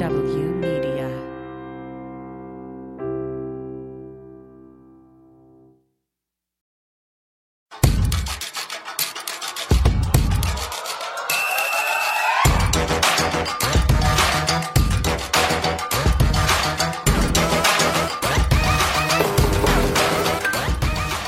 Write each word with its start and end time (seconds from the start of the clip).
W 0.00 0.46
Media. 0.54 1.10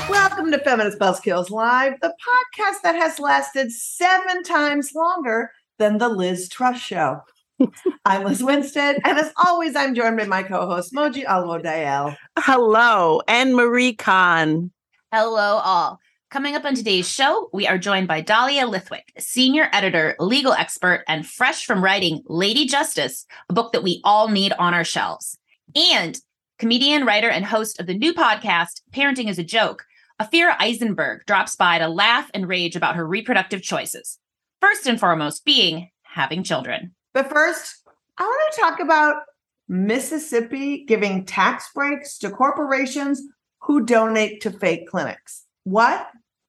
Welcome 0.09 0.49
to 0.51 0.57
Feminist 0.63 0.97
Buzzkills 0.97 1.51
Live, 1.51 1.99
the 2.01 2.07
podcast 2.07 2.81
that 2.81 2.95
has 2.95 3.19
lasted 3.19 3.71
seven 3.71 4.41
times 4.41 4.95
longer 4.95 5.51
than 5.77 5.99
the 5.99 6.09
Liz 6.09 6.49
Truss 6.49 6.79
Show. 6.79 7.21
I'm 8.05 8.23
Lizz 8.23 8.43
Winstead. 8.43 8.99
and 9.03 9.17
as 9.17 9.31
always, 9.45 9.75
I'm 9.75 9.95
joined 9.95 10.17
by 10.17 10.25
my 10.25 10.43
co-host 10.43 10.93
Moji 10.93 11.25
Alwo 11.25 12.15
Hello, 12.37 13.21
and 13.27 13.55
Marie 13.55 13.93
Khan. 13.93 14.71
Hello, 15.11 15.59
all. 15.63 15.99
Coming 16.31 16.55
up 16.55 16.65
on 16.65 16.73
today's 16.73 17.07
show, 17.07 17.49
we 17.53 17.67
are 17.67 17.77
joined 17.77 18.07
by 18.07 18.21
Dahlia 18.21 18.65
Lithwick, 18.65 19.11
senior 19.19 19.69
editor, 19.71 20.15
legal 20.19 20.53
expert, 20.53 21.03
and 21.07 21.27
fresh 21.27 21.65
from 21.65 21.83
writing 21.83 22.23
Lady 22.25 22.65
Justice, 22.65 23.25
a 23.49 23.53
book 23.53 23.71
that 23.73 23.83
we 23.83 24.01
all 24.03 24.29
need 24.29 24.53
on 24.53 24.73
our 24.73 24.83
shelves. 24.83 25.37
And 25.75 26.19
comedian, 26.57 27.05
writer, 27.05 27.29
and 27.29 27.45
host 27.45 27.79
of 27.79 27.85
the 27.85 27.93
new 27.93 28.13
podcast, 28.13 28.81
Parenting 28.91 29.29
is 29.29 29.37
a 29.37 29.43
Joke, 29.43 29.85
Ophira 30.21 30.55
Eisenberg 30.59 31.25
drops 31.25 31.55
by 31.55 31.79
to 31.79 31.87
laugh 31.87 32.29
and 32.33 32.47
rage 32.47 32.75
about 32.75 32.95
her 32.95 33.05
reproductive 33.05 33.61
choices. 33.61 34.19
First 34.61 34.87
and 34.87 34.99
foremost, 34.99 35.43
being 35.43 35.89
having 36.03 36.43
children. 36.43 36.93
But 37.13 37.29
first, 37.29 37.83
I 38.17 38.23
want 38.23 38.53
to 38.53 38.61
talk 38.61 38.79
about 38.79 39.23
Mississippi 39.67 40.83
giving 40.85 41.25
tax 41.25 41.69
breaks 41.73 42.17
to 42.19 42.29
corporations 42.29 43.21
who 43.59 43.85
donate 43.85 44.41
to 44.41 44.51
fake 44.51 44.87
clinics. 44.87 45.45
What? 45.63 46.07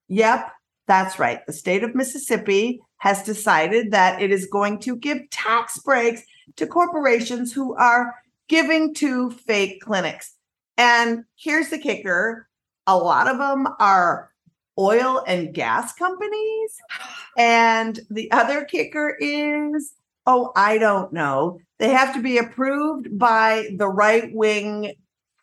Yep, 0.08 0.50
that's 0.86 1.18
right. 1.18 1.44
The 1.46 1.52
state 1.52 1.84
of 1.84 1.94
Mississippi 1.94 2.80
has 2.98 3.22
decided 3.22 3.92
that 3.92 4.20
it 4.20 4.30
is 4.30 4.46
going 4.46 4.78
to 4.80 4.96
give 4.96 5.30
tax 5.30 5.78
breaks 5.78 6.22
to 6.56 6.66
corporations 6.66 7.52
who 7.52 7.74
are 7.76 8.14
giving 8.48 8.94
to 8.94 9.30
fake 9.30 9.80
clinics. 9.82 10.34
And 10.76 11.24
here's 11.36 11.68
the 11.68 11.78
kicker 11.78 12.48
a 12.86 12.96
lot 12.96 13.28
of 13.28 13.38
them 13.38 13.66
are 13.78 14.30
oil 14.78 15.24
and 15.26 15.54
gas 15.54 15.94
companies. 15.94 16.76
And 17.38 18.00
the 18.10 18.30
other 18.30 18.64
kicker 18.64 19.16
is 19.20 19.94
oh, 20.26 20.52
I 20.56 20.78
don't 20.78 21.12
know. 21.12 21.58
They 21.78 21.90
have 21.90 22.14
to 22.14 22.22
be 22.22 22.38
approved 22.38 23.18
by 23.18 23.68
the 23.76 23.88
right 23.88 24.32
wing 24.32 24.94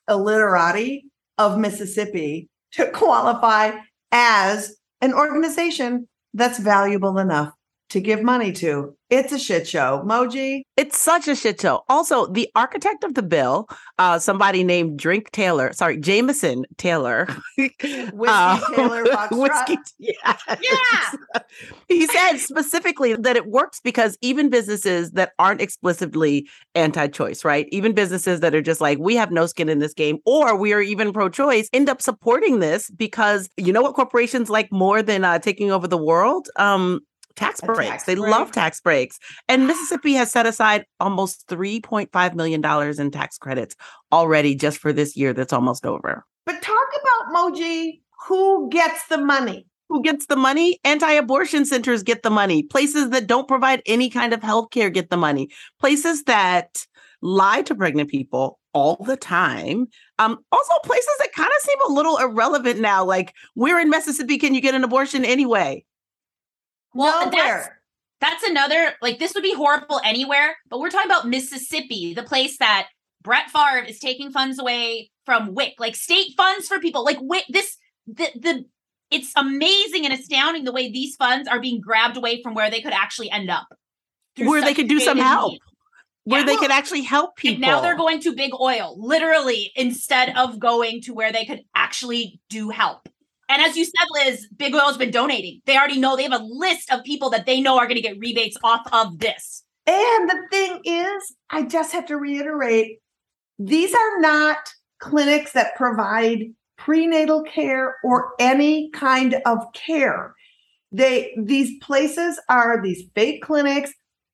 illiterati 0.09 1.05
of 1.37 1.57
Mississippi 1.57 2.49
to 2.73 2.89
qualify 2.93 3.71
as 4.11 4.75
an 5.01 5.13
organization 5.13 6.07
that's 6.33 6.59
valuable 6.59 7.17
enough 7.17 7.53
to 7.91 7.99
give 7.99 8.23
money 8.23 8.51
to. 8.53 8.95
It's 9.09 9.33
a 9.33 9.39
shit 9.39 9.67
show. 9.67 10.01
Moji. 10.05 10.61
It's 10.77 10.97
such 10.97 11.27
a 11.27 11.35
shit 11.35 11.59
show. 11.59 11.83
Also, 11.89 12.27
the 12.27 12.49
architect 12.55 13.03
of 13.03 13.13
the 13.13 13.21
bill, 13.21 13.67
uh, 13.99 14.17
somebody 14.19 14.63
named 14.63 14.97
Drink 14.97 15.31
Taylor, 15.31 15.73
sorry, 15.73 15.97
Jameson 15.97 16.65
Taylor. 16.77 17.27
Whiskey 17.57 17.73
Taylor 17.81 19.03
Foxtrot. 19.03 19.31
Whiskey, 19.37 19.77
yeah. 19.99 20.37
Yeah. 20.47 21.41
he 21.89 22.07
said 22.07 22.37
specifically 22.37 23.13
that 23.17 23.35
it 23.35 23.47
works 23.47 23.81
because 23.83 24.17
even 24.21 24.49
businesses 24.49 25.11
that 25.11 25.33
aren't 25.37 25.59
explicitly 25.59 26.47
anti-choice, 26.73 27.43
right? 27.43 27.67
Even 27.73 27.91
businesses 27.91 28.39
that 28.39 28.55
are 28.55 28.61
just 28.61 28.79
like, 28.79 28.97
we 28.97 29.17
have 29.17 29.29
no 29.29 29.45
skin 29.45 29.67
in 29.67 29.79
this 29.79 29.93
game, 29.93 30.19
or 30.25 30.55
we 30.55 30.71
are 30.71 30.81
even 30.81 31.11
pro-choice, 31.11 31.67
end 31.73 31.89
up 31.89 32.01
supporting 32.01 32.59
this 32.59 32.89
because 32.91 33.49
you 33.57 33.73
know 33.73 33.81
what 33.81 33.93
corporations 33.93 34.49
like 34.49 34.71
more 34.71 35.03
than 35.03 35.25
uh, 35.25 35.37
taking 35.37 35.69
over 35.69 35.85
the 35.85 35.97
world? 35.97 36.47
Um, 36.55 37.01
tax 37.35 37.61
breaks. 37.61 37.89
tax 37.89 38.03
they 38.05 38.15
break. 38.15 38.31
love 38.31 38.51
tax 38.51 38.81
breaks. 38.81 39.19
And 39.47 39.67
Mississippi 39.67 40.13
has 40.13 40.31
set 40.31 40.45
aside 40.45 40.85
almost 40.99 41.47
$3.5 41.47 42.33
million 42.35 42.63
in 42.99 43.11
tax 43.11 43.37
credits 43.37 43.75
already 44.11 44.55
just 44.55 44.79
for 44.79 44.93
this 44.93 45.15
year 45.15 45.33
that's 45.33 45.53
almost 45.53 45.85
over. 45.85 46.25
But 46.45 46.61
talk 46.61 46.87
about 47.01 47.35
Moji. 47.35 48.01
Who 48.27 48.69
gets 48.69 49.07
the 49.07 49.17
money? 49.17 49.65
Who 49.89 50.01
gets 50.01 50.27
the 50.27 50.35
money? 50.35 50.79
Anti 50.83 51.11
abortion 51.11 51.65
centers 51.65 52.03
get 52.03 52.23
the 52.23 52.29
money. 52.29 52.63
Places 52.63 53.09
that 53.09 53.27
don't 53.27 53.47
provide 53.47 53.81
any 53.85 54.09
kind 54.09 54.33
of 54.33 54.41
health 54.41 54.69
care 54.71 54.89
get 54.89 55.09
the 55.09 55.17
money. 55.17 55.49
Places 55.79 56.23
that 56.23 56.85
lie 57.21 57.61
to 57.63 57.75
pregnant 57.75 58.09
people 58.09 58.59
all 58.73 59.03
the 59.05 59.17
time. 59.17 59.87
Um, 60.19 60.39
also, 60.51 60.73
places 60.83 61.11
that 61.19 61.33
kind 61.33 61.49
of 61.49 61.61
seem 61.61 61.77
a 61.87 61.93
little 61.93 62.17
irrelevant 62.17 62.79
now. 62.79 63.03
Like, 63.03 63.33
where 63.53 63.79
in 63.79 63.89
Mississippi 63.89 64.37
can 64.37 64.53
you 64.53 64.61
get 64.61 64.75
an 64.75 64.83
abortion 64.83 65.25
anyway? 65.25 65.83
Well, 66.93 67.29
that's, 67.29 67.35
Nowhere. 67.37 67.81
that's 68.19 68.43
another, 68.43 68.93
like, 69.01 69.19
this 69.19 69.33
would 69.33 69.43
be 69.43 69.53
horrible 69.53 70.01
anywhere, 70.03 70.57
but 70.69 70.79
we're 70.79 70.89
talking 70.89 71.09
about 71.09 71.27
Mississippi, 71.27 72.13
the 72.13 72.23
place 72.23 72.57
that 72.57 72.87
Brett 73.23 73.49
Favre 73.51 73.85
is 73.85 73.99
taking 73.99 74.31
funds 74.31 74.59
away 74.59 75.09
from 75.25 75.53
WIC, 75.53 75.73
like 75.79 75.95
state 75.95 76.33
funds 76.35 76.67
for 76.67 76.79
people. 76.79 77.03
Like, 77.05 77.19
WIC, 77.21 77.45
this, 77.49 77.77
the, 78.07 78.29
the, 78.35 78.65
it's 79.09 79.31
amazing 79.35 80.05
and 80.05 80.13
astounding 80.13 80.63
the 80.63 80.71
way 80.71 80.91
these 80.91 81.15
funds 81.15 81.47
are 81.47 81.59
being 81.59 81.79
grabbed 81.81 82.17
away 82.17 82.41
from 82.41 82.53
where 82.55 82.69
they 82.71 82.81
could 82.81 82.93
actually 82.93 83.29
end 83.29 83.49
up. 83.49 83.67
Where 84.37 84.61
they 84.61 84.73
could 84.73 84.87
do 84.87 84.99
some 84.99 85.17
help. 85.17 85.51
means. 85.51 85.61
Where 86.23 86.39
Yeah. 86.41 86.45
they 86.45 86.55
could 86.57 86.71
actually 86.71 87.01
help 87.01 87.35
people. 87.35 87.55
And 87.55 87.61
now 87.61 87.81
they're 87.81 87.97
going 87.97 88.19
to 88.21 88.35
big 88.35 88.51
oil, 88.59 88.95
literally, 88.97 89.71
instead 89.75 90.35
of 90.37 90.59
going 90.59 91.01
to 91.01 91.13
where 91.13 91.31
they 91.31 91.45
could 91.45 91.61
actually 91.75 92.39
do 92.49 92.69
help. 92.69 93.09
And 93.51 93.61
as 93.61 93.75
you 93.75 93.83
said, 93.83 94.07
Lizz, 94.11 94.47
Big 94.55 94.73
Oil's 94.73 94.95
been 94.95 95.11
donating. 95.11 95.61
They 95.65 95.75
already 95.75 95.99
know 95.99 96.15
they 96.15 96.23
have 96.23 96.31
a 96.31 96.43
list 96.43 96.89
of 96.89 97.03
people 97.03 97.29
that 97.31 97.45
they 97.45 97.59
know 97.59 97.77
are 97.77 97.85
going 97.85 97.97
to 97.97 98.01
get 98.01 98.17
rebates 98.17 98.55
off 98.63 98.87
of 98.93 99.19
this. 99.19 99.63
And 99.85 100.29
the 100.29 100.41
thing 100.49 100.79
is, 100.85 101.35
I 101.49 101.63
just 101.63 101.91
have 101.91 102.05
to 102.05 102.15
reiterate 102.15 102.99
these 103.59 103.93
are 103.93 104.21
not 104.21 104.57
clinics 104.99 105.51
that 105.51 105.75
provide 105.75 106.45
prenatal 106.77 107.43
care 107.43 107.97
or 108.05 108.31
any 108.39 108.89
kind 108.91 109.41
of 109.45 109.57
care. 109.73 110.33
They 110.93 111.35
these 111.37 111.77
places 111.79 112.39
are 112.47 112.81
these 112.81 113.03
fake 113.15 113.43
clinics 113.43 113.91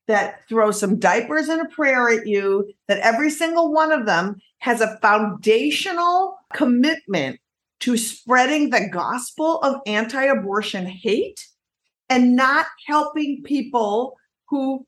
that 0.07 0.47
throw 0.47 0.69
some 0.69 1.00
diapers 1.00 1.50
and 1.50 1.61
a 1.61 1.69
prayer 1.69 2.07
at 2.09 2.27
you 2.27 2.72
that 2.88 3.00
every 3.00 3.31
single 3.31 3.73
one 3.73 3.91
of 3.91 4.06
them 4.06 4.35
has 4.59 4.79
a 4.79 4.97
foundational 5.01 6.38
commitment 6.53 7.39
to 7.81 7.97
spreading 7.97 8.69
the 8.69 8.89
gospel 8.91 9.59
of 9.59 9.81
anti-abortion 9.85 10.85
hate 10.85 11.47
and 12.09 12.35
not 12.35 12.65
helping 12.85 13.43
people 13.43 14.17
who 14.49 14.85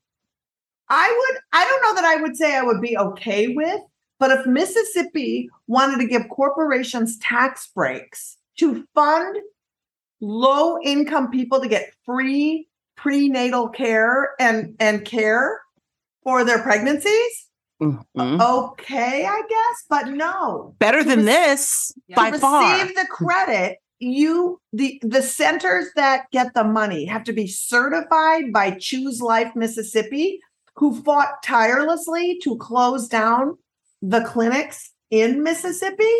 I 0.88 1.08
would, 1.08 1.40
I 1.52 1.64
don't 1.64 1.82
know 1.82 1.94
that 1.94 2.04
I 2.04 2.20
would 2.20 2.36
say 2.36 2.56
I 2.56 2.62
would 2.62 2.80
be 2.80 2.98
okay 2.98 3.48
with, 3.48 3.80
but 4.18 4.32
if 4.32 4.46
Mississippi 4.46 5.48
wanted 5.68 5.98
to 6.00 6.08
give 6.08 6.28
corporations 6.28 7.16
tax 7.18 7.70
breaks 7.74 8.36
to 8.58 8.84
fund 8.94 9.36
low 10.20 10.78
income 10.82 11.30
people 11.30 11.60
to 11.60 11.68
get 11.68 11.92
free 12.04 12.66
prenatal 12.96 13.68
care 13.68 14.30
and, 14.40 14.74
and 14.80 15.04
care 15.04 15.60
for 16.22 16.44
their 16.44 16.62
pregnancies, 16.62 17.46
Mhm. 17.80 18.40
okay, 18.40 19.24
I 19.24 19.42
guess, 19.48 19.84
but 19.88 20.08
no. 20.08 20.74
better 20.78 21.02
than 21.02 21.24
this 21.24 21.92
by 22.14 22.30
to 22.30 22.38
far. 22.38 22.78
receive 22.78 22.94
the 22.94 23.06
credit 23.10 23.78
you 24.00 24.58
the 24.72 24.98
the 25.02 25.22
centers 25.22 25.86
that 25.94 26.24
get 26.32 26.54
the 26.54 26.64
money 26.64 27.04
have 27.04 27.22
to 27.24 27.32
be 27.34 27.46
certified 27.46 28.50
by 28.52 28.70
choose 28.70 29.20
life 29.20 29.52
mississippi 29.54 30.40
who 30.76 30.98
fought 31.02 31.42
tirelessly 31.44 32.38
to 32.42 32.56
close 32.56 33.08
down 33.08 33.58
the 34.00 34.22
clinics 34.22 34.92
in 35.10 35.42
mississippi 35.42 36.14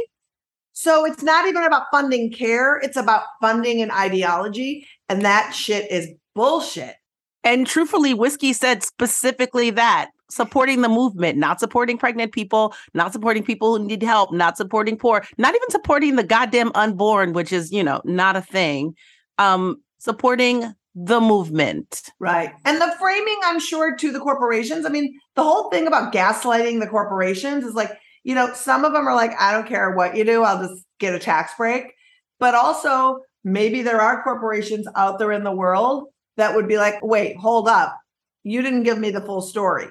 so 0.75 1.07
it's 1.07 1.23
not 1.23 1.47
even 1.47 1.63
about 1.63 1.85
funding 1.91 2.31
care 2.31 2.77
it's 2.83 2.99
about 2.99 3.23
funding 3.41 3.81
an 3.81 3.91
ideology 3.91 4.87
and 5.09 5.23
that 5.25 5.53
shit 5.55 5.91
is 5.91 6.07
bullshit 6.35 6.97
And 7.45 7.67
truthfully, 7.67 8.13
Whiskey 8.13 8.53
said 8.53 8.83
specifically 8.83 9.71
that 9.71 10.11
supporting 10.31 10.83
the 10.83 10.89
movement, 10.89 11.39
not 11.39 11.61
supporting 11.61 11.99
pregnant 11.99 12.33
people, 12.33 12.75
not 12.95 13.13
supporting 13.13 13.43
people 13.43 13.77
who 13.77 13.85
need 13.85 14.03
help, 14.03 14.33
not 14.33 14.57
supporting 14.57 14.97
poor, 14.97 15.25
not 15.39 15.55
even 15.55 15.71
supporting 15.71 16.17
the 16.17 16.25
goddamn 16.25 16.73
unborn, 16.75 17.33
which 17.33 17.53
is, 17.53 17.73
you 17.73 17.83
know, 17.83 18.01
not 18.05 18.37
a 18.37 18.43
thing. 18.43 18.95
Um, 19.39 19.83
supporting 19.99 20.75
the 20.95 21.21
movement. 21.21 22.11
Right. 22.19 22.53
And 22.65 22.81
the 22.81 22.95
framing, 22.99 23.39
I'm 23.45 23.61
sure, 23.61 23.97
to 23.97 24.13
the 24.13 24.21
corporations. 24.21 24.85
I 24.85 24.89
mean, 24.89 25.19
the 25.37 25.45
whole 25.45 25.71
thing 25.71 25.87
about 25.87 26.13
gaslighting 26.13 26.81
the 26.81 26.87
corporations 26.87 27.65
is 27.65 27.75
like, 27.75 27.93
you 28.25 28.35
know, 28.35 28.53
some 28.55 28.85
of 28.85 28.93
them 28.93 29.07
are 29.07 29.15
like, 29.15 29.33
I 29.39 29.53
don't 29.53 29.67
care 29.67 29.93
what 29.93 30.17
you 30.17 30.25
do, 30.25 30.43
I'll 30.43 30.67
just 30.67 30.85
get 30.99 31.15
a 31.15 31.19
tax 31.19 31.53
break. 31.57 31.95
But 32.39 32.55
also, 32.55 33.21
maybe 33.45 33.83
there 33.83 34.01
are 34.01 34.23
corporations 34.23 34.87
out 34.97 35.19
there 35.19 35.33
in 35.33 35.45
the 35.45 35.53
world 35.53 36.09
that 36.37 36.55
would 36.55 36.69
be 36.69 36.77
like, 36.77 37.03
wait, 37.03 37.37
hold 37.37 37.69
up. 37.69 37.97
You 38.43 38.63
didn't 38.63 38.85
give 38.85 38.99
me 38.99 39.11
the 39.11 39.21
full 39.21 39.43
story. 39.43 39.87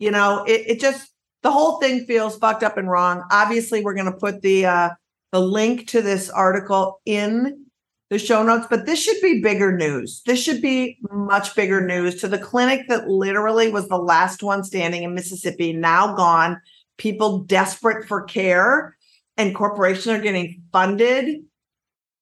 You 0.00 0.10
know, 0.10 0.44
it, 0.44 0.62
it 0.66 0.80
just 0.80 1.12
the 1.42 1.52
whole 1.52 1.78
thing 1.78 2.04
feels 2.06 2.36
fucked 2.36 2.64
up 2.64 2.76
and 2.76 2.90
wrong. 2.90 3.22
Obviously, 3.30 3.82
we're 3.82 3.94
going 3.94 4.10
to 4.10 4.18
put 4.18 4.42
the 4.42 4.66
uh, 4.66 4.90
the 5.30 5.40
link 5.40 5.86
to 5.88 6.02
this 6.02 6.28
article 6.28 7.00
in 7.06 7.66
the 8.08 8.18
show 8.18 8.42
notes, 8.42 8.66
but 8.68 8.86
this 8.86 9.00
should 9.00 9.20
be 9.22 9.40
bigger 9.40 9.76
news. 9.76 10.22
This 10.26 10.42
should 10.42 10.60
be 10.60 10.98
much 11.12 11.54
bigger 11.54 11.86
news 11.86 12.20
to 12.20 12.28
the 12.28 12.38
clinic 12.38 12.88
that 12.88 13.08
literally 13.08 13.70
was 13.70 13.88
the 13.88 13.96
last 13.96 14.42
one 14.42 14.64
standing 14.64 15.04
in 15.04 15.14
Mississippi, 15.14 15.72
now 15.72 16.16
gone. 16.16 16.60
People 16.98 17.38
desperate 17.44 18.08
for 18.08 18.24
care, 18.24 18.96
and 19.36 19.54
corporations 19.54 20.08
are 20.08 20.20
getting 20.20 20.62
funded 20.72 21.44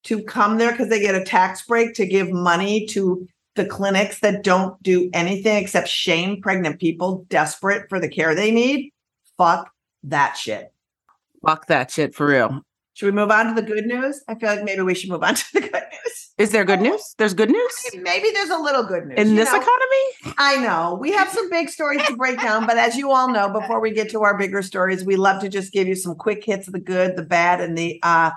to 0.04 0.22
come 0.24 0.58
there 0.58 0.72
because 0.72 0.88
they 0.88 1.00
get 1.00 1.14
a 1.14 1.24
tax 1.24 1.64
break 1.64 1.94
to 1.94 2.06
give 2.06 2.30
money 2.30 2.86
to 2.86 3.26
the 3.58 3.66
clinics 3.66 4.20
that 4.20 4.42
don't 4.42 4.80
do 4.82 5.10
anything 5.12 5.56
except 5.56 5.88
shame 5.88 6.40
pregnant 6.40 6.80
people 6.80 7.26
desperate 7.28 7.88
for 7.88 8.00
the 8.00 8.08
care 8.08 8.34
they 8.34 8.50
need. 8.50 8.92
Fuck 9.36 9.70
that 10.04 10.36
shit. 10.36 10.72
Fuck 11.44 11.66
that 11.66 11.90
shit 11.90 12.14
for 12.14 12.26
real. 12.26 12.62
Should 12.94 13.06
we 13.06 13.12
move 13.12 13.30
on 13.30 13.46
to 13.46 13.60
the 13.60 13.66
good 13.66 13.84
news? 13.84 14.22
I 14.26 14.34
feel 14.36 14.48
like 14.48 14.64
maybe 14.64 14.82
we 14.82 14.94
should 14.94 15.10
move 15.10 15.22
on 15.22 15.34
to 15.34 15.44
the 15.52 15.60
good 15.60 15.72
news. 15.72 16.30
Is 16.38 16.52
there 16.52 16.64
good 16.64 16.80
news? 16.80 17.14
There's 17.18 17.34
good 17.34 17.50
news 17.50 17.72
Maybe 17.96 18.30
there's 18.32 18.50
a 18.50 18.58
little 18.58 18.84
good 18.84 19.06
news. 19.06 19.18
in 19.18 19.34
this 19.34 19.52
know, 19.52 19.60
economy. 19.60 20.34
I 20.38 20.56
know 20.56 20.96
we 21.00 21.10
have 21.12 21.28
some 21.28 21.50
big 21.50 21.68
stories 21.68 22.04
to 22.06 22.16
break 22.16 22.40
down, 22.40 22.64
but 22.64 22.76
as 22.76 22.96
you 22.96 23.10
all 23.10 23.28
know, 23.28 23.48
before 23.48 23.80
we 23.80 23.90
get 23.90 24.08
to 24.10 24.22
our 24.22 24.38
bigger 24.38 24.62
stories, 24.62 25.04
we 25.04 25.16
love 25.16 25.40
to 25.42 25.48
just 25.48 25.72
give 25.72 25.88
you 25.88 25.96
some 25.96 26.14
quick 26.14 26.44
hits 26.44 26.68
of 26.68 26.74
the 26.74 26.80
good, 26.80 27.16
the 27.16 27.24
bad, 27.24 27.60
and 27.60 27.76
the 27.76 27.98
uh, 28.04 28.30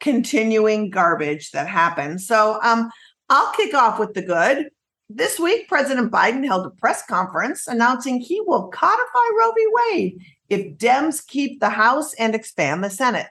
continuing 0.00 0.90
garbage 0.90 1.52
that 1.52 1.68
happens. 1.68 2.26
So 2.26 2.60
um, 2.62 2.90
I'll 3.28 3.52
kick 3.52 3.74
off 3.74 3.98
with 3.98 4.14
the 4.14 4.22
good. 4.22 4.70
This 5.08 5.38
week, 5.38 5.68
President 5.68 6.12
Biden 6.12 6.44
held 6.44 6.66
a 6.66 6.70
press 6.70 7.04
conference 7.06 7.66
announcing 7.66 8.20
he 8.20 8.40
will 8.40 8.68
codify 8.68 9.28
Roe 9.38 9.52
v. 9.52 9.66
Wade 9.72 10.18
if 10.48 10.76
Dems 10.78 11.26
keep 11.26 11.60
the 11.60 11.70
House 11.70 12.14
and 12.14 12.34
expand 12.34 12.82
the 12.82 12.90
Senate. 12.90 13.26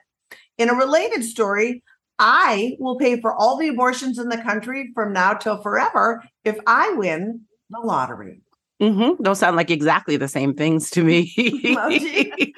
In 0.58 0.68
a 0.68 0.74
related 0.74 1.24
story, 1.24 1.82
I 2.18 2.76
will 2.78 2.96
pay 2.96 3.20
for 3.20 3.34
all 3.34 3.56
the 3.56 3.68
abortions 3.68 4.18
in 4.18 4.28
the 4.28 4.38
country 4.38 4.90
from 4.94 5.12
now 5.12 5.34
till 5.34 5.62
forever 5.62 6.22
if 6.44 6.58
I 6.66 6.92
win 6.92 7.42
the 7.70 7.80
lottery. 7.80 8.40
Mm-hmm. 8.80 9.22
Don't 9.22 9.36
sound 9.36 9.56
like 9.56 9.70
exactly 9.70 10.16
the 10.16 10.28
same 10.28 10.54
things 10.54 10.90
to 10.90 11.02
me. 11.02 11.32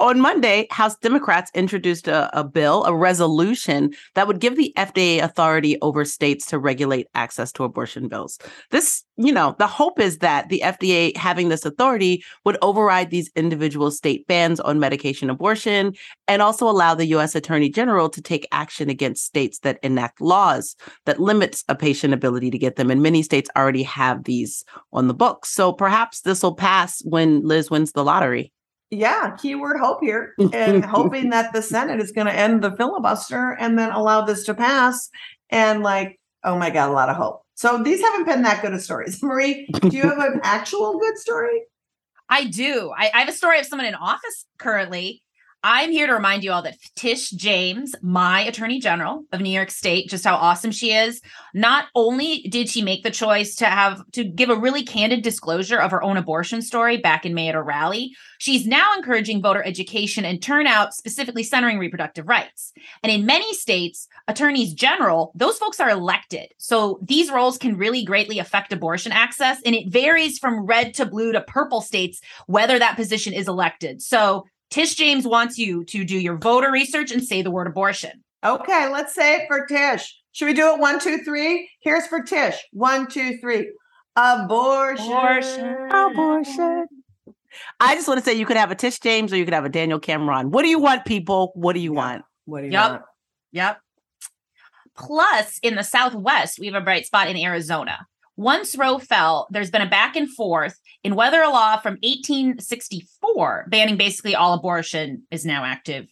On 0.00 0.18
Monday, 0.18 0.66
House 0.70 0.96
Democrats 0.96 1.50
introduced 1.54 2.08
a, 2.08 2.30
a 2.38 2.42
bill, 2.42 2.84
a 2.84 2.96
resolution 2.96 3.92
that 4.14 4.26
would 4.26 4.40
give 4.40 4.56
the 4.56 4.72
FDA 4.76 5.22
authority 5.22 5.76
over 5.82 6.04
states 6.06 6.46
to 6.46 6.58
regulate 6.58 7.06
access 7.14 7.52
to 7.52 7.64
abortion 7.64 8.08
bills. 8.08 8.38
This, 8.70 9.04
you 9.18 9.32
know, 9.32 9.56
the 9.58 9.66
hope 9.66 9.98
is 9.98 10.18
that 10.18 10.48
the 10.48 10.62
FDA 10.64 11.14
having 11.16 11.48
this 11.48 11.66
authority 11.66 12.24
would 12.44 12.56
override 12.62 13.10
these 13.10 13.30
individual 13.34 13.90
state 13.90 14.24
bans 14.28 14.60
on 14.60 14.78
medication 14.78 15.28
abortion 15.28 15.92
and 16.28 16.40
also 16.40 16.70
allow 16.70 16.94
the 16.94 17.06
U.S. 17.06 17.34
Attorney 17.34 17.68
General 17.68 18.08
to 18.10 18.22
take 18.22 18.46
action 18.52 18.88
against 18.88 19.24
states 19.24 19.58
that 19.60 19.80
enact 19.82 20.20
laws 20.20 20.76
that 21.04 21.18
limits 21.18 21.64
a 21.68 21.74
patient 21.74 22.14
ability 22.14 22.48
to 22.50 22.58
get 22.58 22.76
them. 22.76 22.92
And 22.92 23.02
many 23.02 23.24
states 23.24 23.50
already 23.56 23.82
have 23.82 24.22
these 24.22 24.64
on 24.92 25.08
the 25.08 25.14
books. 25.14 25.50
So 25.50 25.72
perhaps 25.72 26.20
this 26.20 26.44
will 26.44 26.54
pass 26.54 27.02
when 27.04 27.42
Lizz 27.42 27.72
wins 27.72 27.92
the 27.92 28.04
lottery. 28.04 28.52
Yeah, 28.90 29.36
keyword 29.36 29.78
hope 29.80 29.98
here, 30.00 30.32
and 30.54 30.82
hoping 30.82 31.28
that 31.30 31.52
the 31.52 31.60
Senate 31.60 32.00
is 32.00 32.12
going 32.12 32.26
to 32.26 32.32
end 32.32 32.62
the 32.62 32.74
filibuster 32.74 33.50
and 33.58 33.78
then 33.78 33.90
allow 33.90 34.22
this 34.22 34.44
to 34.44 34.54
pass. 34.54 35.10
And 35.50 35.82
like, 35.82 36.18
oh 36.44 36.56
my 36.56 36.70
God, 36.70 36.88
a 36.88 36.92
lot 36.92 37.10
of 37.10 37.16
hope. 37.16 37.42
So 37.58 37.82
these 37.82 38.00
haven't 38.00 38.24
been 38.24 38.42
that 38.42 38.62
good 38.62 38.72
of 38.72 38.80
stories. 38.80 39.20
Marie, 39.22 39.66
do 39.80 39.96
you 39.96 40.04
have 40.04 40.18
an 40.18 40.38
actual 40.44 40.96
good 40.96 41.18
story? 41.18 41.62
I 42.28 42.44
do. 42.44 42.92
I, 42.96 43.10
I 43.12 43.18
have 43.18 43.28
a 43.28 43.32
story 43.32 43.58
of 43.58 43.66
someone 43.66 43.86
in 43.86 43.96
office 43.96 44.46
currently. 44.58 45.24
I'm 45.64 45.90
here 45.90 46.06
to 46.06 46.12
remind 46.12 46.44
you 46.44 46.52
all 46.52 46.62
that 46.62 46.76
Tish 46.94 47.30
James, 47.30 47.92
my 48.00 48.42
attorney 48.42 48.78
general 48.78 49.24
of 49.32 49.40
New 49.40 49.50
York 49.50 49.72
State, 49.72 50.08
just 50.08 50.24
how 50.24 50.36
awesome 50.36 50.70
she 50.70 50.92
is. 50.92 51.20
Not 51.52 51.86
only 51.96 52.42
did 52.42 52.68
she 52.68 52.80
make 52.80 53.02
the 53.02 53.10
choice 53.10 53.56
to 53.56 53.66
have 53.66 54.00
to 54.12 54.22
give 54.22 54.50
a 54.50 54.56
really 54.56 54.84
candid 54.84 55.22
disclosure 55.22 55.80
of 55.80 55.90
her 55.90 56.00
own 56.00 56.16
abortion 56.16 56.62
story 56.62 56.96
back 56.96 57.26
in 57.26 57.34
May 57.34 57.48
at 57.48 57.56
a 57.56 57.62
rally, 57.62 58.14
she's 58.38 58.68
now 58.68 58.94
encouraging 58.96 59.42
voter 59.42 59.64
education 59.64 60.24
and 60.24 60.40
turnout, 60.40 60.94
specifically 60.94 61.42
centering 61.42 61.80
reproductive 61.80 62.28
rights. 62.28 62.72
And 63.02 63.10
in 63.10 63.26
many 63.26 63.52
states, 63.52 64.06
attorneys 64.28 64.72
general, 64.74 65.32
those 65.34 65.58
folks 65.58 65.80
are 65.80 65.90
elected. 65.90 66.52
So 66.58 67.00
these 67.02 67.32
roles 67.32 67.58
can 67.58 67.76
really 67.76 68.04
greatly 68.04 68.38
affect 68.38 68.72
abortion 68.72 69.10
access. 69.10 69.60
And 69.66 69.74
it 69.74 69.90
varies 69.90 70.38
from 70.38 70.66
red 70.66 70.94
to 70.94 71.04
blue 71.04 71.32
to 71.32 71.40
purple 71.40 71.80
states 71.80 72.20
whether 72.46 72.78
that 72.78 72.94
position 72.94 73.32
is 73.32 73.48
elected. 73.48 74.00
So 74.02 74.46
Tish 74.70 74.94
James 74.94 75.26
wants 75.26 75.58
you 75.58 75.84
to 75.84 76.04
do 76.04 76.18
your 76.18 76.36
voter 76.36 76.70
research 76.70 77.10
and 77.10 77.24
say 77.24 77.42
the 77.42 77.50
word 77.50 77.66
abortion. 77.66 78.22
Okay, 78.44 78.88
let's 78.92 79.14
say 79.14 79.36
it 79.36 79.42
for 79.48 79.66
Tish. 79.66 80.16
Should 80.32 80.46
we 80.46 80.54
do 80.54 80.72
it 80.74 80.78
one, 80.78 81.00
two, 81.00 81.18
three? 81.18 81.68
Here's 81.80 82.06
for 82.06 82.22
Tish. 82.22 82.56
One, 82.72 83.08
two, 83.08 83.38
three. 83.38 83.72
Abortion. 84.16 85.10
Abortion. 85.10 85.88
Abortion. 85.90 86.86
I 87.80 87.94
just 87.94 88.06
want 88.06 88.18
to 88.18 88.24
say 88.24 88.34
you 88.34 88.46
could 88.46 88.56
have 88.56 88.70
a 88.70 88.74
Tish 88.74 88.98
James 89.00 89.32
or 89.32 89.36
you 89.36 89.44
could 89.44 89.54
have 89.54 89.64
a 89.64 89.70
Daniel 89.70 89.98
Cameron. 89.98 90.50
What 90.50 90.62
do 90.62 90.68
you 90.68 90.78
want, 90.78 91.04
people? 91.04 91.52
What 91.54 91.72
do 91.72 91.80
you 91.80 91.92
want? 91.92 92.24
What 92.44 92.60
do 92.60 92.66
you 92.66 92.72
Yup. 92.72 92.90
want? 92.90 93.02
Yep. 93.52 93.80
Plus, 94.96 95.58
in 95.62 95.76
the 95.76 95.84
Southwest, 95.84 96.58
we 96.58 96.66
have 96.66 96.74
a 96.74 96.80
bright 96.80 97.06
spot 97.06 97.28
in 97.28 97.36
Arizona. 97.36 98.07
Once 98.38 98.78
Roe 98.78 99.00
fell, 99.00 99.48
there's 99.50 99.72
been 99.72 99.82
a 99.82 99.90
back 99.90 100.14
and 100.14 100.32
forth 100.32 100.78
in 101.02 101.16
whether 101.16 101.42
a 101.42 101.50
law 101.50 101.76
from 101.76 101.94
1864 102.04 103.66
banning 103.68 103.96
basically 103.96 104.36
all 104.36 104.54
abortion 104.54 105.24
is 105.32 105.44
now 105.44 105.64
active, 105.64 106.06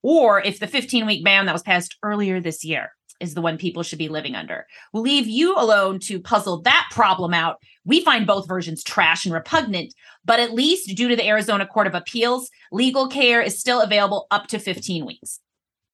or 0.00 0.40
if 0.40 0.60
the 0.60 0.68
15 0.68 1.06
week 1.06 1.24
ban 1.24 1.44
that 1.46 1.52
was 1.52 1.64
passed 1.64 1.96
earlier 2.04 2.40
this 2.40 2.64
year 2.64 2.92
is 3.18 3.34
the 3.34 3.40
one 3.40 3.58
people 3.58 3.82
should 3.82 3.98
be 3.98 4.08
living 4.08 4.36
under. 4.36 4.64
We'll 4.92 5.02
leave 5.02 5.26
you 5.26 5.56
alone 5.56 5.98
to 6.04 6.20
puzzle 6.20 6.62
that 6.62 6.86
problem 6.92 7.34
out. 7.34 7.56
We 7.84 8.00
find 8.04 8.28
both 8.28 8.46
versions 8.46 8.84
trash 8.84 9.24
and 9.24 9.34
repugnant, 9.34 9.92
but 10.24 10.38
at 10.38 10.54
least 10.54 10.96
due 10.96 11.08
to 11.08 11.16
the 11.16 11.26
Arizona 11.26 11.66
Court 11.66 11.88
of 11.88 11.96
Appeals, 11.96 12.48
legal 12.70 13.08
care 13.08 13.42
is 13.42 13.58
still 13.58 13.80
available 13.80 14.28
up 14.30 14.46
to 14.46 14.60
15 14.60 15.04
weeks. 15.04 15.40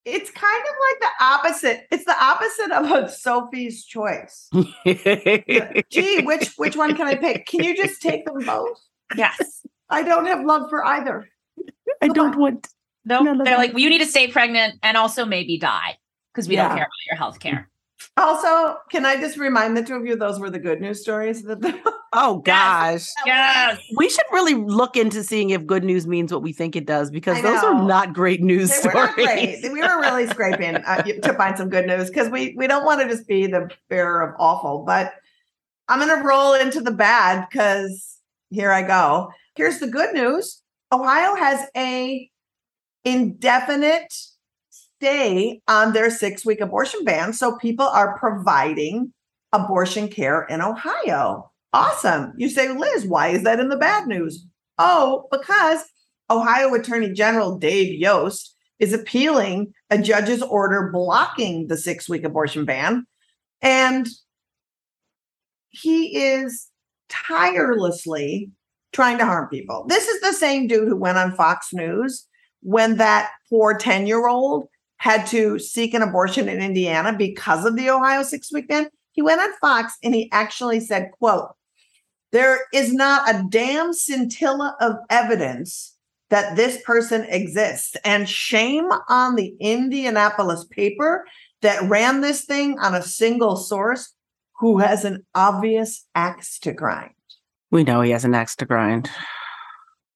It's 0.08 0.30
kind 0.30 0.62
of 0.62 0.74
like 0.90 1.00
the 1.00 1.24
opposite. 1.24 1.86
It's 1.90 2.04
the 2.04 2.16
opposite 2.18 2.72
of 2.72 2.90
a 2.90 3.08
Sophie's 3.10 3.84
choice. 3.84 4.48
Gee, 5.90 6.22
which 6.22 6.54
which 6.56 6.76
one 6.76 6.96
can 6.96 7.06
I 7.06 7.14
pick? 7.14 7.46
Can 7.46 7.62
you 7.62 7.76
just 7.76 8.00
take 8.00 8.24
them 8.24 8.44
both? 8.44 8.78
Yes. 9.16 9.66
I 9.90 10.02
don't 10.02 10.26
have 10.26 10.44
love 10.44 10.68
for 10.70 10.84
either. 10.84 11.28
I 12.02 12.08
don't 12.08 12.36
want. 12.36 12.68
No, 13.04 13.20
No, 13.20 13.32
no, 13.32 13.44
they're 13.44 13.54
no. 13.54 13.58
like, 13.58 13.72
well, 13.72 13.80
you 13.80 13.88
need 13.88 14.00
to 14.00 14.06
stay 14.06 14.28
pregnant 14.28 14.74
and 14.82 14.96
also 14.96 15.24
maybe 15.24 15.58
die 15.58 15.96
because 16.32 16.48
we 16.48 16.54
Yeah. 16.56 16.68
don't 16.68 16.76
care 16.76 16.84
about 16.84 17.06
your 17.10 17.16
health 17.16 17.40
care. 17.40 17.70
Also, 18.16 18.76
can 18.90 19.06
I 19.06 19.16
just 19.16 19.38
remind 19.38 19.76
the 19.76 19.82
two 19.82 19.94
of 19.94 20.06
you 20.06 20.16
those 20.16 20.40
were 20.40 20.50
the 20.50 20.58
good 20.58 20.80
news 20.80 21.00
stories 21.00 21.42
that 21.44 21.60
Oh 22.12 22.38
gosh. 22.38 23.06
Yes. 23.26 23.80
We 23.96 24.08
should 24.08 24.24
really 24.32 24.54
look 24.54 24.96
into 24.96 25.22
seeing 25.22 25.50
if 25.50 25.66
good 25.66 25.84
news 25.84 26.06
means 26.06 26.32
what 26.32 26.42
we 26.42 26.52
think 26.52 26.74
it 26.74 26.86
does 26.86 27.10
because 27.10 27.42
those 27.42 27.62
are 27.62 27.82
not 27.86 28.14
great 28.14 28.40
news 28.40 28.70
they 28.70 28.76
stories. 28.76 28.94
not 28.94 29.14
great. 29.14 29.62
We 29.62 29.80
were 29.80 30.00
really 30.00 30.26
scraping 30.28 30.76
uh, 30.76 31.02
to 31.02 31.34
find 31.34 31.56
some 31.58 31.68
good 31.68 31.86
news 31.86 32.08
because 32.08 32.30
we 32.30 32.54
we 32.56 32.66
don't 32.66 32.84
want 32.84 33.02
to 33.02 33.08
just 33.08 33.28
be 33.28 33.46
the 33.46 33.68
bearer 33.88 34.22
of 34.22 34.34
awful. 34.38 34.84
But 34.86 35.12
I'm 35.88 35.98
going 36.00 36.18
to 36.18 36.26
roll 36.26 36.54
into 36.54 36.80
the 36.80 36.92
bad 36.92 37.46
because 37.48 38.18
here 38.50 38.72
I 38.72 38.82
go. 38.82 39.30
Here's 39.54 39.78
the 39.78 39.88
good 39.88 40.14
news: 40.14 40.62
Ohio 40.90 41.34
has 41.34 41.68
a 41.76 42.30
indefinite 43.04 44.14
stay 44.98 45.60
on 45.68 45.92
their 45.92 46.10
six 46.10 46.44
week 46.44 46.60
abortion 46.60 47.04
ban, 47.04 47.32
so 47.32 47.56
people 47.56 47.86
are 47.86 48.18
providing 48.18 49.12
abortion 49.52 50.08
care 50.08 50.42
in 50.44 50.60
Ohio. 50.60 51.50
Awesome. 51.72 52.32
You 52.36 52.48
say, 52.48 52.72
Lizz, 52.72 53.06
why 53.06 53.28
is 53.28 53.44
that 53.44 53.60
in 53.60 53.68
the 53.68 53.76
bad 53.76 54.06
news? 54.06 54.46
Oh, 54.78 55.26
because 55.30 55.84
Ohio 56.30 56.74
Attorney 56.74 57.12
General 57.12 57.56
Dave 57.58 57.98
Yost 57.98 58.54
is 58.78 58.92
appealing 58.92 59.72
a 59.90 59.98
judge's 59.98 60.42
order 60.42 60.90
blocking 60.92 61.66
the 61.68 61.76
six 61.76 62.08
week 62.08 62.24
abortion 62.24 62.64
ban. 62.64 63.06
And 63.62 64.08
he 65.70 66.16
is 66.16 66.68
tirelessly 67.08 68.50
trying 68.92 69.18
to 69.18 69.26
harm 69.26 69.48
people. 69.48 69.84
This 69.88 70.08
is 70.08 70.20
the 70.20 70.32
same 70.32 70.66
dude 70.66 70.88
who 70.88 70.96
went 70.96 71.18
on 71.18 71.34
Fox 71.34 71.68
News 71.72 72.26
when 72.62 72.96
that 72.96 73.30
poor 73.48 73.76
10 73.76 74.06
year 74.06 74.26
old 74.26 74.68
had 74.98 75.26
to 75.28 75.58
seek 75.58 75.94
an 75.94 76.02
abortion 76.02 76.48
in 76.48 76.60
Indiana 76.60 77.12
because 77.16 77.64
of 77.64 77.76
the 77.76 77.90
Ohio 77.90 78.22
six 78.22 78.52
week 78.52 78.68
ban. 78.68 78.88
He 79.12 79.22
went 79.22 79.40
on 79.40 79.50
Fox 79.60 79.94
and 80.02 80.14
he 80.14 80.30
actually 80.30 80.80
said, 80.80 81.10
quote, 81.18 81.50
there 82.30 82.60
is 82.72 82.92
not 82.92 83.28
a 83.28 83.44
damn 83.48 83.92
scintilla 83.92 84.76
of 84.80 84.96
evidence 85.08 85.96
that 86.30 86.56
this 86.56 86.80
person 86.82 87.24
exists. 87.24 87.96
And 88.04 88.28
shame 88.28 88.88
on 89.08 89.34
the 89.34 89.56
Indianapolis 89.60 90.64
paper 90.64 91.24
that 91.62 91.88
ran 91.88 92.20
this 92.20 92.44
thing 92.44 92.78
on 92.78 92.94
a 92.94 93.02
single 93.02 93.56
source 93.56 94.12
who 94.58 94.78
has 94.78 95.04
an 95.04 95.24
obvious 95.34 96.06
axe 96.14 96.58
to 96.60 96.72
grind. 96.72 97.14
We 97.70 97.84
know 97.84 98.00
he 98.00 98.10
has 98.10 98.24
an 98.24 98.34
axe 98.34 98.56
to 98.56 98.66
grind. 98.66 99.10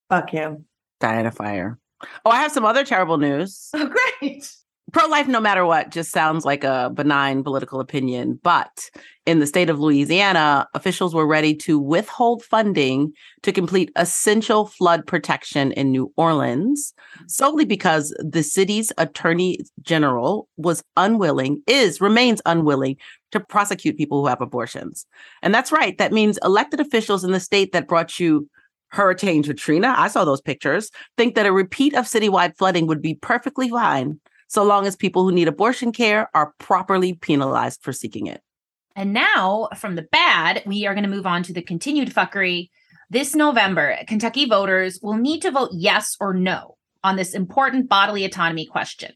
Fuck 0.09 0.31
him. 0.31 0.67
Die 1.01 1.21
in 1.21 1.27
a 1.27 1.31
fire. 1.31 1.79
Oh, 2.25 2.31
I 2.31 2.43
have 2.43 2.53
some 2.53 2.65
other 2.65 2.85
terrible 2.85 3.19
news. 3.19 3.71
Oh, 3.75 3.91
great. 4.21 4.53
Pro 4.93 5.07
life, 5.07 5.27
no 5.27 5.41
matter 5.41 5.65
what, 5.65 5.91
just 5.91 6.13
sounds 6.13 6.45
like 6.45 6.65
a 6.65 6.91
benign 6.93 7.43
political 7.43 7.81
opinion. 7.81 8.39
But 8.43 8.91
in 9.25 9.41
the 9.41 9.47
state 9.47 9.71
of 9.71 9.81
Louisiana, 9.81 10.69
officials 10.75 11.15
were 11.15 11.27
ready 11.27 11.55
to 11.57 11.79
withhold 11.79 12.45
funding 12.45 13.15
to 13.43 13.53
complete 13.53 13.91
essential 13.97 14.67
flood 14.67 15.07
protection 15.07 15.73
in 15.73 15.93
New 15.93 16.13
Orleans 16.17 16.93
solely 17.27 17.65
because 17.65 18.15
the 18.19 18.43
city's 18.43 18.93
attorney 18.99 19.61
general 19.81 20.47
was 20.59 20.85
unwilling, 20.99 21.63
is, 21.67 22.03
remains 22.03 22.43
unwilling 22.45 22.97
to 23.31 23.41
prosecute 23.41 23.97
people 23.97 24.21
who 24.21 24.27
have 24.27 24.43
abortions. 24.43 25.07
And 25.43 25.55
that's 25.55 25.73
right. 25.73 25.97
That 25.97 26.13
means 26.13 26.39
elected 26.45 26.81
officials 26.81 27.25
in 27.25 27.33
the 27.33 27.41
state 27.41 27.73
that 27.73 27.89
brought 27.89 28.21
you 28.21 28.47
Hurricane 28.89 29.43
Katrina, 29.43 29.95
I 29.97 30.09
saw 30.09 30.27
those 30.27 30.43
pictures, 30.43 30.91
think 31.17 31.35
that 31.35 31.47
a 31.47 31.53
repeat 31.53 31.95
of 31.95 32.05
citywide 32.05 32.59
flooding 32.59 32.87
would 32.87 33.01
be 33.01 33.15
perfectly 33.15 33.71
fine 33.71 34.21
so 34.53 34.63
long 34.63 34.87
as 34.87 34.97
people 34.97 35.25
who 35.25 35.33
need 35.33 35.49
abortion 35.49 35.93
care 35.93 36.29
are 36.35 36.53
properly 36.59 37.15
penalized 37.15 37.81
for 37.83 37.91
seeking 37.91 38.27
it. 38.27 38.43
And 38.95 39.15
now, 39.15 39.71
from 39.79 39.95
the 39.95 40.03
bad, 40.13 40.63
we 40.67 40.87
are 40.87 40.93
going 40.93 41.05
to 41.05 41.11
move 41.11 41.27
on 41.27 41.43
to 41.45 41.55
the 41.55 41.63
continued 41.63 42.13
fuckery. 42.13 42.69
This 43.09 43.35
November, 43.35 43.97
Kentucky 44.07 44.45
voters 44.45 45.01
will 45.03 45.17
need 45.17 45.41
to 45.41 45.51
vote 45.51 45.71
yes 45.73 46.19
or 46.21 46.35
no 46.35 46.77
on 47.03 47.17
this 47.17 47.33
important 47.33 47.89
bodily 47.89 48.27
autonomy 48.27 48.67
question. 48.67 49.13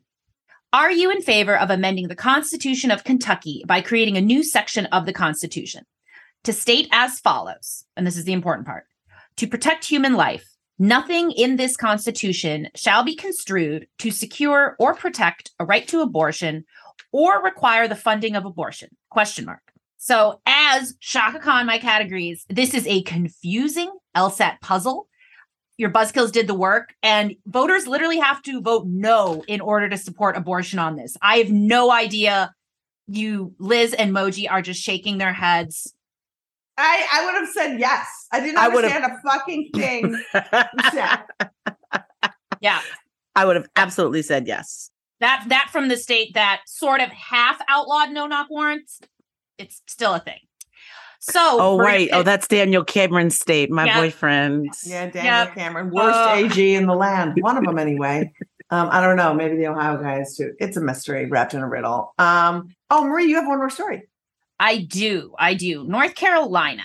Are 0.72 0.90
you 0.90 1.10
in 1.10 1.20
favor 1.20 1.58
of 1.58 1.68
amending 1.68 2.08
the 2.08 2.16
Constitution 2.16 2.90
of 2.90 3.04
Kentucky 3.04 3.62
by 3.66 3.82
creating 3.82 4.16
a 4.16 4.22
new 4.22 4.42
section 4.42 4.86
of 4.86 5.04
the 5.04 5.12
Constitution 5.12 5.84
to 6.44 6.52
state 6.54 6.88
as 6.92 7.20
follows? 7.20 7.84
And 7.94 8.06
this 8.06 8.16
is 8.16 8.24
the 8.24 8.32
important 8.32 8.66
part 8.66 8.86
to 9.36 9.46
protect 9.46 9.84
human 9.84 10.14
life, 10.14 10.55
Nothing 10.78 11.30
in 11.30 11.56
this 11.56 11.76
Constitution 11.76 12.68
shall 12.74 13.02
be 13.02 13.14
construed 13.14 13.88
to 13.98 14.10
secure 14.10 14.76
or 14.78 14.94
protect 14.94 15.52
a 15.58 15.64
right 15.64 15.88
to 15.88 16.02
abortion 16.02 16.64
or 17.12 17.42
require 17.42 17.88
the 17.88 17.94
funding 17.96 18.36
of 18.36 18.44
abortion. 18.44 18.90
Question 19.08 19.46
mark. 19.46 19.62
So, 19.96 20.40
as 20.46 20.94
Chaka 21.00 21.38
Khan, 21.38 21.66
my 21.66 21.78
categories, 21.78 22.44
this 22.48 22.74
is 22.74 22.86
a 22.86 23.02
confusing 23.02 23.90
LSAT 24.14 24.60
puzzle. 24.60 25.08
Your 25.78 25.90
buzzkills 25.90 26.30
did 26.30 26.46
the 26.46 26.54
work, 26.54 26.94
and 27.02 27.34
voters 27.46 27.86
literally 27.86 28.18
have 28.18 28.42
to 28.42 28.60
vote 28.60 28.86
no 28.86 29.42
in 29.48 29.60
order 29.60 29.88
to 29.88 29.96
support 29.96 30.36
abortion 30.36 30.78
on 30.78 30.96
this. 30.96 31.16
I 31.22 31.38
have 31.38 31.50
no 31.50 31.90
idea. 31.90 32.54
You, 33.08 33.54
Lizz 33.58 33.94
and 33.94 34.12
Moji, 34.12 34.50
are 34.50 34.62
just 34.62 34.82
shaking 34.82 35.18
their 35.18 35.32
heads. 35.32 35.94
I, 36.78 37.06
I 37.12 37.24
would 37.24 37.34
have 37.34 37.48
said 37.48 37.78
yes. 37.80 38.06
I 38.32 38.40
didn't 38.40 38.58
I 38.58 38.66
understand 38.66 39.04
a 39.04 39.28
fucking 39.28 39.70
thing. 39.74 40.10
you 40.34 40.90
said. 40.92 41.18
Yeah. 42.60 42.80
I 43.34 43.44
would 43.44 43.56
have 43.56 43.68
absolutely 43.76 44.22
said 44.22 44.46
yes. 44.46 44.90
that 45.20 45.44
that 45.48 45.68
from 45.70 45.88
the 45.88 45.96
state 45.96 46.32
that 46.34 46.62
sort 46.66 47.00
of 47.02 47.10
half 47.10 47.60
outlawed 47.68 48.10
no 48.10 48.26
knock 48.26 48.48
warrants 48.48 48.98
it's 49.58 49.82
still 49.86 50.14
a 50.14 50.20
thing 50.20 50.38
so 51.20 51.58
Oh, 51.60 51.76
for 51.76 51.82
right. 51.84 52.08
Oh, 52.12 52.22
that's 52.22 52.46
Daniel 52.48 52.84
Cameron's 52.84 53.38
state, 53.38 53.70
my 53.70 53.84
Yeah. 53.86 54.00
boyfriend. 54.00 54.68
Yeah, 54.84 55.06
Daniel 55.10 55.44
Yep. 55.46 55.54
Cameron, 55.54 55.90
worst 55.90 56.16
Uh, 56.18 56.34
AG 56.36 56.74
in 56.74 56.86
the 56.86 56.94
land. 56.94 57.34
One 57.40 57.56
of 57.56 57.64
them, 57.64 57.78
anyway. 57.78 58.32
Um, 58.70 58.88
I 58.92 59.00
don't 59.00 59.16
know. 59.16 59.34
Maybe 59.34 59.56
the 59.56 59.66
Ohio 59.66 59.96
guy 60.00 60.20
is 60.20 60.36
too. 60.36 60.52
It's 60.60 60.76
a 60.76 60.80
mystery 60.80 61.26
wrapped 61.26 61.52
in 61.54 61.62
a 61.62 61.68
riddle. 61.68 62.14
Um, 62.18 62.68
oh, 62.90 63.04
Marie, 63.04 63.26
you 63.26 63.34
have 63.36 63.46
one 63.46 63.58
more 63.58 63.70
story. 63.70 64.02
I 64.58 64.78
do 64.78 65.34
i 65.38 65.54
do. 65.54 65.84
North 65.84 66.14
carolina 66.14 66.84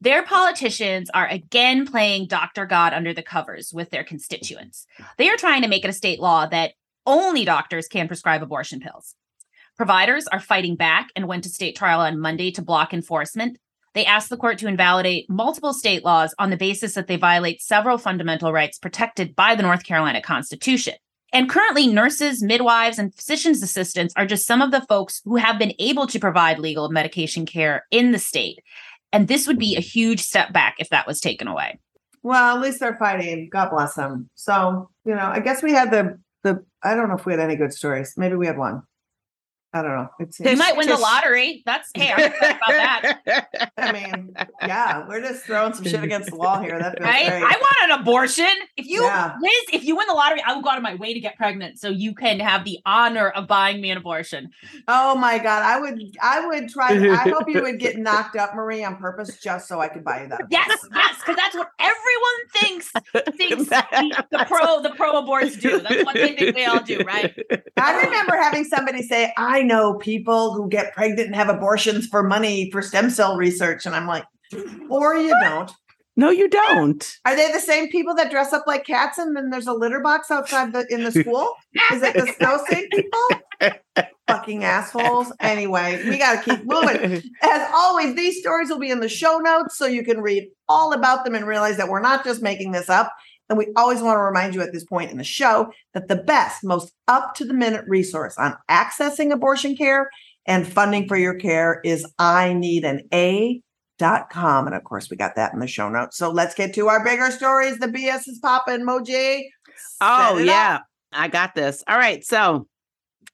their 0.00 0.22
politicians 0.22 1.08
are 1.14 1.26
again 1.26 1.86
playing 1.86 2.26
dr 2.26 2.66
god 2.66 2.92
under 2.92 3.14
the 3.14 3.22
covers 3.22 3.72
with 3.72 3.90
their 3.90 4.04
constituents. 4.04 4.86
They 5.16 5.28
are 5.30 5.36
trying 5.36 5.62
to 5.62 5.68
make 5.68 5.84
it 5.84 5.90
a 5.90 5.94
state 5.94 6.20
law 6.20 6.46
that 6.46 6.72
only 7.06 7.44
doctors 7.44 7.88
can 7.88 8.08
prescribe 8.08 8.42
abortion 8.42 8.80
pills. 8.80 9.14
Providers 9.76 10.26
are 10.26 10.40
fighting 10.40 10.76
back 10.76 11.10
and 11.14 11.28
went 11.28 11.44
to 11.44 11.50
state 11.50 11.76
trial 11.76 12.00
on 12.00 12.18
monday 12.18 12.50
to 12.52 12.62
block 12.62 12.92
enforcement. 12.92 13.58
They 13.94 14.04
asked 14.04 14.28
the 14.28 14.36
court 14.36 14.58
to 14.58 14.68
invalidate 14.68 15.30
multiple 15.30 15.72
state 15.72 16.04
laws 16.04 16.34
on 16.38 16.50
the 16.50 16.56
basis 16.56 16.94
that 16.94 17.06
they 17.06 17.16
violate 17.16 17.62
several 17.62 17.96
fundamental 17.96 18.52
rights 18.52 18.78
protected 18.78 19.34
by 19.34 19.54
the 19.54 19.62
North 19.62 19.84
Carolina 19.84 20.20
Constitution. 20.20 20.94
And 21.32 21.50
currently, 21.50 21.86
nurses, 21.86 22.42
midwives, 22.42 22.98
and 22.98 23.14
physician's 23.14 23.62
assistants 23.62 24.14
are 24.16 24.26
just 24.26 24.46
some 24.46 24.62
of 24.62 24.70
the 24.70 24.82
folks 24.82 25.20
who 25.24 25.36
have 25.36 25.58
been 25.58 25.74
able 25.78 26.06
to 26.06 26.18
provide 26.18 26.58
legal 26.58 26.88
medication 26.88 27.46
care 27.46 27.84
in 27.90 28.12
the 28.12 28.18
state. 28.18 28.60
And 29.12 29.28
this 29.28 29.46
would 29.46 29.58
be 29.58 29.76
a 29.76 29.80
huge 29.80 30.20
step 30.20 30.52
back 30.52 30.76
if 30.78 30.88
that 30.90 31.06
was 31.06 31.20
taken 31.20 31.48
away. 31.48 31.78
Well, 32.22 32.56
at 32.56 32.62
least 32.62 32.80
they're 32.80 32.96
fighting. 32.96 33.48
God 33.50 33.70
bless 33.70 33.94
them. 33.94 34.28
So, 34.34 34.90
you 35.04 35.14
know, 35.14 35.26
I 35.26 35.40
guess 35.40 35.62
we 35.62 35.72
had 35.72 35.90
the 35.90 36.18
the. 36.42 36.64
I 36.82 36.94
don't 36.94 37.08
know 37.08 37.16
if 37.16 37.26
we 37.26 37.32
had 37.32 37.40
any 37.40 37.56
good 37.56 37.72
stories. 37.72 38.14
Maybe 38.16 38.34
we 38.36 38.46
had 38.46 38.58
one. 38.58 38.82
I 39.76 39.82
don't 39.82 39.92
know. 39.96 40.08
It's. 40.20 40.40
You 40.40 40.56
might 40.56 40.76
win 40.76 40.88
the 40.88 40.96
lottery. 40.96 41.62
That's 41.66 41.90
hey, 41.94 42.12
I'm 42.12 42.32
about 42.32 42.58
that. 42.68 43.70
I 43.76 43.92
mean, 43.92 44.34
yeah, 44.62 45.06
we're 45.06 45.20
just 45.20 45.44
throwing 45.44 45.74
some 45.74 45.84
shit 45.84 46.02
against 46.02 46.30
the 46.30 46.36
wall 46.36 46.60
here. 46.60 46.78
That 46.78 46.96
feels 46.98 47.06
Right? 47.06 47.26
great. 47.28 47.42
I 47.42 47.56
want 47.60 47.92
an 47.92 48.00
abortion. 48.00 48.48
If 48.76 48.86
you, 48.86 49.02
Yeah. 49.02 49.34
Lizz, 49.40 49.52
if 49.74 49.84
you 49.84 49.96
win 49.96 50.06
the 50.06 50.14
lottery, 50.14 50.40
I 50.42 50.54
will 50.54 50.62
go 50.62 50.70
out 50.70 50.78
of 50.78 50.82
my 50.82 50.94
way 50.94 51.12
to 51.12 51.20
get 51.20 51.36
pregnant 51.36 51.78
so 51.78 51.88
you 51.90 52.14
can 52.14 52.40
have 52.40 52.64
the 52.64 52.78
honor 52.86 53.28
of 53.28 53.46
buying 53.46 53.80
me 53.82 53.90
an 53.90 53.98
abortion. 53.98 54.50
Oh 54.88 55.14
my 55.16 55.38
god, 55.38 55.62
I 55.62 55.78
would 55.80 56.00
I 56.22 56.46
would 56.46 56.68
try 56.70 56.88
I 56.90 57.28
hope 57.28 57.44
you 57.48 57.60
would 57.62 57.78
get 57.78 57.96
knocked 57.98 58.36
up, 58.36 58.54
Marie, 58.54 58.82
on 58.82 58.96
purpose 58.96 59.38
just 59.42 59.68
so 59.68 59.80
I 59.80 59.88
could 59.88 60.04
buy 60.04 60.22
you 60.22 60.28
that. 60.28 60.42
Yes, 60.50 60.68
yes, 60.94 61.16
because 61.18 61.36
that's 61.36 61.54
what 61.54 61.68
everyone 61.78 62.48
thinks 62.54 62.90
thinks 63.36 63.64
the, 63.70 64.24
the 64.30 64.44
pro 64.48 64.80
the 64.82 64.90
pro 64.96 65.22
aborts 65.22 65.60
do. 65.60 65.80
That's 65.80 66.04
what 66.04 66.14
they 66.14 66.34
think 66.34 66.56
we 66.56 66.64
all 66.64 66.80
do, 66.82 66.98
right? 67.00 67.36
I 67.76 68.04
remember 68.04 68.36
having 68.36 68.64
somebody 68.64 69.02
say, 69.02 69.32
I 69.36 69.62
know 69.66 69.94
people 69.94 70.54
who 70.54 70.68
get 70.68 70.94
pregnant 70.94 71.26
and 71.26 71.36
have 71.36 71.48
abortions 71.48 72.06
for 72.06 72.22
money 72.22 72.70
for 72.70 72.80
stem 72.82 73.10
cell 73.10 73.36
research. 73.36 73.86
And 73.86 73.94
I'm 73.94 74.06
like, 74.06 74.24
or 74.88 75.16
you 75.16 75.30
don't. 75.40 75.70
no, 76.16 76.30
you 76.30 76.48
don't. 76.48 77.18
Are 77.24 77.36
they 77.36 77.50
the 77.52 77.60
same 77.60 77.88
people 77.90 78.14
that 78.14 78.30
dress 78.30 78.52
up 78.52 78.64
like 78.66 78.86
cats 78.86 79.18
and 79.18 79.36
then 79.36 79.50
there's 79.50 79.66
a 79.66 79.72
litter 79.72 80.00
box 80.00 80.30
outside 80.30 80.72
the 80.72 80.86
in 80.88 81.04
the 81.04 81.12
school? 81.12 81.52
Is 81.92 82.02
it 82.02 82.14
the 82.14 82.32
those 82.40 82.66
same 82.68 82.88
people? 82.90 84.06
Fucking 84.28 84.64
assholes. 84.64 85.32
Anyway, 85.40 86.02
we 86.08 86.18
gotta 86.18 86.42
keep 86.42 86.64
moving. 86.64 87.22
As 87.42 87.70
always, 87.72 88.16
these 88.16 88.40
stories 88.40 88.68
will 88.68 88.78
be 88.80 88.90
in 88.90 89.00
the 89.00 89.08
show 89.08 89.38
notes 89.38 89.78
so 89.78 89.86
you 89.86 90.04
can 90.04 90.20
read 90.20 90.48
all 90.68 90.92
about 90.92 91.24
them 91.24 91.34
and 91.34 91.46
realize 91.46 91.76
that 91.76 91.88
we're 91.88 92.00
not 92.00 92.24
just 92.24 92.42
making 92.42 92.72
this 92.72 92.90
up. 92.90 93.12
And 93.48 93.58
we 93.58 93.68
always 93.76 94.02
want 94.02 94.16
to 94.16 94.22
remind 94.22 94.54
you 94.54 94.62
at 94.62 94.72
this 94.72 94.84
point 94.84 95.10
in 95.10 95.18
the 95.18 95.24
show 95.24 95.72
that 95.94 96.08
the 96.08 96.16
best, 96.16 96.64
most 96.64 96.92
up 97.08 97.34
to 97.36 97.44
the 97.44 97.54
minute 97.54 97.84
resource 97.86 98.36
on 98.38 98.56
accessing 98.70 99.32
abortion 99.32 99.76
care 99.76 100.10
and 100.46 100.66
funding 100.66 101.08
for 101.08 101.16
your 101.16 101.34
care 101.34 101.80
is 101.84 102.06
I 102.18 102.52
need 102.52 102.84
an 102.84 103.02
A.com. 103.12 104.66
And 104.66 104.74
of 104.74 104.84
course, 104.84 105.10
we 105.10 105.16
got 105.16 105.36
that 105.36 105.52
in 105.52 105.60
the 105.60 105.66
show 105.66 105.88
notes. 105.88 106.16
So 106.16 106.30
let's 106.30 106.54
get 106.54 106.74
to 106.74 106.88
our 106.88 107.04
bigger 107.04 107.30
stories. 107.30 107.78
The 107.78 107.88
BS 107.88 108.28
is 108.28 108.38
popping, 108.40 108.80
Moji. 108.80 109.42
Oh 110.00 110.38
it 110.38 110.42
up. 110.42 110.46
yeah, 110.46 110.78
I 111.12 111.28
got 111.28 111.54
this. 111.54 111.82
All 111.86 111.98
right, 111.98 112.24
so 112.24 112.66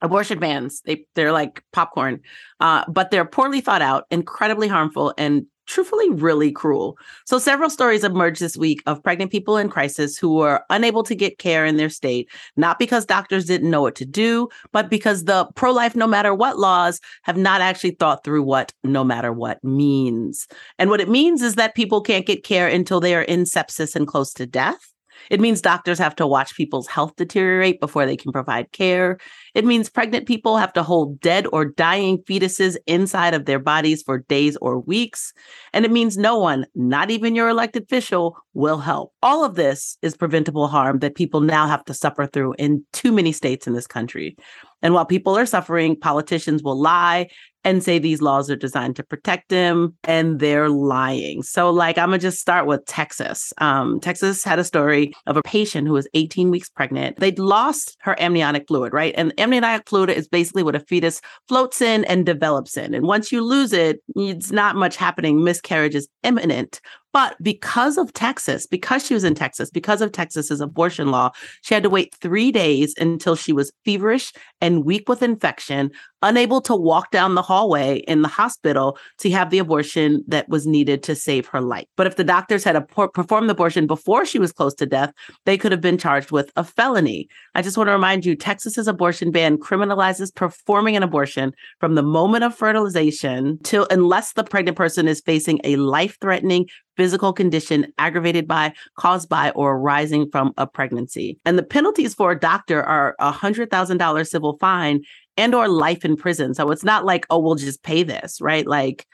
abortion 0.01 0.41
bans 0.41 0.83
they 0.85 1.07
they're 1.15 1.33
like 1.33 1.63
popcorn, 1.73 2.21
uh, 2.61 2.85
but 2.89 3.11
they're 3.11 3.25
poorly 3.25 3.61
thought 3.61 3.83
out, 3.83 4.05
incredibly 4.11 4.69
harmful, 4.69 5.15
and 5.17 5.47
truthfully 5.67 6.11
really 6.11 6.51
cruel. 6.53 6.99
So 7.27 7.39
several 7.39 7.71
stories 7.71 8.05
emerged 8.05 8.41
this 8.41 8.57
week 8.57 8.83
of 8.87 9.03
pregnant 9.03 9.31
people 9.31 9.57
in 9.57 9.69
crisis 9.69 10.19
who 10.19 10.35
were 10.35 10.65
unable 10.71 11.03
to 11.05 11.15
get 11.15 11.39
care 11.39 11.65
in 11.65 11.77
their 11.77 11.89
state, 11.89 12.31
not 12.57 12.79
because 12.79 13.07
doctors 13.07 13.45
didn't 13.45 13.71
know 13.71 13.83
what 13.83 13.95
to 13.97 14.05
do, 14.05 14.49
but 14.73 14.91
because 14.91 15.25
the 15.25 15.47
pro-life 15.55 15.95
no 15.95 16.07
matter 16.07 16.35
what 16.35 16.59
laws 16.59 17.01
have 17.23 17.37
not 17.37 17.61
actually 17.61 17.93
thought 17.93 18.25
through 18.25 18.43
what 18.43 18.73
no 18.85 19.05
matter 19.05 19.33
what 19.33 19.63
means. 19.65 20.47
And 20.79 20.91
what 20.91 21.01
it 21.01 21.09
means 21.09 21.43
is 21.43 21.55
that 21.55 21.75
people 21.75 22.01
can't 22.01 22.27
get 22.27 22.45
care 22.45 22.69
until 22.69 23.01
they 23.01 23.15
are 23.15 23.23
in 23.23 23.45
sepsis 23.45 23.97
and 23.97 24.07
close 24.07 24.33
to 24.35 24.47
death. 24.47 24.92
It 25.31 25.41
means 25.41 25.61
doctors 25.61 25.99
have 25.99 26.17
to 26.17 26.27
watch 26.27 26.57
people's 26.57 26.87
health 26.87 27.17
deteriorate 27.17 27.81
before 27.81 28.07
they 28.07 28.17
can 28.17 28.33
provide 28.33 28.73
care. 28.73 29.19
It 29.55 29.65
means 29.65 29.89
pregnant 29.89 30.27
people 30.27 30.57
have 30.57 30.73
to 30.75 30.83
hold 30.83 31.21
dead 31.21 31.47
or 31.53 31.65
dying 31.65 32.19
fetuses 32.19 32.77
inside 32.87 33.35
of 33.35 33.45
their 33.45 33.59
bodies 33.59 34.03
for 34.03 34.19
days 34.19 34.57
or 34.57 34.81
weeks. 34.81 35.33
And 35.73 35.85
it 35.85 35.91
means 35.91 36.17
no 36.17 36.39
one, 36.39 36.67
not 36.75 37.11
even 37.11 37.35
your 37.35 37.49
elected 37.49 37.85
official, 37.85 38.37
will 38.55 38.79
help. 38.79 39.13
All 39.23 39.45
of 39.45 39.55
this 39.55 39.97
is 40.03 40.17
preventable 40.17 40.69
harm 40.69 40.99
that 41.01 41.15
people 41.15 41.41
now 41.41 41.67
have 41.67 41.85
to 41.87 41.95
suffer 41.95 42.27
through 42.27 42.55
in 42.59 42.85
too 42.93 43.13
many 43.13 43.33
states 43.33 43.67
in 43.67 43.73
this 43.73 43.87
country. 43.87 44.37
And 44.83 44.95
while 44.95 45.07
people 45.07 45.39
are 45.39 45.47
suffering, 45.47 45.97
politicians 45.97 46.63
will 46.63 46.79
lie 46.79 47.29
and 47.65 47.83
say 47.83 47.99
these 47.99 48.23
laws 48.23 48.51
are 48.51 48.57
designed 48.57 48.97
to 48.97 49.03
protect 49.03 49.49
them, 49.49 49.97
and 50.05 50.41
they're 50.41 50.69
lying. 50.69 51.43
So, 51.43 51.71
like, 51.71 51.99
I'm 51.99 52.09
gonna 52.09 52.19
just 52.19 52.41
start 52.41 52.67
with 52.67 52.85
Texas. 52.87 53.53
Um, 53.59 54.01
Texas 54.01 54.45
had 54.45 54.59
a 54.59 54.65
story 54.65 55.13
of 55.27 55.37
a 55.37 55.43
patient 55.43 55.87
who 55.87 55.95
was 55.95 56.09
18 56.15 56.51
weeks 56.51 56.69
pregnant. 56.69 57.19
They'd 57.19 57.39
lost 57.39 57.97
her 58.01 58.21
amniotic 58.21 58.67
fluid, 58.69 58.93
right? 58.93 59.15
And 59.17 59.33
amniotic 59.39 59.89
fluid 59.89 60.11
is 60.11 60.29
basically 60.29 60.63
what 60.63 60.75
a 60.75 60.81
fetus 60.81 61.21
floats 61.49 61.81
in 61.81 62.05
and 62.05 62.27
develops 62.27 62.77
in. 62.77 62.95
And 62.95 63.07
once 63.07 63.33
you 63.33 63.43
lose 63.43 63.73
it, 63.73 64.01
it's 64.17 64.51
not 64.51 64.77
much 64.77 64.97
happening. 64.97 65.45
Miscarriage 65.45 65.95
is 65.95 66.09
imminent. 66.23 66.81
But 67.13 67.37
because 67.43 67.99
of 67.99 68.13
Texas, 68.13 68.67
because 68.67 69.05
she 69.05 69.15
was 69.15 69.25
in 69.25 69.35
Texas, 69.35 69.71
because 69.71 70.01
of 70.01 70.13
Texas's 70.13 70.61
abortion 70.61 71.11
law, 71.11 71.31
she 71.61 71.75
had 71.75 71.83
to 71.83 71.91
wait 71.91 72.15
three 72.15 72.51
days 72.51 72.95
until 72.99 73.37
she 73.37 73.53
was 73.53 73.73
feverish 73.85 74.33
and 74.61 74.85
weak 74.85 75.09
with 75.09 75.23
infection, 75.23 75.91
unable 76.23 76.61
to 76.63 76.75
walk 76.75 77.11
down 77.11 77.35
the 77.35 77.43
hallway 77.43 77.99
in 78.09 78.23
the 78.23 78.29
hospital 78.29 78.97
to 79.19 79.31
have 79.31 79.51
the 79.51 79.59
abortion 79.59 80.25
that 80.27 80.49
was 80.49 80.67
needed 80.67 81.03
to 81.03 81.15
save 81.15 81.47
her 81.49 81.61
life. 81.61 81.87
But 81.97 82.07
if 82.07 82.17
the 82.17 82.25
doctors 82.25 82.65
had 82.65 82.89
performed 82.89 83.49
the 83.49 83.53
abortion 83.53 83.87
before 83.87 84.25
she 84.25 84.39
was 84.39 84.53
close 84.53 84.75
to 84.75 84.87
death, 84.87 85.13
they 85.45 85.59
could 85.59 85.73
have 85.73 85.81
been 85.81 85.99
charged 85.99 86.31
with 86.31 86.51
a 86.57 86.65
felony. 86.65 87.29
I 87.55 87.63
just 87.63 87.77
want 87.77 87.89
to 87.89 87.93
remind 87.93 88.25
you 88.25 88.37
Texas's 88.37 88.89
abortion 88.89 89.31
ban 89.31 89.59
criminalizes 89.59 90.35
performing 90.35 90.97
an 90.97 91.03
abortion 91.03 91.53
from 91.79 91.95
the 91.95 92.03
moment 92.03 92.45
of 92.45 92.55
fertilization 92.55 93.59
till 93.65 93.87
unless 93.91 94.33
the 94.33 94.45
pregnant 94.45 94.77
person 94.79 95.09
is 95.09 95.21
facing 95.21 95.61
a 95.65 95.77
life-threatening 95.77 96.69
physical 96.97 97.33
condition 97.33 97.93
aggravated 97.99 98.47
by, 98.47 98.73
caused 98.97 99.29
by, 99.29 99.51
or 99.51 99.77
arising 99.77 100.31
from 100.31 100.53
a 100.57 100.67
pregnancy. 100.67 101.39
And 101.45 101.59
the 101.59 101.63
penalties 101.63 102.15
for 102.15 102.33
a 102.33 102.39
doctor 102.39 102.83
are 102.83 103.17
a 103.19 103.33
$100,000 103.33 104.29
civil 104.29 104.59
fine 104.59 105.03
and 105.37 105.55
or 105.55 105.69
life 105.69 106.05
in 106.05 106.17
prison. 106.17 106.55
So 106.55 106.71
it's 106.71 106.85
not 106.85 107.05
like, 107.05 107.27
oh, 107.31 107.39
we'll 107.39 107.55
just 107.55 107.83
pay 107.83 108.03
this, 108.03 108.41
right? 108.41 108.67
Like 108.67 109.07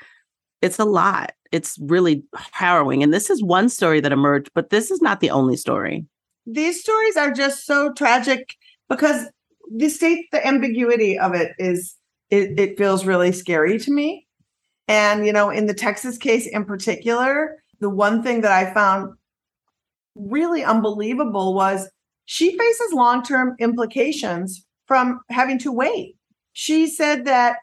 it's 0.63 0.79
a 0.79 0.85
lot. 0.85 1.33
It's 1.53 1.79
really 1.81 2.23
harrowing. 2.53 3.03
And 3.03 3.15
this 3.15 3.31
is 3.31 3.43
one 3.43 3.69
story 3.69 4.01
that 4.01 4.13
emerged, 4.13 4.51
but 4.55 4.71
this 4.71 4.91
is 4.91 5.01
not 5.01 5.21
the 5.21 5.31
only 5.31 5.57
story. 5.57 6.05
These 6.47 6.81
stories 6.81 7.17
are 7.17 7.31
just 7.31 7.67
so 7.67 7.93
tragic 7.93 8.55
because 8.89 9.27
the 9.71 9.89
state, 9.89 10.27
the 10.33 10.45
ambiguity 10.47 11.19
of 11.19 11.35
it 11.35 11.53
is, 11.59 11.95
it, 12.31 12.59
it 12.59 12.79
feels 12.79 13.07
really 13.07 13.33
scary 13.33 13.79
to 13.79 13.93
me. 13.93 14.27
And, 14.89 15.27
you 15.27 15.33
know, 15.33 15.51
in 15.51 15.67
the 15.67 15.75
Texas 15.75 16.17
case 16.17 16.47
in 16.47 16.65
particular, 16.65 17.63
the 17.81 17.91
one 17.91 18.23
thing 18.23 18.41
that 18.43 18.53
I 18.53 18.73
found 18.73 19.15
really 20.15 20.65
unbelievable 20.65 21.55
was 21.55 21.89
she 22.25 22.57
faces 22.57 22.93
long 22.93 23.23
term 23.23 23.57
implications 23.59 24.65
from 24.87 25.21
having 25.31 25.59
to 25.61 25.73
wait. 25.73 26.17
She 26.53 26.87
said 26.87 27.25
that, 27.27 27.59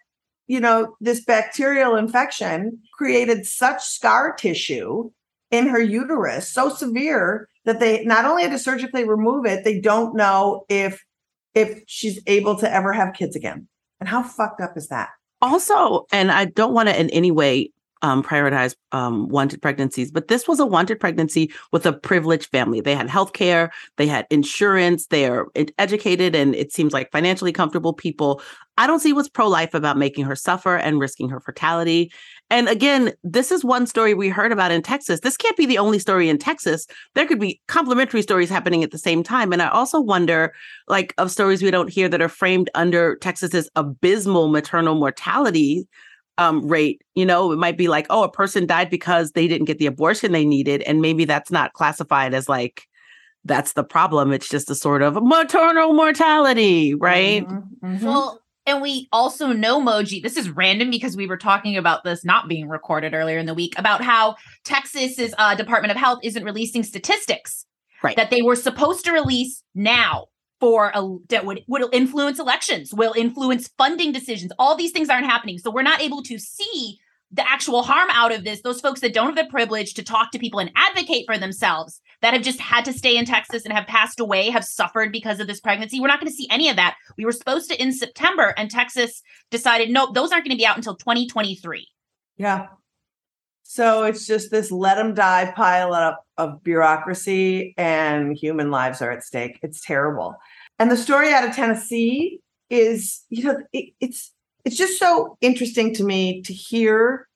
you 0.48 0.60
know, 0.60 0.96
this 1.02 1.24
bacterial 1.24 1.96
infection 1.96 2.80
created 2.98 3.46
such 3.46 3.84
scar 3.84 4.34
tissue 4.34 5.12
in 5.52 5.68
her 5.68 5.82
uterus, 5.82 6.50
so 6.50 6.70
severe 6.70 7.48
that 7.66 7.80
they 7.80 8.04
not 8.06 8.26
only 8.26 8.44
had 8.44 8.52
to 8.52 8.60
surgically 8.60 9.08
remove 9.08 9.46
it, 9.46 9.64
they 9.64 9.80
don't 9.80 10.16
know 10.16 10.66
if 10.70 11.04
if 11.54 11.82
she's 11.88 12.20
able 12.28 12.56
to 12.58 12.72
ever 12.72 12.92
have 12.92 13.14
kids 13.14 13.36
again. 13.36 13.68
And 14.00 14.10
how 14.10 14.24
fucked 14.24 14.62
up 14.62 14.76
is 14.76 14.88
that? 14.90 15.10
Also, 15.42 16.06
and 16.12 16.32
I 16.32 16.46
don't 16.46 16.74
want 16.74 16.90
to 16.90 17.00
in 17.00 17.10
any 17.12 17.32
way 17.32 17.72
um, 18.06 18.22
prioritize 18.22 18.76
um, 18.92 19.28
wanted 19.30 19.64
pregnancies, 19.64 20.12
but 20.12 20.28
this 20.28 20.48
was 20.48 20.60
a 20.60 20.66
wanted 20.66 21.00
pregnancy 21.00 21.52
with 21.72 21.88
a 21.88 21.94
privileged 21.94 22.52
family. 22.52 22.80
They 22.80 22.94
had 22.94 23.10
health 23.10 23.34
care, 23.34 23.72
they 23.98 24.06
had 24.06 24.28
insurance, 24.30 25.08
they 25.08 25.28
are 25.28 25.48
educated, 25.80 26.36
and 26.36 26.54
it 26.54 26.72
seems 26.72 26.94
like 26.94 27.12
financially 27.12 27.52
comfortable 27.52 27.94
people. 27.94 28.44
I 28.78 28.86
don't 28.86 29.00
see 29.00 29.12
what's 29.12 29.30
pro 29.30 29.48
life 29.48 29.74
about 29.74 29.98
making 29.98 30.26
her 30.26 30.36
suffer 30.36 30.76
and 30.76 31.00
risking 31.00 31.30
her 31.30 31.40
fertility. 31.40 32.12
And 32.52 32.70
again, 32.70 33.14
this 33.24 33.52
is 33.52 33.66
one 33.66 33.88
story 33.88 34.14
we 34.14 34.30
heard 34.30 34.52
about 34.52 34.72
in 34.72 34.84
Texas. 34.84 35.22
This 35.22 35.38
can't 35.38 35.58
be 35.58 35.66
the 35.66 35.80
only 35.80 35.98
story 35.98 36.30
in 36.30 36.38
Texas. 36.38 36.86
There 37.16 37.26
could 37.26 37.40
be 37.40 37.60
complementary 37.68 38.22
stories 38.22 38.52
happening 38.52 38.84
at 38.84 38.92
the 38.92 39.00
same 39.00 39.24
time. 39.24 39.52
And 39.52 39.64
I 39.64 39.70
also 39.70 40.00
wonder, 40.00 40.54
like, 40.88 41.16
of 41.18 41.32
stories 41.32 41.64
we 41.64 41.72
don't 41.72 41.90
hear 41.90 42.08
that 42.10 42.22
are 42.22 42.30
framed 42.30 42.70
under 42.76 43.16
Texas's 43.16 43.68
abysmal 43.76 44.50
maternal 44.50 44.94
mortality 44.94 45.88
um, 46.38 46.68
rate, 46.68 47.02
you 47.16 47.26
know, 47.26 47.52
it 47.52 47.58
might 47.58 47.78
be 47.78 47.88
like, 47.88 48.08
oh, 48.10 48.24
a 48.24 48.32
person 48.32 48.66
died 48.66 48.90
because 48.90 49.32
they 49.32 49.48
didn't 49.48 49.66
get 49.66 49.78
the 49.78 49.86
abortion 49.86 50.32
they 50.32 50.46
needed. 50.46 50.82
And 50.84 51.02
maybe 51.02 51.26
that's 51.26 51.52
not 51.52 51.74
classified 51.74 52.34
as 52.34 52.50
like, 52.50 52.88
that's 53.46 53.74
the 53.74 53.84
problem. 53.84 54.34
It's 54.34 54.50
just 54.50 54.70
a 54.70 54.76
sort 54.76 55.02
of 55.02 55.18
maternal 55.22 55.94
mortality, 55.94 56.96
right? 56.96 57.48
Mm-hmm. 57.48 57.86
Mm-hmm. 57.86 58.06
Well, 58.06 58.42
and 58.66 58.82
we 58.82 59.08
also 59.12 59.54
know 59.54 59.80
Moji. 59.80 60.22
This 60.22 60.38
is 60.38 60.50
random 60.50 60.90
because 60.90 61.16
we 61.16 61.28
were 61.28 61.38
talking 61.38 61.78
about 61.78 62.04
this 62.04 62.26
not 62.26 62.48
being 62.48 62.68
recorded 62.68 63.14
earlier 63.14 63.38
in 63.38 63.46
the 63.46 63.54
week 63.54 63.78
about 63.78 64.04
how 64.04 64.36
Texas's 64.64 65.36
uh, 65.38 65.54
Department 65.54 65.92
of 65.92 65.98
Health 65.98 66.20
isn't 66.24 66.44
releasing 66.44 66.84
statistics 66.84 67.66
right. 68.02 68.18
that 68.18 68.32
they 68.32 68.42
were 68.42 68.56
supposed 68.56 69.06
to 69.06 69.12
release 69.12 69.62
now 69.76 70.26
for 70.60 70.92
a 70.94 71.18
that 71.30 71.46
would 71.46 71.64
would 71.68 71.84
influence 71.94 72.40
elections, 72.40 72.94
will 72.94 73.14
influence 73.14 73.70
funding 73.78 74.12
decisions. 74.12 74.52
All 74.58 74.76
these 74.76 74.92
things 74.92 75.10
aren't 75.10 75.26
happening. 75.26 75.58
So 75.58 75.72
we're 75.72 75.82
not 75.82 76.02
able 76.02 76.24
to 76.24 76.38
see 76.38 76.98
the 77.32 77.48
actual 77.50 77.84
harm 77.84 78.10
out 78.12 78.32
of 78.32 78.44
this. 78.44 78.62
Those 78.62 78.80
folks 78.80 79.02
that 79.02 79.14
don't 79.14 79.36
have 79.36 79.46
the 79.46 79.52
privilege 79.52 79.94
to 79.96 80.04
talk 80.04 80.32
to 80.32 80.40
people 80.40 80.60
and 80.60 80.72
advocate 80.76 81.26
for 81.26 81.38
themselves 81.38 82.00
that 82.22 82.34
have 82.34 82.44
just 82.44 82.60
had 82.60 82.86
to 82.86 82.94
stay 82.94 83.18
in 83.18 83.26
Texas 83.26 83.66
and 83.66 83.74
have 83.74 83.88
passed 83.88 84.20
away, 84.20 84.50
have 84.50 84.64
suffered 84.64 85.12
because 85.12 85.40
of 85.40 85.48
this 85.48 85.60
pregnancy. 85.60 86.00
We're 86.00 86.08
not 86.08 86.20
going 86.20 86.32
to 86.32 86.36
see 86.36 86.48
any 86.50 86.70
of 86.70 86.78
that. 86.78 86.96
We 87.18 87.26
were 87.26 87.32
supposed 87.32 87.70
to 87.70 87.82
in 87.82 87.92
September, 87.92 88.54
and 88.58 88.72
Texas 88.72 89.22
decided, 89.52 89.90
no, 89.90 90.12
those 90.12 90.32
aren't 90.32 90.46
going 90.46 90.56
to 90.56 90.62
be 90.62 90.66
out 90.66 90.78
until 90.78 90.96
2023. 90.96 91.88
Yeah. 92.38 92.68
So 93.68 94.04
it's 94.04 94.28
just 94.28 94.52
this 94.52 94.72
let 94.72 94.96
them 94.96 95.16
die 95.16 95.52
pile 95.56 95.92
up 95.92 96.24
of 96.38 96.64
bureaucracy 96.64 97.74
and 97.78 98.38
human 98.38 98.70
lives 98.70 99.02
are 99.02 99.10
at 99.10 99.24
stake. 99.24 99.58
It's 99.64 99.82
terrible. 99.82 100.36
And 100.78 100.92
the 100.92 100.96
story 100.96 101.34
out 101.34 101.50
of 101.50 101.56
Tennessee 101.56 102.42
is, 102.70 103.24
you 103.30 103.44
know, 103.44 103.58
it, 103.74 103.92
it's 104.00 104.32
it's 104.66 104.78
just 104.78 105.00
so 105.00 105.36
interesting 105.42 105.96
to 105.96 106.04
me 106.04 106.44
to 106.44 106.54
hear 106.54 107.28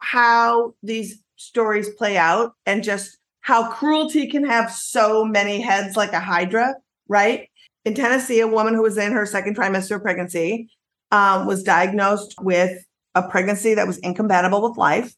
how 0.00 0.74
these 0.82 1.22
stories 1.36 1.90
play 1.90 2.16
out 2.16 2.54
and 2.66 2.82
just 2.82 3.16
how 3.40 3.70
cruelty 3.70 4.28
can 4.28 4.44
have 4.44 4.72
so 4.72 5.24
many 5.24 5.60
heads 5.60 5.96
like 5.96 6.12
a 6.12 6.20
hydra, 6.20 6.74
right? 7.06 7.48
In 7.84 7.94
Tennessee, 7.94 8.40
a 8.40 8.48
woman 8.48 8.74
who 8.74 8.82
was 8.82 8.98
in 8.98 9.12
her 9.12 9.24
second 9.24 9.56
trimester 9.56 9.94
of 9.94 10.02
pregnancy 10.02 10.68
um, 11.12 11.46
was 11.46 11.62
diagnosed 11.62 12.34
with 12.40 12.84
a 13.14 13.28
pregnancy 13.28 13.74
that 13.74 13.86
was 13.86 13.98
incompatible 13.98 14.68
with 14.68 14.76
life. 14.76 15.14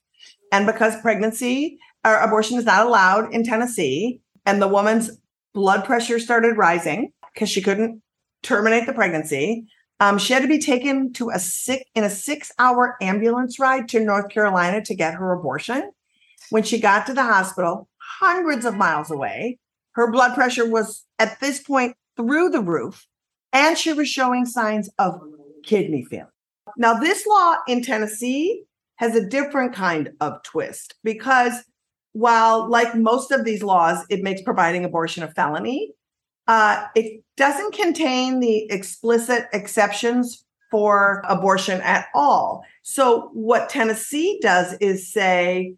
And 0.52 0.66
because 0.66 1.00
pregnancy 1.00 1.78
or 2.04 2.16
abortion 2.16 2.58
is 2.58 2.64
not 2.64 2.86
allowed 2.86 3.32
in 3.32 3.44
Tennessee, 3.44 4.20
and 4.46 4.62
the 4.62 4.68
woman's 4.68 5.10
blood 5.54 5.84
pressure 5.84 6.18
started 6.18 6.56
rising, 6.56 7.12
because 7.34 7.50
she 7.50 7.62
couldn't 7.62 8.02
terminate 8.42 8.86
the 8.86 8.92
pregnancy. 8.92 9.66
Um, 10.00 10.18
she 10.18 10.32
had 10.32 10.42
to 10.42 10.48
be 10.48 10.60
taken 10.60 11.12
to 11.14 11.30
a 11.30 11.38
sick 11.38 11.86
in 11.94 12.04
a 12.04 12.10
six 12.10 12.52
hour 12.58 12.96
ambulance 13.02 13.58
ride 13.58 13.88
to 13.90 14.00
North 14.00 14.28
Carolina 14.30 14.82
to 14.84 14.94
get 14.94 15.14
her 15.14 15.32
abortion. 15.32 15.90
When 16.50 16.62
she 16.62 16.78
got 16.80 17.06
to 17.06 17.14
the 17.14 17.24
hospital, 17.24 17.88
hundreds 18.20 18.64
of 18.64 18.76
miles 18.76 19.10
away, 19.10 19.58
her 19.92 20.10
blood 20.10 20.34
pressure 20.34 20.68
was 20.68 21.04
at 21.18 21.40
this 21.40 21.60
point 21.60 21.96
through 22.16 22.50
the 22.50 22.60
roof, 22.60 23.06
and 23.52 23.76
she 23.76 23.92
was 23.92 24.08
showing 24.08 24.46
signs 24.46 24.88
of 24.98 25.20
kidney 25.64 26.04
failure. 26.04 26.32
Now, 26.76 26.94
this 26.94 27.26
law 27.26 27.56
in 27.66 27.82
Tennessee 27.82 28.64
has 28.98 29.14
a 29.14 29.26
different 29.26 29.72
kind 29.72 30.10
of 30.20 30.42
twist 30.42 30.94
because 31.02 31.64
while, 32.12 32.68
like 32.68 32.94
most 32.94 33.30
of 33.30 33.44
these 33.44 33.62
laws, 33.62 34.04
it 34.10 34.22
makes 34.22 34.42
providing 34.42 34.84
abortion 34.84 35.22
a 35.22 35.30
felony, 35.32 35.92
uh, 36.48 36.86
it 36.94 37.22
doesn't 37.36 37.74
contain 37.74 38.40
the 38.40 38.66
explicit 38.70 39.46
exceptions 39.52 40.44
for 40.70 41.22
abortion 41.28 41.80
at 41.82 42.06
all. 42.14 42.62
So, 42.82 43.30
what 43.34 43.68
Tennessee 43.68 44.38
does 44.42 44.74
is 44.80 45.12
say 45.12 45.74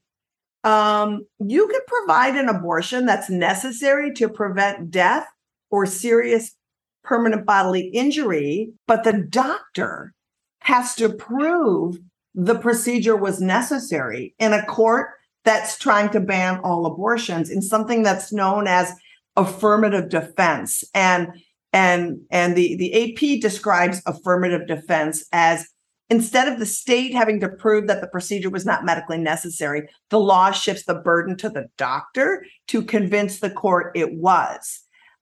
um, 0.64 1.26
you 1.38 1.66
can 1.68 1.80
provide 1.86 2.36
an 2.36 2.48
abortion 2.48 3.06
that's 3.06 3.30
necessary 3.30 4.12
to 4.14 4.28
prevent 4.28 4.90
death 4.90 5.26
or 5.70 5.86
serious 5.86 6.54
permanent 7.02 7.46
bodily 7.46 7.88
injury, 7.88 8.72
but 8.86 9.04
the 9.04 9.12
doctor 9.12 10.12
has 10.60 10.94
to 10.96 11.08
prove 11.08 11.98
the 12.34 12.58
procedure 12.58 13.16
was 13.16 13.40
necessary 13.40 14.34
in 14.38 14.52
a 14.52 14.64
court 14.66 15.10
that's 15.44 15.78
trying 15.78 16.10
to 16.10 16.20
ban 16.20 16.60
all 16.62 16.86
abortions 16.86 17.50
in 17.50 17.62
something 17.62 18.02
that's 18.02 18.32
known 18.32 18.66
as 18.66 18.92
affirmative 19.36 20.08
defense. 20.08 20.84
And 20.94 21.28
and 21.72 22.20
and 22.30 22.56
the 22.56 22.76
the 22.76 23.14
AP 23.14 23.40
describes 23.40 24.02
affirmative 24.06 24.66
defense 24.66 25.24
as 25.32 25.68
instead 26.08 26.52
of 26.52 26.58
the 26.58 26.66
state 26.66 27.14
having 27.14 27.38
to 27.40 27.48
prove 27.48 27.86
that 27.86 28.00
the 28.00 28.08
procedure 28.08 28.50
was 28.50 28.66
not 28.66 28.84
medically 28.84 29.18
necessary 29.18 29.88
the 30.08 30.18
law 30.18 30.50
shifts 30.50 30.84
the 30.84 30.94
burden 30.94 31.36
to 31.36 31.48
the 31.48 31.66
doctor 31.78 32.44
to 32.66 32.82
convince 32.82 33.38
the 33.38 33.50
court 33.50 33.92
it 33.94 34.14
was. 34.14 34.80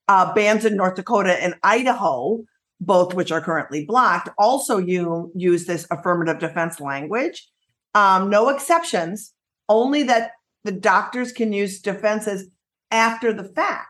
Uh, 0.08 0.32
bans 0.32 0.64
in 0.64 0.74
north 0.74 0.94
dakota 0.94 1.42
and 1.42 1.54
idaho 1.62 2.42
both 2.80 3.14
which 3.14 3.32
are 3.32 3.40
currently 3.40 3.84
blocked 3.84 4.28
also 4.38 4.78
you 4.78 5.30
use 5.34 5.66
this 5.66 5.86
affirmative 5.90 6.38
defense 6.38 6.80
language 6.80 7.48
um, 7.94 8.30
no 8.30 8.48
exceptions 8.48 9.32
only 9.68 10.02
that 10.02 10.32
the 10.64 10.72
doctors 10.72 11.32
can 11.32 11.52
use 11.52 11.80
defenses 11.80 12.48
after 12.90 13.32
the 13.32 13.44
fact 13.44 13.88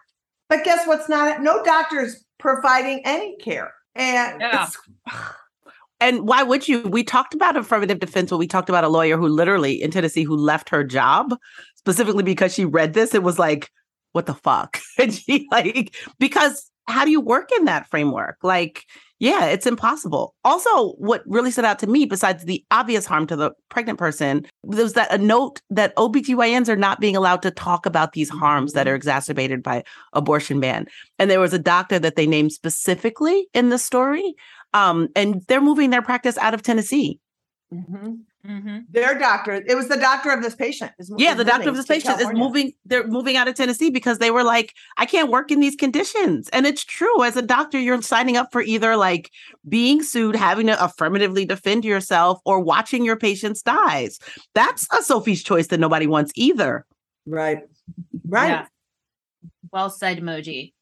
but 0.48 0.64
guess 0.64 0.86
what's 0.86 1.08
not? 1.08 1.42
No 1.42 1.62
doctors 1.62 2.24
providing 2.38 3.02
any 3.04 3.36
care. 3.36 3.72
And 3.94 4.40
yeah. 4.40 4.68
and 6.00 6.26
why 6.26 6.42
would 6.42 6.66
you? 6.66 6.82
We 6.82 7.04
talked 7.04 7.34
about 7.34 7.56
affirmative 7.56 8.00
defense 8.00 8.30
when 8.30 8.38
we 8.38 8.46
talked 8.46 8.68
about 8.68 8.84
a 8.84 8.88
lawyer 8.88 9.16
who 9.16 9.28
literally 9.28 9.80
in 9.80 9.90
Tennessee 9.90 10.22
who 10.22 10.36
left 10.36 10.68
her 10.70 10.84
job 10.84 11.36
specifically 11.76 12.22
because 12.22 12.54
she 12.54 12.64
read 12.64 12.94
this 12.94 13.14
It 13.14 13.22
was 13.22 13.38
like, 13.38 13.70
what 14.12 14.26
the 14.26 14.34
fuck? 14.34 14.80
and 14.98 15.14
she 15.14 15.46
like, 15.50 15.94
because 16.18 16.70
how 16.88 17.04
do 17.04 17.10
you 17.10 17.20
work 17.20 17.50
in 17.52 17.66
that 17.66 17.86
framework? 17.88 18.38
Like, 18.42 18.84
yeah, 19.20 19.46
it's 19.46 19.66
impossible. 19.66 20.34
Also, 20.44 20.92
what 20.92 21.22
really 21.26 21.50
stood 21.50 21.64
out 21.64 21.78
to 21.80 21.86
me, 21.86 22.06
besides 22.06 22.44
the 22.44 22.64
obvious 22.70 23.04
harm 23.04 23.26
to 23.26 23.36
the 23.36 23.52
pregnant 23.68 23.98
person, 23.98 24.46
was 24.62 24.94
that 24.94 25.12
a 25.12 25.18
note 25.18 25.60
that 25.70 25.94
OBGYNs 25.96 26.68
are 26.68 26.76
not 26.76 27.00
being 27.00 27.16
allowed 27.16 27.42
to 27.42 27.50
talk 27.50 27.84
about 27.84 28.12
these 28.12 28.30
harms 28.30 28.72
that 28.72 28.88
are 28.88 28.94
exacerbated 28.94 29.62
by 29.62 29.84
abortion 30.12 30.60
ban. 30.60 30.86
And 31.18 31.30
there 31.30 31.40
was 31.40 31.52
a 31.52 31.58
doctor 31.58 31.98
that 31.98 32.16
they 32.16 32.26
named 32.26 32.52
specifically 32.52 33.48
in 33.52 33.68
the 33.68 33.78
story. 33.78 34.34
Um, 34.72 35.08
and 35.16 35.42
they're 35.48 35.60
moving 35.60 35.90
their 35.90 36.02
practice 36.02 36.38
out 36.38 36.54
of 36.54 36.62
Tennessee. 36.62 37.18
Mm-hmm. 37.72 38.14
Mm-hmm. 38.48 38.78
Their 38.90 39.18
doctor, 39.18 39.62
it 39.66 39.74
was 39.74 39.88
the 39.88 39.98
doctor 39.98 40.30
of 40.30 40.42
this 40.42 40.54
patient. 40.54 40.92
Is, 40.98 41.12
yeah, 41.18 41.34
the 41.34 41.44
doctor 41.44 41.68
of 41.68 41.76
this 41.76 41.84
patient 41.84 42.16
California. 42.16 42.42
is 42.42 42.46
moving. 42.46 42.72
They're 42.86 43.06
moving 43.06 43.36
out 43.36 43.46
of 43.46 43.54
Tennessee 43.54 43.90
because 43.90 44.18
they 44.18 44.30
were 44.30 44.42
like, 44.42 44.72
I 44.96 45.04
can't 45.04 45.30
work 45.30 45.50
in 45.50 45.60
these 45.60 45.76
conditions. 45.76 46.48
And 46.48 46.66
it's 46.66 46.82
true. 46.82 47.22
As 47.22 47.36
a 47.36 47.42
doctor, 47.42 47.78
you're 47.78 48.00
signing 48.00 48.38
up 48.38 48.50
for 48.50 48.62
either 48.62 48.96
like 48.96 49.30
being 49.68 50.02
sued, 50.02 50.34
having 50.34 50.66
to 50.68 50.82
affirmatively 50.82 51.44
defend 51.44 51.84
yourself, 51.84 52.40
or 52.46 52.58
watching 52.58 53.04
your 53.04 53.16
patients 53.16 53.60
dies. 53.60 54.18
That's 54.54 54.86
a 54.92 55.02
Sophie's 55.02 55.42
choice 55.42 55.66
that 55.66 55.80
nobody 55.80 56.06
wants 56.06 56.32
either. 56.34 56.86
Right. 57.26 57.58
Right. 58.26 58.48
Yeah. 58.48 58.66
Well 59.70 59.90
said, 59.90 60.20
Moji. 60.20 60.72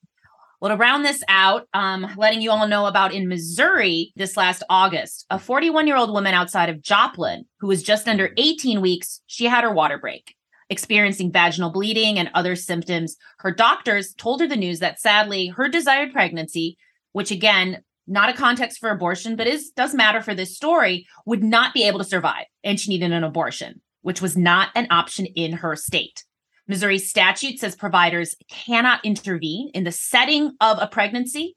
Well, 0.60 0.70
to 0.70 0.76
round 0.76 1.04
this 1.04 1.22
out, 1.28 1.68
um, 1.74 2.06
letting 2.16 2.40
you 2.40 2.50
all 2.50 2.66
know 2.66 2.86
about 2.86 3.12
in 3.12 3.28
Missouri 3.28 4.12
this 4.16 4.36
last 4.36 4.62
August, 4.70 5.26
a 5.28 5.38
41 5.38 5.86
year 5.86 5.96
old 5.96 6.10
woman 6.10 6.34
outside 6.34 6.70
of 6.70 6.80
Joplin 6.80 7.44
who 7.60 7.66
was 7.66 7.82
just 7.82 8.08
under 8.08 8.32
18 8.38 8.80
weeks, 8.80 9.20
she 9.26 9.44
had 9.44 9.64
her 9.64 9.72
water 9.72 9.98
break. 9.98 10.34
Experiencing 10.70 11.30
vaginal 11.30 11.70
bleeding 11.70 12.18
and 12.18 12.30
other 12.34 12.56
symptoms, 12.56 13.16
her 13.38 13.52
doctors 13.52 14.14
told 14.14 14.40
her 14.40 14.48
the 14.48 14.56
news 14.56 14.80
that 14.80 14.98
sadly 14.98 15.48
her 15.48 15.68
desired 15.68 16.12
pregnancy, 16.12 16.76
which 17.12 17.30
again, 17.30 17.82
not 18.06 18.30
a 18.30 18.34
context 18.34 18.78
for 18.78 18.90
abortion, 18.90 19.36
but 19.36 19.46
is 19.46 19.70
does 19.70 19.94
matter 19.94 20.22
for 20.22 20.34
this 20.34 20.56
story, 20.56 21.06
would 21.26 21.42
not 21.42 21.74
be 21.74 21.84
able 21.84 21.98
to 21.98 22.04
survive, 22.04 22.46
and 22.64 22.80
she 22.80 22.90
needed 22.90 23.12
an 23.12 23.24
abortion, 23.24 23.80
which 24.02 24.22
was 24.22 24.36
not 24.36 24.70
an 24.74 24.86
option 24.90 25.26
in 25.26 25.52
her 25.52 25.76
state. 25.76 26.24
Missouri 26.68 26.98
statute 26.98 27.58
says 27.58 27.76
providers 27.76 28.34
cannot 28.50 29.04
intervene 29.04 29.70
in 29.72 29.84
the 29.84 29.92
setting 29.92 30.52
of 30.60 30.78
a 30.80 30.88
pregnancy 30.88 31.54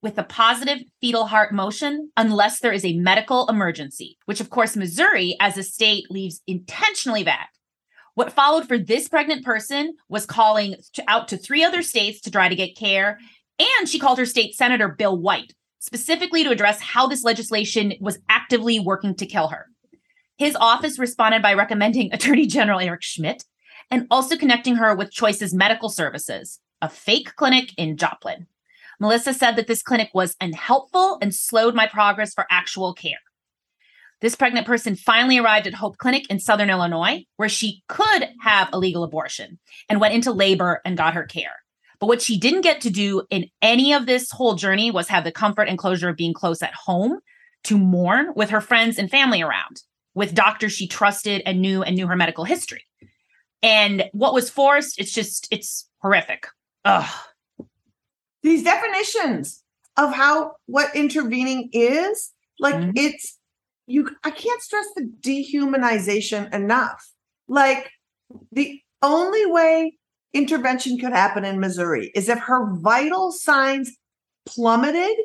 with 0.00 0.18
a 0.18 0.24
positive 0.24 0.78
fetal 1.00 1.26
heart 1.26 1.52
motion 1.52 2.10
unless 2.16 2.60
there 2.60 2.72
is 2.72 2.84
a 2.84 2.98
medical 2.98 3.48
emergency, 3.48 4.18
which, 4.26 4.40
of 4.40 4.50
course, 4.50 4.76
Missouri 4.76 5.36
as 5.40 5.56
a 5.56 5.62
state 5.62 6.10
leaves 6.10 6.42
intentionally 6.46 7.22
vague. 7.22 7.34
What 8.14 8.32
followed 8.32 8.68
for 8.68 8.78
this 8.78 9.08
pregnant 9.08 9.44
person 9.44 9.94
was 10.08 10.26
calling 10.26 10.76
to, 10.92 11.04
out 11.08 11.26
to 11.28 11.36
three 11.36 11.64
other 11.64 11.82
states 11.82 12.20
to 12.20 12.30
try 12.30 12.48
to 12.48 12.54
get 12.54 12.76
care. 12.76 13.18
And 13.58 13.88
she 13.88 13.98
called 13.98 14.18
her 14.18 14.26
state 14.26 14.54
senator, 14.54 14.88
Bill 14.88 15.18
White, 15.18 15.52
specifically 15.80 16.44
to 16.44 16.50
address 16.50 16.80
how 16.80 17.08
this 17.08 17.24
legislation 17.24 17.94
was 17.98 18.18
actively 18.28 18.78
working 18.78 19.16
to 19.16 19.26
kill 19.26 19.48
her. 19.48 19.66
His 20.36 20.56
office 20.56 20.98
responded 20.98 21.42
by 21.42 21.54
recommending 21.54 22.12
Attorney 22.12 22.46
General 22.46 22.78
Eric 22.78 23.02
Schmitt 23.02 23.44
and 23.94 24.08
also 24.10 24.36
connecting 24.36 24.74
her 24.74 24.92
with 24.92 25.12
Choices 25.12 25.54
Medical 25.54 25.88
Services, 25.88 26.58
a 26.82 26.88
fake 26.88 27.36
clinic 27.36 27.72
in 27.78 27.96
Joplin. 27.96 28.48
Melissa 28.98 29.32
said 29.32 29.54
that 29.54 29.68
this 29.68 29.84
clinic 29.84 30.10
was 30.12 30.34
unhelpful 30.40 31.18
and 31.22 31.32
slowed 31.32 31.76
my 31.76 31.86
progress 31.86 32.34
for 32.34 32.44
actual 32.50 32.92
care. 32.92 33.20
This 34.20 34.34
pregnant 34.34 34.66
person 34.66 34.96
finally 34.96 35.38
arrived 35.38 35.68
at 35.68 35.74
Hope 35.74 35.96
Clinic 35.98 36.28
in 36.28 36.40
Southern 36.40 36.70
Illinois, 36.70 37.24
where 37.36 37.48
she 37.48 37.84
could 37.88 38.26
have 38.40 38.68
a 38.72 38.80
legal 38.80 39.04
abortion 39.04 39.60
and 39.88 40.00
went 40.00 40.14
into 40.14 40.32
labor 40.32 40.80
and 40.84 40.96
got 40.96 41.14
her 41.14 41.24
care. 41.24 41.62
But 42.00 42.08
what 42.08 42.20
she 42.20 42.36
didn't 42.36 42.62
get 42.62 42.80
to 42.80 42.90
do 42.90 43.22
in 43.30 43.48
any 43.62 43.92
of 43.92 44.06
this 44.06 44.32
whole 44.32 44.56
journey 44.56 44.90
was 44.90 45.06
have 45.06 45.22
the 45.22 45.30
comfort 45.30 45.68
and 45.68 45.78
closure 45.78 46.08
of 46.08 46.16
being 46.16 46.34
close 46.34 46.62
at 46.62 46.74
home 46.74 47.20
to 47.64 47.78
mourn 47.78 48.32
with 48.34 48.50
her 48.50 48.60
friends 48.60 48.98
and 48.98 49.08
family 49.08 49.40
around, 49.40 49.82
with 50.14 50.34
doctors 50.34 50.72
she 50.72 50.88
trusted 50.88 51.42
and 51.46 51.60
knew 51.60 51.84
and 51.84 51.94
knew 51.94 52.08
her 52.08 52.16
medical 52.16 52.42
history. 52.42 52.84
And 53.64 54.04
what 54.12 54.34
was 54.34 54.50
forced, 54.50 55.00
it's 55.00 55.12
just, 55.12 55.48
it's 55.50 55.88
horrific. 56.02 56.46
Ugh. 56.84 57.10
These 58.42 58.62
definitions 58.62 59.64
of 59.96 60.12
how 60.12 60.52
what 60.66 60.94
intervening 60.94 61.70
is, 61.72 62.32
like 62.60 62.74
mm-hmm. 62.74 62.90
it's 62.94 63.38
you 63.86 64.10
I 64.22 64.30
can't 64.30 64.62
stress 64.62 64.86
the 64.94 65.10
dehumanization 65.20 66.52
enough. 66.52 67.10
Like 67.48 67.90
the 68.52 68.80
only 69.02 69.46
way 69.46 69.96
intervention 70.32 70.98
could 70.98 71.12
happen 71.12 71.44
in 71.44 71.60
Missouri 71.60 72.10
is 72.14 72.28
if 72.28 72.38
her 72.38 72.74
vital 72.76 73.32
signs 73.32 73.90
plummeted 74.46 75.16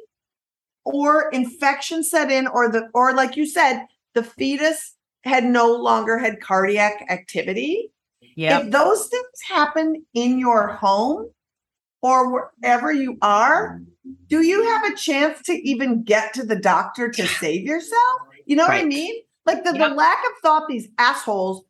or 0.86 1.30
infection 1.32 2.04
set 2.04 2.32
in 2.32 2.48
or 2.48 2.70
the 2.70 2.90
or 2.94 3.14
like 3.14 3.36
you 3.36 3.46
said 3.46 3.86
the 4.14 4.24
fetus 4.24 4.96
had 5.24 5.44
no 5.44 5.74
longer 5.74 6.18
had 6.18 6.40
cardiac 6.40 7.06
activity 7.10 7.92
Yep. 8.40 8.64
If 8.64 8.72
those 8.72 9.08
things 9.08 9.26
happen 9.50 10.06
in 10.14 10.40
your 10.40 10.68
home 10.68 11.30
or 12.02 12.32
wherever 12.32 12.90
you 12.90 13.18
are, 13.22 13.82
do 14.28 14.42
you 14.42 14.64
have 14.64 14.86
a 14.86 14.96
chance 14.96 15.42
to 15.42 15.52
even 15.68 16.04
get 16.04 16.34
to 16.36 16.46
the 16.46 16.56
doctor 16.56 17.10
to 17.10 17.28
save 17.28 17.66
yourself? 17.66 18.22
You 18.46 18.56
know 18.56 18.66
right. 18.66 18.78
what 18.78 18.86
I 18.86 18.88
mean? 18.88 19.14
Like 19.46 19.66
the, 19.66 19.78
yep. 19.78 19.90
the 19.90 19.94
lack 19.94 20.20
of 20.20 20.32
thought 20.42 20.70
these 20.70 20.88
assholes 20.98 21.66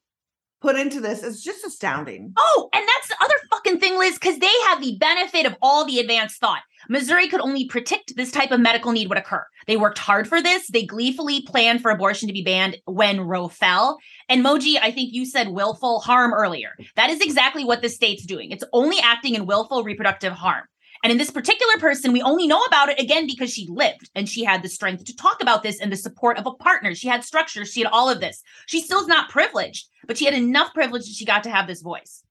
put 0.62 0.76
into 0.76 1.02
this 1.02 1.24
is 1.24 1.42
just 1.42 1.66
astounding. 1.66 2.34
Oh, 2.38 2.70
and 2.72 2.88
that's 2.88 3.08
the 3.08 3.16
other 3.20 3.34
fucking 3.50 3.80
thing, 3.80 3.98
Lizz, 3.98 4.20
because 4.20 4.38
they 4.38 4.54
have 4.68 4.80
the 4.80 4.96
benefit 5.00 5.48
of 5.48 5.56
all 5.64 5.86
the 5.86 6.00
advanced 6.00 6.40
thought. 6.40 6.62
Missouri 6.88 7.28
could 7.28 7.42
only 7.42 7.66
predict 7.66 8.16
this 8.16 8.32
type 8.32 8.52
of 8.52 8.60
medical 8.60 8.92
need 8.92 9.10
would 9.10 9.18
occur. 9.18 9.46
They 9.68 9.78
worked 9.78 9.98
hard 9.98 10.28
for 10.28 10.42
this. 10.42 10.68
They 10.68 10.86
gleefully 10.86 11.42
planned 11.42 11.82
for 11.82 11.92
abortion 11.92 12.28
to 12.28 12.34
be 12.34 12.44
banned 12.44 12.78
when 12.86 13.22
Roe 13.22 13.50
fell. 13.50 13.98
And 14.30 14.44
Moji, 14.44 14.78
I 14.82 14.92
think 14.92 15.14
you 15.14 15.26
said 15.26 15.50
willful 15.50 16.00
harm 16.00 16.34
earlier. 16.34 16.76
That 16.96 17.10
is 17.10 17.22
exactly 17.22 17.66
what 17.66 17.82
the 17.82 17.90
state's 17.90 18.26
doing. 18.26 18.52
It's 18.52 18.64
only 18.72 18.98
acting 19.02 19.36
in 19.36 19.46
willful 19.46 19.84
reproductive 19.84 20.34
harm. 20.34 20.64
And 21.04 21.12
in 21.12 21.18
this 21.18 21.32
particular 21.32 21.78
person, 21.80 22.12
we 22.12 22.22
only 22.22 22.46
know 22.46 22.62
about 22.64 22.90
it 22.90 23.00
again 23.00 23.26
because 23.26 23.54
she 23.54 23.68
lived 23.70 24.10
and 24.16 24.28
she 24.28 24.44
had 24.44 24.62
the 24.62 24.70
strength 24.70 25.06
to 25.06 25.16
talk 25.16 25.42
about 25.42 25.64
this 25.64 25.80
and 25.80 25.92
the 25.92 25.98
support 25.98 26.38
of 26.38 26.46
a 26.46 26.52
partner. 26.52 26.94
She 26.94 27.08
had 27.08 27.24
structure, 27.24 27.64
she 27.64 27.82
had 27.82 27.92
all 27.92 28.10
of 28.10 28.20
this. 28.20 28.42
She 28.66 28.82
still 28.82 29.00
is 29.00 29.08
not 29.08 29.30
privileged, 29.30 29.88
but 30.08 30.18
she 30.18 30.26
had 30.26 30.34
enough 30.34 30.74
privilege 30.74 31.06
that 31.06 31.16
she 31.16 31.26
got 31.26 31.44
to 31.44 31.52
have 31.52 31.68
this 31.68 31.82
voice. 31.82 32.24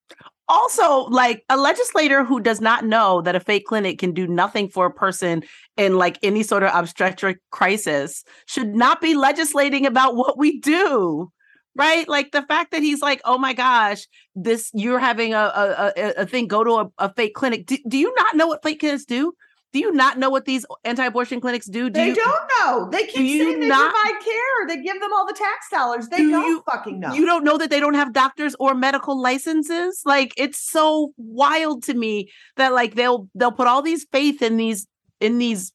Also, 0.48 1.04
like 1.10 1.44
a 1.50 1.56
legislator 1.56 2.24
who 2.24 2.40
does 2.40 2.60
not 2.60 2.84
know 2.84 3.20
that 3.20 3.36
a 3.36 3.40
fake 3.40 3.66
clinic 3.66 3.98
can 3.98 4.12
do 4.12 4.26
nothing 4.26 4.68
for 4.68 4.86
a 4.86 4.92
person 4.92 5.42
in 5.76 5.96
like 5.96 6.18
any 6.22 6.42
sort 6.42 6.62
of 6.62 6.70
obstetric 6.74 7.38
crisis 7.50 8.24
should 8.46 8.74
not 8.74 9.00
be 9.00 9.14
legislating 9.14 9.84
about 9.84 10.16
what 10.16 10.38
we 10.38 10.58
do 10.60 11.30
right? 11.78 12.08
Like 12.08 12.32
the 12.32 12.42
fact 12.42 12.72
that 12.72 12.82
he's 12.82 13.00
like, 13.00 13.22
oh 13.24 13.38
my 13.38 13.54
gosh, 13.54 14.06
this 14.34 14.70
you're 14.74 14.98
having 14.98 15.32
a 15.32 15.92
a, 15.96 16.12
a, 16.18 16.26
thing, 16.26 16.48
go 16.48 16.64
to 16.64 16.72
a, 16.72 16.90
a 16.98 17.14
fake 17.14 17.34
clinic. 17.34 17.66
Do, 17.66 17.78
do, 17.86 17.96
you 17.96 18.12
not 18.16 18.36
know 18.36 18.48
what 18.48 18.62
fake 18.62 18.80
clinics 18.80 19.04
do? 19.04 19.32
Do 19.72 19.78
you 19.78 19.92
not 19.92 20.18
know 20.18 20.30
what 20.30 20.46
these 20.46 20.64
anti-abortion 20.84 21.40
clinics 21.40 21.66
do? 21.66 21.90
do 21.90 22.00
they 22.00 22.08
you, 22.08 22.14
don't 22.14 22.50
know. 22.58 22.88
They 22.90 23.04
keep 23.06 23.38
saying 23.38 23.60
they 23.60 23.68
not, 23.68 23.92
provide 23.92 24.22
care. 24.24 24.66
They 24.66 24.82
give 24.82 25.00
them 25.00 25.12
all 25.12 25.26
the 25.26 25.34
tax 25.34 25.68
dollars. 25.70 26.08
They 26.08 26.18
do 26.18 26.30
don't 26.30 26.46
you, 26.46 26.62
fucking 26.70 27.00
know. 27.00 27.12
You 27.12 27.26
don't 27.26 27.44
know 27.44 27.58
that 27.58 27.68
they 27.68 27.80
don't 27.80 27.94
have 27.94 28.12
doctors 28.12 28.56
or 28.58 28.74
medical 28.74 29.20
licenses. 29.20 30.00
Like 30.04 30.32
it's 30.36 30.58
so 30.58 31.12
wild 31.16 31.82
to 31.84 31.94
me 31.94 32.30
that 32.56 32.72
like 32.72 32.94
they'll 32.94 33.28
they'll 33.34 33.52
put 33.52 33.66
all 33.66 33.82
these 33.82 34.06
faith 34.10 34.42
in 34.42 34.56
these 34.56 34.86
in 35.20 35.38
these 35.38 35.72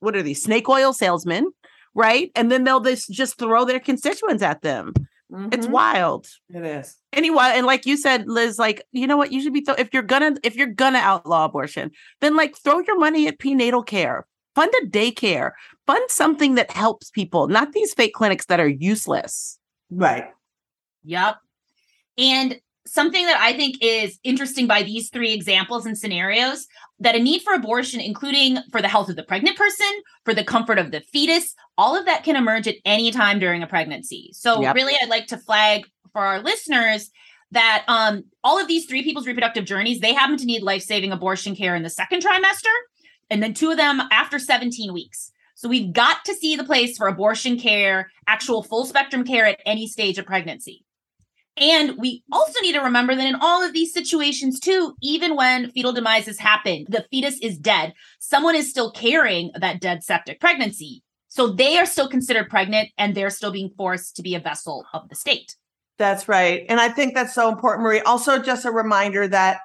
what 0.00 0.14
are 0.16 0.22
these 0.22 0.42
snake 0.42 0.68
oil 0.68 0.92
salesmen 0.92 1.50
right? 1.98 2.30
And 2.36 2.50
then 2.50 2.62
they'll 2.62 2.80
just, 2.80 3.10
just 3.10 3.38
throw 3.38 3.64
their 3.64 3.80
constituents 3.80 4.42
at 4.42 4.62
them. 4.62 4.92
Mm-hmm. 5.32 5.48
It's 5.52 5.66
wild. 5.66 6.26
It 6.48 6.64
is. 6.64 6.96
Anyway, 7.12 7.52
and 7.54 7.66
like 7.66 7.84
you 7.84 7.96
said, 7.96 8.26
Lizz, 8.26 8.58
like 8.58 8.82
you 8.92 9.06
know 9.06 9.16
what, 9.16 9.30
you 9.30 9.42
should 9.42 9.52
be 9.52 9.60
th- 9.60 9.78
if 9.78 9.92
you're 9.92 10.02
gonna 10.02 10.36
if 10.42 10.56
you're 10.56 10.66
gonna 10.66 10.98
outlaw 10.98 11.44
abortion, 11.44 11.90
then 12.20 12.36
like 12.36 12.56
throw 12.56 12.80
your 12.80 12.98
money 12.98 13.28
at 13.28 13.38
prenatal 13.38 13.82
care, 13.82 14.26
fund 14.54 14.72
a 14.82 14.86
daycare, 14.86 15.52
fund 15.86 16.02
something 16.10 16.54
that 16.54 16.70
helps 16.70 17.10
people, 17.10 17.46
not 17.48 17.72
these 17.72 17.92
fake 17.92 18.14
clinics 18.14 18.46
that 18.46 18.60
are 18.60 18.68
useless. 18.68 19.58
Right. 19.90 20.28
Yep. 21.04 21.36
And 22.16 22.60
something 22.92 23.26
that 23.26 23.40
I 23.40 23.52
think 23.52 23.76
is 23.80 24.18
interesting 24.24 24.66
by 24.66 24.82
these 24.82 25.10
three 25.10 25.32
examples 25.32 25.86
and 25.86 25.96
scenarios 25.96 26.66
that 27.00 27.14
a 27.14 27.18
need 27.18 27.42
for 27.42 27.54
abortion, 27.54 28.00
including 28.00 28.58
for 28.72 28.82
the 28.82 28.88
health 28.88 29.08
of 29.08 29.16
the 29.16 29.22
pregnant 29.22 29.56
person, 29.56 29.86
for 30.24 30.34
the 30.34 30.44
comfort 30.44 30.78
of 30.78 30.90
the 30.90 31.00
fetus, 31.00 31.54
all 31.76 31.96
of 31.96 32.06
that 32.06 32.24
can 32.24 32.36
emerge 32.36 32.66
at 32.66 32.76
any 32.84 33.10
time 33.10 33.38
during 33.38 33.62
a 33.62 33.66
pregnancy. 33.66 34.30
So, 34.32 34.60
yep. 34.60 34.74
really, 34.74 34.94
I'd 35.00 35.08
like 35.08 35.26
to 35.28 35.38
flag 35.38 35.86
for 36.12 36.22
our 36.22 36.40
listeners 36.40 37.10
that 37.52 37.84
um, 37.88 38.24
all 38.44 38.60
of 38.60 38.68
these 38.68 38.86
three 38.86 39.02
people's 39.02 39.26
reproductive 39.26 39.64
journeys, 39.64 40.00
they 40.00 40.12
happen 40.12 40.36
to 40.36 40.44
need 40.44 40.62
life 40.62 40.82
saving 40.82 41.12
abortion 41.12 41.54
care 41.54 41.76
in 41.76 41.82
the 41.82 41.90
second 41.90 42.22
trimester, 42.22 42.74
and 43.30 43.42
then 43.42 43.54
two 43.54 43.70
of 43.70 43.76
them 43.76 44.02
after 44.10 44.38
17 44.38 44.92
weeks. 44.92 45.30
So, 45.54 45.68
we've 45.68 45.92
got 45.92 46.24
to 46.24 46.34
see 46.34 46.56
the 46.56 46.64
place 46.64 46.96
for 46.96 47.06
abortion 47.06 47.58
care, 47.58 48.10
actual 48.26 48.62
full 48.62 48.84
spectrum 48.84 49.24
care 49.24 49.46
at 49.46 49.60
any 49.64 49.86
stage 49.86 50.18
of 50.18 50.26
pregnancy. 50.26 50.84
And 51.60 51.96
we 51.98 52.22
also 52.32 52.60
need 52.60 52.74
to 52.74 52.80
remember 52.80 53.14
that 53.14 53.26
in 53.26 53.36
all 53.36 53.62
of 53.62 53.72
these 53.72 53.92
situations, 53.92 54.60
too, 54.60 54.94
even 55.02 55.36
when 55.36 55.70
fetal 55.70 55.92
demise 55.92 56.26
has 56.26 56.38
happened, 56.38 56.86
the 56.90 57.06
fetus 57.10 57.38
is 57.40 57.58
dead, 57.58 57.94
someone 58.18 58.54
is 58.54 58.70
still 58.70 58.90
carrying 58.90 59.50
that 59.54 59.80
dead 59.80 60.04
septic 60.04 60.40
pregnancy. 60.40 61.02
So 61.28 61.48
they 61.48 61.78
are 61.78 61.86
still 61.86 62.08
considered 62.08 62.48
pregnant 62.48 62.90
and 62.96 63.14
they're 63.14 63.30
still 63.30 63.52
being 63.52 63.70
forced 63.76 64.16
to 64.16 64.22
be 64.22 64.34
a 64.34 64.40
vessel 64.40 64.86
of 64.92 65.08
the 65.08 65.14
state. 65.14 65.56
That's 65.98 66.28
right. 66.28 66.64
And 66.68 66.80
I 66.80 66.88
think 66.88 67.14
that's 67.14 67.34
so 67.34 67.48
important, 67.48 67.84
Marie. 67.84 68.00
Also, 68.00 68.40
just 68.40 68.64
a 68.64 68.70
reminder 68.70 69.26
that 69.28 69.60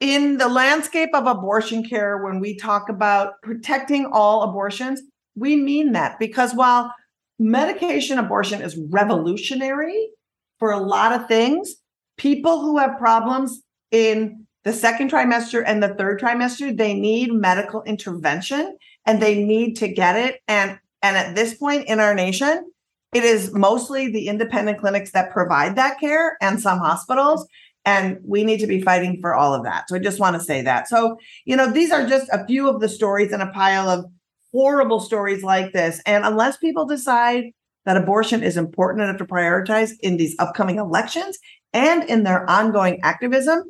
in 0.00 0.36
the 0.36 0.48
landscape 0.48 1.10
of 1.14 1.26
abortion 1.26 1.84
care, 1.84 2.18
when 2.18 2.40
we 2.40 2.56
talk 2.56 2.88
about 2.88 3.40
protecting 3.42 4.06
all 4.06 4.42
abortions, 4.42 5.00
we 5.34 5.56
mean 5.56 5.92
that 5.92 6.18
because 6.18 6.54
while 6.54 6.92
medication 7.38 8.18
abortion 8.18 8.60
is 8.60 8.76
revolutionary 8.90 10.10
for 10.58 10.72
a 10.72 10.80
lot 10.80 11.12
of 11.12 11.28
things, 11.28 11.76
people 12.16 12.60
who 12.60 12.78
have 12.78 12.98
problems 12.98 13.62
in 13.90 14.46
the 14.64 14.72
second 14.72 15.10
trimester 15.10 15.62
and 15.64 15.82
the 15.82 15.94
third 15.94 16.20
trimester, 16.20 16.76
they 16.76 16.94
need 16.94 17.32
medical 17.32 17.82
intervention 17.84 18.76
and 19.06 19.22
they 19.22 19.42
need 19.42 19.74
to 19.76 19.88
get 19.88 20.16
it. 20.16 20.40
And 20.46 20.78
and 21.00 21.16
at 21.16 21.34
this 21.34 21.54
point 21.54 21.86
in 21.86 22.00
our 22.00 22.14
nation, 22.14 22.70
it 23.14 23.24
is 23.24 23.54
mostly 23.54 24.10
the 24.10 24.28
independent 24.28 24.78
clinics 24.78 25.12
that 25.12 25.30
provide 25.30 25.76
that 25.76 26.00
care 26.00 26.36
and 26.40 26.60
some 26.60 26.78
hospitals. 26.78 27.46
And 27.84 28.18
we 28.22 28.44
need 28.44 28.58
to 28.60 28.66
be 28.66 28.82
fighting 28.82 29.18
for 29.20 29.34
all 29.34 29.54
of 29.54 29.64
that. 29.64 29.88
So 29.88 29.96
I 29.96 30.00
just 30.00 30.20
want 30.20 30.36
to 30.36 30.42
say 30.42 30.60
that. 30.62 30.88
So, 30.88 31.16
you 31.46 31.56
know, 31.56 31.70
these 31.70 31.90
are 31.90 32.06
just 32.06 32.28
a 32.32 32.44
few 32.46 32.68
of 32.68 32.80
the 32.80 32.88
stories 32.88 33.32
in 33.32 33.40
a 33.40 33.50
pile 33.52 33.88
of 33.88 34.06
horrible 34.52 35.00
stories 35.00 35.42
like 35.42 35.72
this. 35.72 36.02
And 36.04 36.24
unless 36.24 36.56
people 36.58 36.84
decide 36.84 37.52
that 37.88 37.96
abortion 37.96 38.42
is 38.42 38.58
important 38.58 39.02
enough 39.02 39.16
to 39.16 39.24
prioritize 39.24 39.92
in 40.02 40.18
these 40.18 40.36
upcoming 40.38 40.76
elections 40.76 41.38
and 41.72 42.04
in 42.04 42.22
their 42.22 42.48
ongoing 42.48 43.00
activism, 43.02 43.62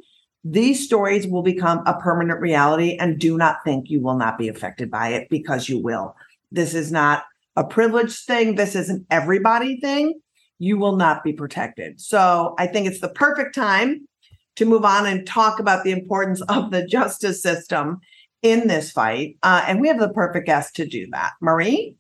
these 0.43 0.85
stories 0.85 1.29
will 1.29 1.45
become 1.45 1.85
a 1.87 1.97
permanent 2.01 2.41
reality. 2.41 2.97
And 2.97 3.21
do 3.21 3.37
not 3.37 3.59
think 3.65 3.89
you 3.89 4.01
will 4.01 4.17
not 4.17 4.37
be 4.37 4.49
affected 4.49 4.91
by 4.91 5.11
it 5.11 5.29
because 5.31 5.69
you 5.69 5.81
will. 5.81 6.17
This 6.51 6.75
is 6.75 6.91
not 6.91 7.27
a 7.55 7.63
privileged 7.63 8.27
thing. 8.27 8.57
This 8.57 8.75
is 8.75 8.89
an 8.89 9.07
everybody 9.09 9.79
thing. 9.79 10.21
You 10.59 10.79
will 10.79 10.97
not 10.97 11.23
be 11.23 11.33
protected. 11.33 12.01
So 12.01 12.57
I 12.59 12.67
think 12.67 12.89
it's 12.89 13.01
the 13.01 13.11
perfect 13.11 13.55
time 13.55 14.09
to 14.57 14.65
move 14.65 14.85
on 14.85 15.07
and 15.07 15.29
talk 15.29 15.61
about 15.61 15.85
the 15.85 15.93
importance 15.93 16.43
of 16.49 16.73
the 16.73 16.85
justice 16.85 17.41
system 17.41 18.01
in 18.43 18.67
this 18.67 18.91
fight. 18.91 19.37
Uh, 19.45 19.63
and 19.69 19.81
we 19.81 19.87
have 19.87 20.01
the 20.01 20.13
perfect 20.13 20.47
guest 20.47 20.75
to 20.75 20.89
do 20.89 21.07
that. 21.13 21.35
Marie? 21.41 21.95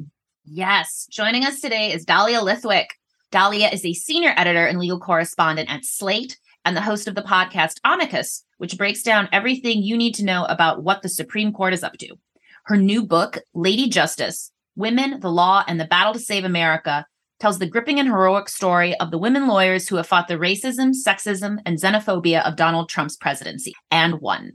Yes. 0.50 1.06
Joining 1.10 1.44
us 1.44 1.60
today 1.60 1.92
is 1.92 2.06
Dahlia 2.06 2.40
Lithwick. 2.40 2.86
Dahlia 3.30 3.68
is 3.68 3.84
a 3.84 3.92
senior 3.92 4.32
editor 4.34 4.64
and 4.64 4.78
legal 4.78 4.98
correspondent 4.98 5.70
at 5.70 5.84
Slate 5.84 6.38
and 6.64 6.74
the 6.74 6.80
host 6.80 7.06
of 7.06 7.14
the 7.14 7.22
podcast 7.22 7.74
Amicus, 7.84 8.44
which 8.56 8.78
breaks 8.78 9.02
down 9.02 9.28
everything 9.30 9.82
you 9.82 9.94
need 9.94 10.14
to 10.14 10.24
know 10.24 10.46
about 10.46 10.82
what 10.82 11.02
the 11.02 11.08
Supreme 11.10 11.52
Court 11.52 11.74
is 11.74 11.84
up 11.84 11.98
to. 11.98 12.16
Her 12.64 12.78
new 12.78 13.04
book, 13.04 13.38
Lady 13.52 13.90
Justice 13.90 14.50
Women, 14.74 15.20
the 15.20 15.30
Law, 15.30 15.64
and 15.68 15.78
the 15.78 15.84
Battle 15.84 16.14
to 16.14 16.18
Save 16.18 16.44
America, 16.44 17.04
tells 17.40 17.58
the 17.58 17.68
gripping 17.68 17.98
and 17.98 18.08
heroic 18.08 18.48
story 18.48 18.98
of 19.00 19.10
the 19.10 19.18
women 19.18 19.48
lawyers 19.48 19.86
who 19.86 19.96
have 19.96 20.06
fought 20.06 20.28
the 20.28 20.34
racism, 20.34 20.94
sexism, 20.94 21.58
and 21.66 21.78
xenophobia 21.78 22.42
of 22.46 22.56
Donald 22.56 22.88
Trump's 22.88 23.16
presidency 23.16 23.74
and 23.90 24.20
won. 24.22 24.52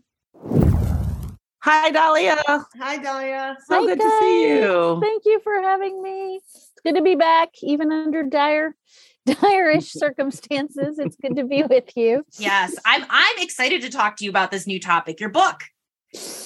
Hi, 1.63 1.91
Dahlia. 1.91 2.43
Hi, 2.45 2.97
Dahlia. 2.97 3.56
So 3.67 3.80
Hi, 3.80 3.86
good 3.86 3.99
to 4.02 4.19
see 4.19 4.49
you. 4.49 4.99
Thank 5.02 5.23
you 5.26 5.39
for 5.45 5.62
having 5.62 6.04
me. 6.04 6.36
It's 6.43 6.71
good 6.84 6.95
to 6.95 7.02
be 7.02 7.15
back, 7.15 7.52
even 7.62 7.89
under 7.89 8.21
dire, 8.23 8.76
dire-ish 9.26 9.89
circumstances. 9.93 10.99
It's 10.99 11.15
good 11.15 11.38
to 11.38 11.45
be 11.45 11.63
with 11.63 11.95
you. 11.95 12.26
Yes, 12.38 12.76
I'm 12.86 13.06
I'm 13.10 13.38
excited 13.38 13.82
to 13.84 13.89
talk 13.89 14.17
to 14.17 14.26
you 14.26 14.30
about 14.30 14.52
this 14.52 14.67
new 14.67 14.78
topic, 14.78 15.21
your 15.21 15.30
book. 15.30 15.62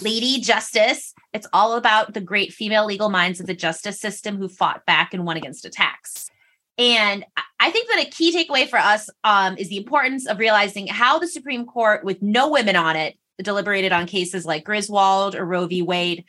Lady 0.04 0.40
Justice. 0.40 1.16
It's 1.34 1.48
all 1.52 1.74
about 1.74 2.14
the 2.14 2.22
great 2.22 2.54
female 2.54 2.86
legal 2.86 3.10
minds 3.10 3.40
of 3.40 3.48
the 3.48 3.56
justice 3.56 4.00
system 4.00 4.38
who 4.38 4.48
fought 4.48 4.86
back 4.86 5.16
and 5.16 5.26
won 5.26 5.36
against 5.36 5.66
attacks. 5.66 6.30
And 6.78 7.26
I- 7.36 7.42
I 7.60 7.72
think 7.72 7.90
that 7.90 8.06
a 8.06 8.10
key 8.10 8.32
takeaway 8.32 8.70
for 8.70 8.78
us 8.78 9.10
um, 9.24 9.58
is 9.58 9.70
the 9.70 9.78
importance 9.78 10.28
of 10.28 10.38
realizing 10.38 10.86
how 10.86 11.18
the 11.18 11.28
Supreme 11.28 11.66
Court, 11.66 12.06
with 12.06 12.22
no 12.22 12.50
women 12.50 12.76
on 12.76 12.96
it, 12.96 13.18
deliberated 13.42 13.92
on 13.92 14.08
cases 14.08 14.46
like 14.46 14.64
Griswold 14.64 15.36
or 15.36 15.46
Roe 15.46 15.68
v. 15.68 15.82
Wade, 15.82 16.26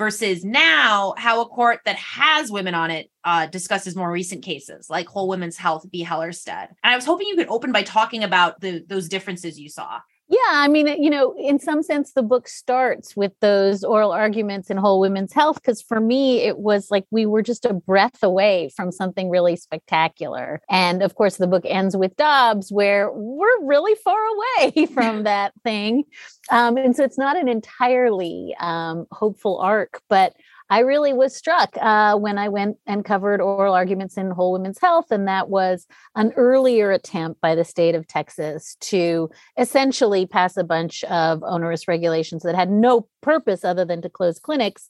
versus 0.00 0.42
now 0.42 1.12
how 1.18 1.42
a 1.42 1.46
court 1.46 1.80
that 1.84 1.96
has 1.96 2.50
women 2.50 2.74
on 2.74 2.90
it 2.90 3.10
uh, 3.22 3.44
discusses 3.44 3.94
more 3.94 4.10
recent 4.10 4.42
cases 4.42 4.88
like 4.88 5.06
Whole 5.06 5.28
Women's 5.28 5.58
Health 5.58 5.84
v. 5.92 6.02
Hellerstedt. 6.02 6.68
And 6.82 6.92
I 6.92 6.96
was 6.96 7.04
hoping 7.04 7.28
you 7.28 7.36
could 7.36 7.50
open 7.50 7.70
by 7.70 7.82
talking 7.82 8.24
about 8.24 8.58
the 8.62 8.82
those 8.88 9.10
differences 9.10 9.60
you 9.60 9.68
saw. 9.68 10.00
Yeah, 10.30 10.38
I 10.46 10.68
mean, 10.68 10.86
you 11.02 11.10
know, 11.10 11.34
in 11.36 11.58
some 11.58 11.82
sense, 11.82 12.12
the 12.12 12.22
book 12.22 12.46
starts 12.46 13.16
with 13.16 13.32
those 13.40 13.82
oral 13.82 14.12
arguments 14.12 14.70
in 14.70 14.76
Whole 14.76 15.00
Women's 15.00 15.32
Health, 15.32 15.56
because 15.56 15.82
for 15.82 15.98
me, 15.98 16.42
it 16.42 16.60
was 16.60 16.88
like 16.88 17.04
we 17.10 17.26
were 17.26 17.42
just 17.42 17.64
a 17.64 17.74
breath 17.74 18.22
away 18.22 18.70
from 18.76 18.92
something 18.92 19.28
really 19.28 19.56
spectacular. 19.56 20.62
And 20.70 21.02
of 21.02 21.16
course, 21.16 21.38
the 21.38 21.48
book 21.48 21.64
ends 21.66 21.96
with 21.96 22.14
Dobbs, 22.14 22.70
where 22.70 23.10
we're 23.12 23.64
really 23.64 23.96
far 24.04 24.20
away 24.62 24.86
from 24.94 25.22
that 25.24 25.52
thing. 25.64 26.04
Um, 26.52 26.76
and 26.76 26.94
so 26.94 27.02
it's 27.02 27.18
not 27.18 27.36
an 27.36 27.48
entirely 27.48 28.54
um, 28.60 29.06
hopeful 29.10 29.58
arc, 29.58 30.00
but 30.08 30.34
I 30.70 30.80
really 30.80 31.12
was 31.12 31.34
struck 31.34 31.76
uh, 31.78 32.16
when 32.16 32.38
I 32.38 32.48
went 32.48 32.76
and 32.86 33.04
covered 33.04 33.40
oral 33.40 33.74
arguments 33.74 34.16
in 34.16 34.30
Whole 34.30 34.52
Women's 34.52 34.80
Health, 34.80 35.10
and 35.10 35.26
that 35.26 35.48
was 35.48 35.86
an 36.14 36.32
earlier 36.36 36.92
attempt 36.92 37.40
by 37.40 37.56
the 37.56 37.64
state 37.64 37.96
of 37.96 38.06
Texas 38.06 38.76
to 38.82 39.28
essentially 39.58 40.26
pass 40.26 40.56
a 40.56 40.62
bunch 40.62 41.02
of 41.04 41.42
onerous 41.42 41.88
regulations 41.88 42.44
that 42.44 42.54
had 42.54 42.70
no 42.70 43.08
purpose 43.20 43.64
other 43.64 43.84
than 43.84 44.00
to 44.02 44.08
close 44.08 44.38
clinics. 44.38 44.88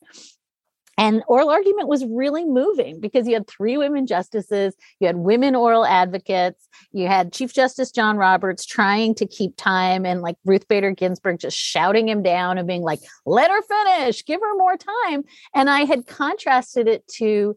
And 1.00 1.22
oral 1.28 1.48
argument 1.48 1.88
was 1.88 2.04
really 2.04 2.44
moving 2.44 3.00
because 3.00 3.26
you 3.26 3.32
had 3.32 3.48
three 3.48 3.78
women 3.78 4.06
justices, 4.06 4.74
you 5.00 5.06
had 5.06 5.16
women 5.16 5.54
oral 5.54 5.86
advocates, 5.86 6.68
you 6.92 7.06
had 7.06 7.32
Chief 7.32 7.54
Justice 7.54 7.90
John 7.90 8.18
Roberts 8.18 8.66
trying 8.66 9.14
to 9.14 9.26
keep 9.26 9.56
time, 9.56 10.04
and 10.04 10.20
like 10.20 10.36
Ruth 10.44 10.68
Bader 10.68 10.90
Ginsburg 10.90 11.38
just 11.40 11.56
shouting 11.56 12.06
him 12.06 12.22
down 12.22 12.58
and 12.58 12.68
being 12.68 12.82
like, 12.82 12.98
let 13.24 13.50
her 13.50 13.62
finish, 13.62 14.26
give 14.26 14.42
her 14.42 14.56
more 14.58 14.76
time. 14.76 15.24
And 15.54 15.70
I 15.70 15.86
had 15.86 16.06
contrasted 16.06 16.86
it 16.86 17.08
to, 17.14 17.56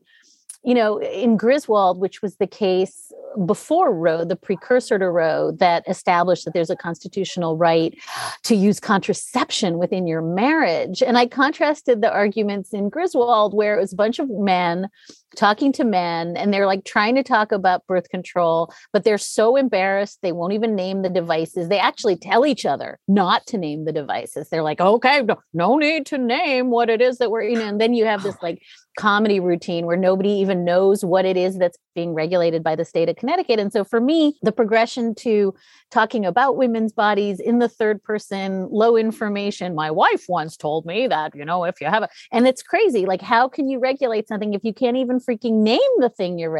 you 0.63 0.73
know, 0.73 1.01
in 1.01 1.37
Griswold, 1.37 1.99
which 1.99 2.21
was 2.21 2.37
the 2.37 2.47
case 2.47 3.11
before 3.45 3.93
Roe, 3.93 4.23
the 4.23 4.35
precursor 4.35 4.99
to 4.99 5.09
Roe, 5.09 5.51
that 5.59 5.83
established 5.87 6.45
that 6.45 6.53
there's 6.53 6.69
a 6.69 6.75
constitutional 6.75 7.57
right 7.57 7.97
to 8.43 8.55
use 8.55 8.79
contraception 8.79 9.77
within 9.77 10.07
your 10.07 10.21
marriage. 10.21 11.01
And 11.01 11.17
I 11.17 11.25
contrasted 11.25 12.01
the 12.01 12.11
arguments 12.11 12.73
in 12.73 12.89
Griswold, 12.89 13.53
where 13.53 13.75
it 13.75 13.81
was 13.81 13.93
a 13.93 13.97
bunch 13.97 14.19
of 14.19 14.29
men 14.29 14.87
talking 15.35 15.71
to 15.73 15.83
men 15.83 16.37
and 16.37 16.53
they're 16.53 16.67
like 16.67 16.85
trying 16.85 17.15
to 17.15 17.23
talk 17.23 17.51
about 17.51 17.85
birth 17.87 18.09
control, 18.09 18.71
but 18.91 19.03
they're 19.03 19.17
so 19.17 19.55
embarrassed 19.55 20.19
they 20.21 20.31
won't 20.31 20.53
even 20.53 20.75
name 20.75 21.01
the 21.01 21.09
devices. 21.09 21.69
They 21.69 21.79
actually 21.79 22.15
tell 22.15 22.45
each 22.45 22.65
other 22.65 22.99
not 23.07 23.47
to 23.47 23.57
name 23.57 23.85
the 23.85 23.91
devices. 23.91 24.49
They're 24.49 24.63
like, 24.63 24.79
okay, 24.79 25.23
no, 25.23 25.39
no 25.53 25.77
need 25.77 26.05
to 26.07 26.17
name 26.17 26.69
what 26.69 26.89
it 26.89 27.01
is 27.01 27.17
that 27.17 27.31
we're, 27.31 27.49
know, 27.49 27.67
and 27.67 27.81
then 27.81 27.93
you 27.93 28.05
have 28.05 28.21
this 28.21 28.37
like 28.43 28.61
comedy 28.97 29.39
routine 29.39 29.85
where 29.85 29.97
nobody 29.97 30.29
even 30.29 30.63
knows 30.63 31.03
what 31.03 31.25
it 31.25 31.37
is 31.37 31.57
that's 31.57 31.77
being 31.95 32.13
regulated 32.13 32.63
by 32.63 32.75
the 32.75 32.85
state 32.85 33.09
of 33.09 33.15
Connecticut. 33.15 33.59
And 33.59 33.71
so 33.71 33.83
for 33.83 33.99
me, 33.99 34.37
the 34.41 34.51
progression 34.51 35.15
to 35.15 35.53
talking 35.91 36.25
about 36.25 36.57
women's 36.57 36.93
bodies 36.93 37.39
in 37.39 37.59
the 37.59 37.69
third 37.69 38.03
person, 38.03 38.67
low 38.71 38.95
information, 38.95 39.75
my 39.75 39.91
wife 39.91 40.25
once 40.27 40.57
told 40.57 40.85
me 40.85 41.07
that, 41.07 41.35
you 41.35 41.45
know, 41.45 41.63
if 41.63 41.81
you 41.81 41.87
have 41.87 42.03
a, 42.03 42.09
and 42.31 42.47
it's 42.47 42.63
crazy. 42.63 43.05
Like, 43.05 43.21
how 43.21 43.47
can 43.47 43.67
you 43.67 43.79
regulate 43.79 44.27
something 44.27 44.53
if 44.53 44.63
you 44.63 44.73
can't 44.73 44.97
even 44.97 45.19
freaking 45.19 45.61
name 45.61 45.79
the 45.97 46.09
thing 46.09 46.37
you're 46.37 46.51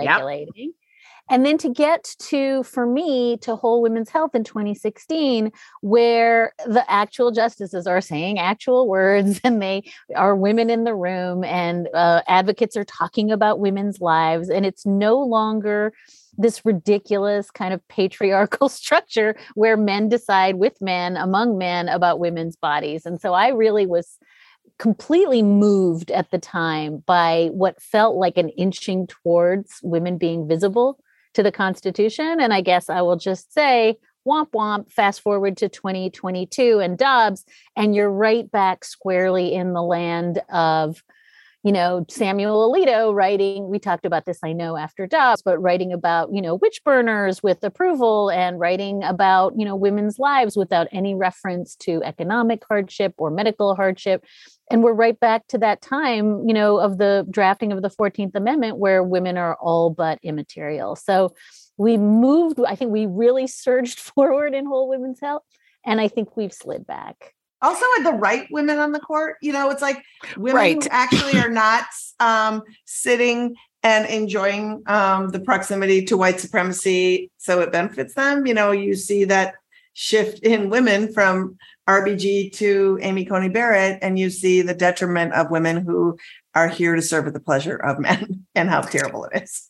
Yep. 0.56 0.74
And 1.29 1.45
then 1.45 1.57
to 1.59 1.69
get 1.69 2.15
to, 2.19 2.63
for 2.63 2.86
me, 2.86 3.38
to 3.38 3.55
Whole 3.55 3.81
Women's 3.81 4.09
Health 4.09 4.36
in 4.36 4.43
2016, 4.43 5.51
where 5.81 6.53
the 6.65 6.89
actual 6.91 7.31
justices 7.31 7.88
are 7.88 8.01
saying 8.01 8.39
actual 8.39 8.88
words 8.89 9.39
and 9.43 9.62
they 9.62 9.83
are 10.15 10.36
women 10.36 10.69
in 10.69 10.83
the 10.83 10.95
room 10.95 11.43
and 11.43 11.88
uh, 11.93 12.21
advocates 12.27 12.75
are 12.75 12.83
talking 12.83 13.31
about 13.31 13.59
women's 13.59 14.01
lives. 14.01 14.49
And 14.49 14.65
it's 14.65 14.86
no 14.86 15.17
longer 15.19 15.93
this 16.38 16.65
ridiculous 16.65 17.51
kind 17.51 17.73
of 17.73 17.88
patriarchal 17.88 18.67
structure 18.69 19.36
where 19.55 19.77
men 19.77 20.09
decide 20.09 20.55
with 20.55 20.81
men, 20.81 21.15
among 21.15 21.57
men, 21.57 21.88
about 21.88 22.19
women's 22.19 22.55
bodies. 22.55 23.05
And 23.05 23.21
so 23.21 23.33
I 23.33 23.49
really 23.49 23.86
was 23.86 24.17
completely 24.77 25.43
moved 25.43 26.12
at 26.12 26.31
the 26.31 26.39
time 26.39 27.03
by 27.05 27.49
what 27.53 27.81
felt 27.81 28.15
like 28.15 28.38
an 28.38 28.49
inching 28.49 29.07
towards 29.07 29.79
women 29.83 30.17
being 30.17 30.47
visible 30.47 30.99
to 31.34 31.43
the 31.43 31.52
Constitution. 31.52 32.39
And 32.39 32.54
I 32.54 32.62
guess 32.62 32.89
I 32.89 33.02
will 33.02 33.15
just 33.15 33.54
say, 33.54 33.98
womp 34.28 34.52
womp, 34.52 34.91
fast 34.91 35.22
forward 35.22 35.58
to 35.58 35.69
2022 35.69 36.80
and 36.80 36.98
Dobbs, 36.98 37.46
and 37.76 37.93
you're 37.96 38.10
right 38.10 38.50
back 38.50 38.86
squarely 38.86 39.54
in 39.54 39.74
the 39.74 39.82
land 39.82 40.41
of 40.50 41.04
you 41.63 41.71
know, 41.71 42.06
Samuel 42.10 42.69
Alito 42.69 43.13
writing, 43.13 43.69
we 43.69 43.80
talked 43.80 44.06
about 44.06 44.26
this, 44.26 44.39
I 44.43 44.52
know, 44.52 44.76
after 44.76 45.08
Dobbs, 45.08 45.41
but 45.41 45.58
writing 45.60 45.93
about, 45.93 46.34
you 46.34 46.41
know, 46.41 46.56
witch 46.56 46.82
burners 46.84 47.41
with 47.41 47.63
approval 47.63 48.30
and 48.30 48.60
writing 48.60 49.02
about, 49.02 49.54
you 49.58 49.63
know, 49.63 49.76
women's 49.76 50.19
lives 50.19 50.58
without 50.58 50.88
any 50.91 51.15
reference 51.15 51.78
to 51.78 52.04
economic 52.04 52.63
hardship 52.67 53.13
or 53.17 53.32
medical 53.32 53.76
hardship. 53.76 54.26
And 54.69 54.84
we're 54.84 54.93
right 54.93 55.17
back 55.17 55.47
to 55.47 55.58
that 55.60 55.82
time, 55.82 56.45
you 56.45 56.54
know, 56.54 56.80
of 56.80 56.97
the 56.97 57.26
drafting 57.32 57.71
of 57.71 57.82
the 57.82 57.89
14th 57.89 58.36
Amendment 58.36 58.78
where 58.78 59.02
women 59.02 59.38
are 59.38 59.56
all 59.56 59.89
but 59.89 60.19
immaterial. 60.21 60.97
So 60.97 61.34
we 61.78 61.95
moved, 61.95 62.60
I 62.67 62.76
think 62.76 62.91
we 62.91 63.06
really 63.06 63.47
surged 63.63 63.99
forward 63.99 64.54
in 64.54 64.65
whole 64.65 64.89
women's 64.89 65.21
health. 65.21 65.43
And 65.86 66.02
I 66.02 66.10
think 66.10 66.36
we've 66.36 66.54
slid 66.54 66.86
back 66.86 67.34
also 67.63 67.86
with 67.97 68.06
the 68.06 68.13
right 68.13 68.47
women 68.52 68.78
on 68.78 68.91
the 68.91 68.99
court? 68.99 69.38
You 69.41 69.54
know 69.54 69.69
it's 69.69 69.82
like 69.82 70.04
women 70.38 70.56
right. 70.56 70.84
who 70.84 70.89
actually 70.91 71.39
are 71.39 71.49
not 71.49 71.86
um, 72.19 72.63
sitting 72.86 73.56
and 73.82 74.06
enjoying 74.06 74.84
um, 74.86 75.30
the 75.30 75.39
proximity 75.39 76.06
to 76.06 76.17
white 76.17 76.39
supremacy 76.39 77.32
so 77.38 77.62
it 77.62 77.71
benefits 77.71 78.13
them. 78.13 78.45
You 78.45 78.54
know 78.54 78.71
you 78.71 78.95
see 78.95 79.23
that 79.26 79.56
shift 79.93 80.39
in 80.39 80.69
women 80.69 81.12
from 81.13 81.56
rbg 81.88 82.52
to 82.52 82.97
amy 83.02 83.26
coney 83.26 83.49
barrett 83.49 83.99
and 84.02 84.17
you 84.17 84.30
see 84.30 84.62
the 84.62 84.73
detriment 84.73 85.32
of 85.34 85.52
women 85.52 85.78
who 85.78 86.17
are 86.56 86.67
here 86.67 86.95
to 86.95 87.02
serve 87.02 87.28
at 87.28 87.34
the 87.34 87.39
pleasure 87.39 87.76
of 87.76 87.99
men 87.99 88.45
and 88.56 88.69
how 88.69 88.82
terrible 88.82 89.26
it 89.26 89.43
is 89.43 89.69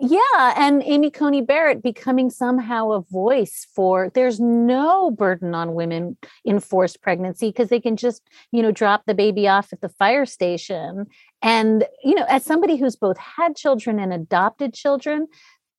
yeah, 0.00 0.54
and 0.56 0.82
Amy 0.86 1.10
Coney 1.10 1.42
Barrett 1.42 1.82
becoming 1.82 2.30
somehow 2.30 2.92
a 2.92 3.02
voice 3.02 3.66
for 3.74 4.10
there's 4.14 4.40
no 4.40 5.10
burden 5.10 5.54
on 5.54 5.74
women 5.74 6.16
in 6.42 6.58
forced 6.58 7.02
pregnancy 7.02 7.50
because 7.50 7.68
they 7.68 7.80
can 7.80 7.96
just, 7.96 8.22
you 8.50 8.62
know, 8.62 8.72
drop 8.72 9.04
the 9.04 9.14
baby 9.14 9.46
off 9.46 9.74
at 9.74 9.82
the 9.82 9.90
fire 9.90 10.24
station. 10.24 11.06
And, 11.42 11.86
you 12.02 12.14
know, 12.14 12.24
as 12.30 12.44
somebody 12.46 12.76
who's 12.76 12.96
both 12.96 13.18
had 13.18 13.56
children 13.56 13.98
and 13.98 14.10
adopted 14.12 14.72
children, 14.72 15.28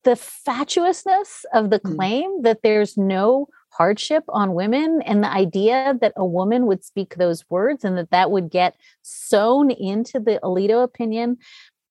the 0.04 0.14
fatuousness 0.14 1.44
of 1.52 1.70
the 1.70 1.80
mm. 1.80 1.96
claim 1.96 2.38
mm. 2.38 2.42
that 2.44 2.60
there's 2.62 2.96
no 2.96 3.48
hardship 3.70 4.22
on 4.28 4.54
women 4.54 5.00
and 5.02 5.24
the 5.24 5.32
idea 5.32 5.96
that 6.00 6.12
a 6.16 6.24
woman 6.24 6.66
would 6.66 6.84
speak 6.84 7.14
those 7.14 7.42
words 7.48 7.84
and 7.84 7.96
that 7.96 8.10
that 8.10 8.30
would 8.30 8.50
get 8.50 8.76
sewn 9.00 9.70
into 9.70 10.20
the 10.20 10.38
Alito 10.42 10.84
opinion 10.84 11.38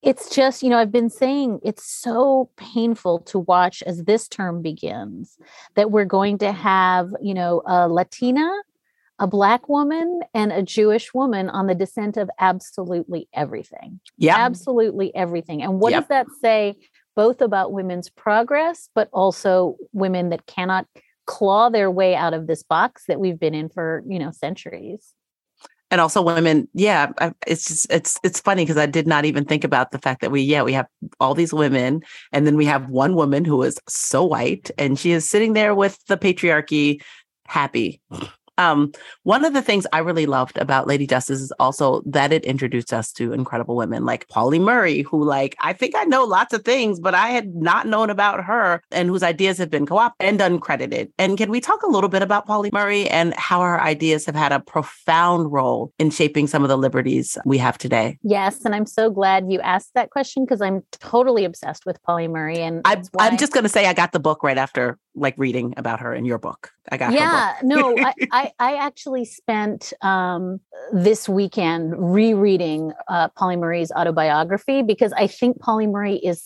it's 0.01 0.33
just, 0.33 0.63
you 0.63 0.69
know, 0.69 0.79
I've 0.79 0.91
been 0.91 1.09
saying 1.09 1.59
it's 1.63 1.85
so 1.85 2.49
painful 2.57 3.19
to 3.19 3.39
watch 3.39 3.83
as 3.83 4.03
this 4.03 4.27
term 4.27 4.61
begins 4.61 5.37
that 5.75 5.91
we're 5.91 6.05
going 6.05 6.39
to 6.39 6.45
mm-hmm. 6.45 6.61
have, 6.61 7.09
you 7.21 7.33
know, 7.33 7.61
a 7.65 7.87
Latina, 7.87 8.49
a 9.19 9.27
Black 9.27 9.69
woman, 9.69 10.21
and 10.33 10.51
a 10.51 10.63
Jewish 10.63 11.13
woman 11.13 11.49
on 11.49 11.67
the 11.67 11.75
dissent 11.75 12.17
of 12.17 12.29
absolutely 12.39 13.27
everything. 13.33 13.99
Yeah. 14.17 14.37
Absolutely 14.37 15.13
everything. 15.13 15.61
And 15.61 15.79
what 15.79 15.91
yep. 15.91 16.03
does 16.03 16.09
that 16.09 16.27
say 16.41 16.77
both 17.15 17.41
about 17.41 17.71
women's 17.71 18.09
progress, 18.09 18.89
but 18.95 19.09
also 19.13 19.75
women 19.93 20.29
that 20.29 20.47
cannot 20.47 20.87
claw 21.27 21.69
their 21.69 21.91
way 21.91 22.15
out 22.15 22.33
of 22.33 22.47
this 22.47 22.63
box 22.63 23.03
that 23.07 23.19
we've 23.19 23.39
been 23.39 23.53
in 23.53 23.69
for, 23.69 24.03
you 24.07 24.17
know, 24.17 24.31
centuries? 24.31 25.13
And 25.91 26.01
also 26.01 26.21
women 26.21 26.67
yeah 26.73 27.11
it's 27.45 27.65
just 27.65 27.91
it's 27.91 28.17
it's 28.23 28.39
funny 28.39 28.63
because 28.63 28.77
i 28.77 28.85
did 28.85 29.05
not 29.05 29.25
even 29.25 29.45
think 29.45 29.63
about 29.63 29.91
the 29.91 29.99
fact 29.99 30.21
that 30.21 30.31
we 30.31 30.41
yeah 30.41 30.63
we 30.63 30.73
have 30.73 30.87
all 31.19 31.35
these 31.35 31.53
women 31.53 32.01
and 32.31 32.47
then 32.47 32.55
we 32.55 32.65
have 32.65 32.89
one 32.89 33.13
woman 33.13 33.45
who 33.45 33.61
is 33.61 33.77
so 33.87 34.23
white 34.23 34.71
and 34.77 34.97
she 34.97 35.11
is 35.11 35.29
sitting 35.29 35.53
there 35.53 35.75
with 35.75 36.03
the 36.07 36.17
patriarchy 36.17 37.01
happy 37.45 38.01
um, 38.61 38.91
one 39.23 39.43
of 39.43 39.53
the 39.53 39.61
things 39.61 39.87
I 39.91 39.99
really 39.99 40.25
loved 40.25 40.57
about 40.57 40.87
Lady 40.87 41.07
Justice 41.07 41.41
is 41.41 41.51
also 41.53 42.01
that 42.05 42.31
it 42.31 42.45
introduced 42.45 42.93
us 42.93 43.11
to 43.13 43.33
incredible 43.33 43.75
women 43.75 44.05
like 44.05 44.27
Pauli 44.27 44.59
Murray, 44.59 45.01
who 45.01 45.23
like 45.23 45.55
I 45.59 45.73
think 45.73 45.95
I 45.95 46.03
know 46.03 46.23
lots 46.25 46.53
of 46.53 46.63
things, 46.63 46.99
but 46.99 47.15
I 47.15 47.29
had 47.29 47.55
not 47.55 47.87
known 47.87 48.09
about 48.09 48.43
her 48.43 48.83
and 48.91 49.09
whose 49.09 49.23
ideas 49.23 49.57
have 49.57 49.71
been 49.71 49.85
co-opted 49.85 50.27
and 50.27 50.39
uncredited. 50.39 51.11
And 51.17 51.37
can 51.37 51.49
we 51.49 51.59
talk 51.59 51.81
a 51.81 51.87
little 51.87 52.09
bit 52.09 52.21
about 52.21 52.45
Pauli 52.45 52.69
Murray 52.71 53.09
and 53.09 53.33
how 53.33 53.61
her 53.61 53.81
ideas 53.81 54.25
have 54.27 54.35
had 54.35 54.51
a 54.51 54.59
profound 54.59 55.51
role 55.51 55.91
in 55.97 56.11
shaping 56.11 56.45
some 56.47 56.61
of 56.63 56.69
the 56.69 56.77
liberties 56.77 57.37
we 57.45 57.57
have 57.57 57.77
today? 57.77 58.19
Yes, 58.21 58.63
and 58.63 58.75
I'm 58.75 58.85
so 58.85 59.09
glad 59.09 59.51
you 59.51 59.59
asked 59.61 59.91
that 59.95 60.11
question 60.11 60.45
because 60.45 60.61
I'm 60.61 60.83
totally 60.91 61.45
obsessed 61.45 61.85
with 61.85 62.01
Pauli 62.03 62.27
Murray. 62.27 62.59
And 62.59 62.81
I, 62.85 63.01
I'm 63.17 63.37
just 63.37 63.53
going 63.53 63.63
to 63.63 63.69
say 63.69 63.87
I 63.87 63.93
got 63.93 64.11
the 64.11 64.19
book 64.19 64.43
right 64.43 64.57
after 64.57 64.99
like 65.15 65.35
reading 65.37 65.73
about 65.77 65.99
her 65.99 66.13
in 66.13 66.25
your 66.25 66.37
book. 66.37 66.71
I 66.91 66.97
got 66.97 67.11
her. 67.11 67.19
yeah, 67.19 67.55
no, 67.63 67.95
I, 67.97 68.13
I, 68.31 68.51
I 68.59 68.75
actually 68.75 69.25
spent 69.25 69.93
um, 70.01 70.59
this 70.93 71.27
weekend 71.27 71.93
rereading 71.97 72.93
uh, 73.07 73.29
Pauli 73.29 73.57
Murray's 73.57 73.91
autobiography 73.91 74.83
because 74.83 75.13
I 75.13 75.27
think 75.27 75.59
Pauli 75.59 75.87
Murray 75.87 76.15
is. 76.15 76.43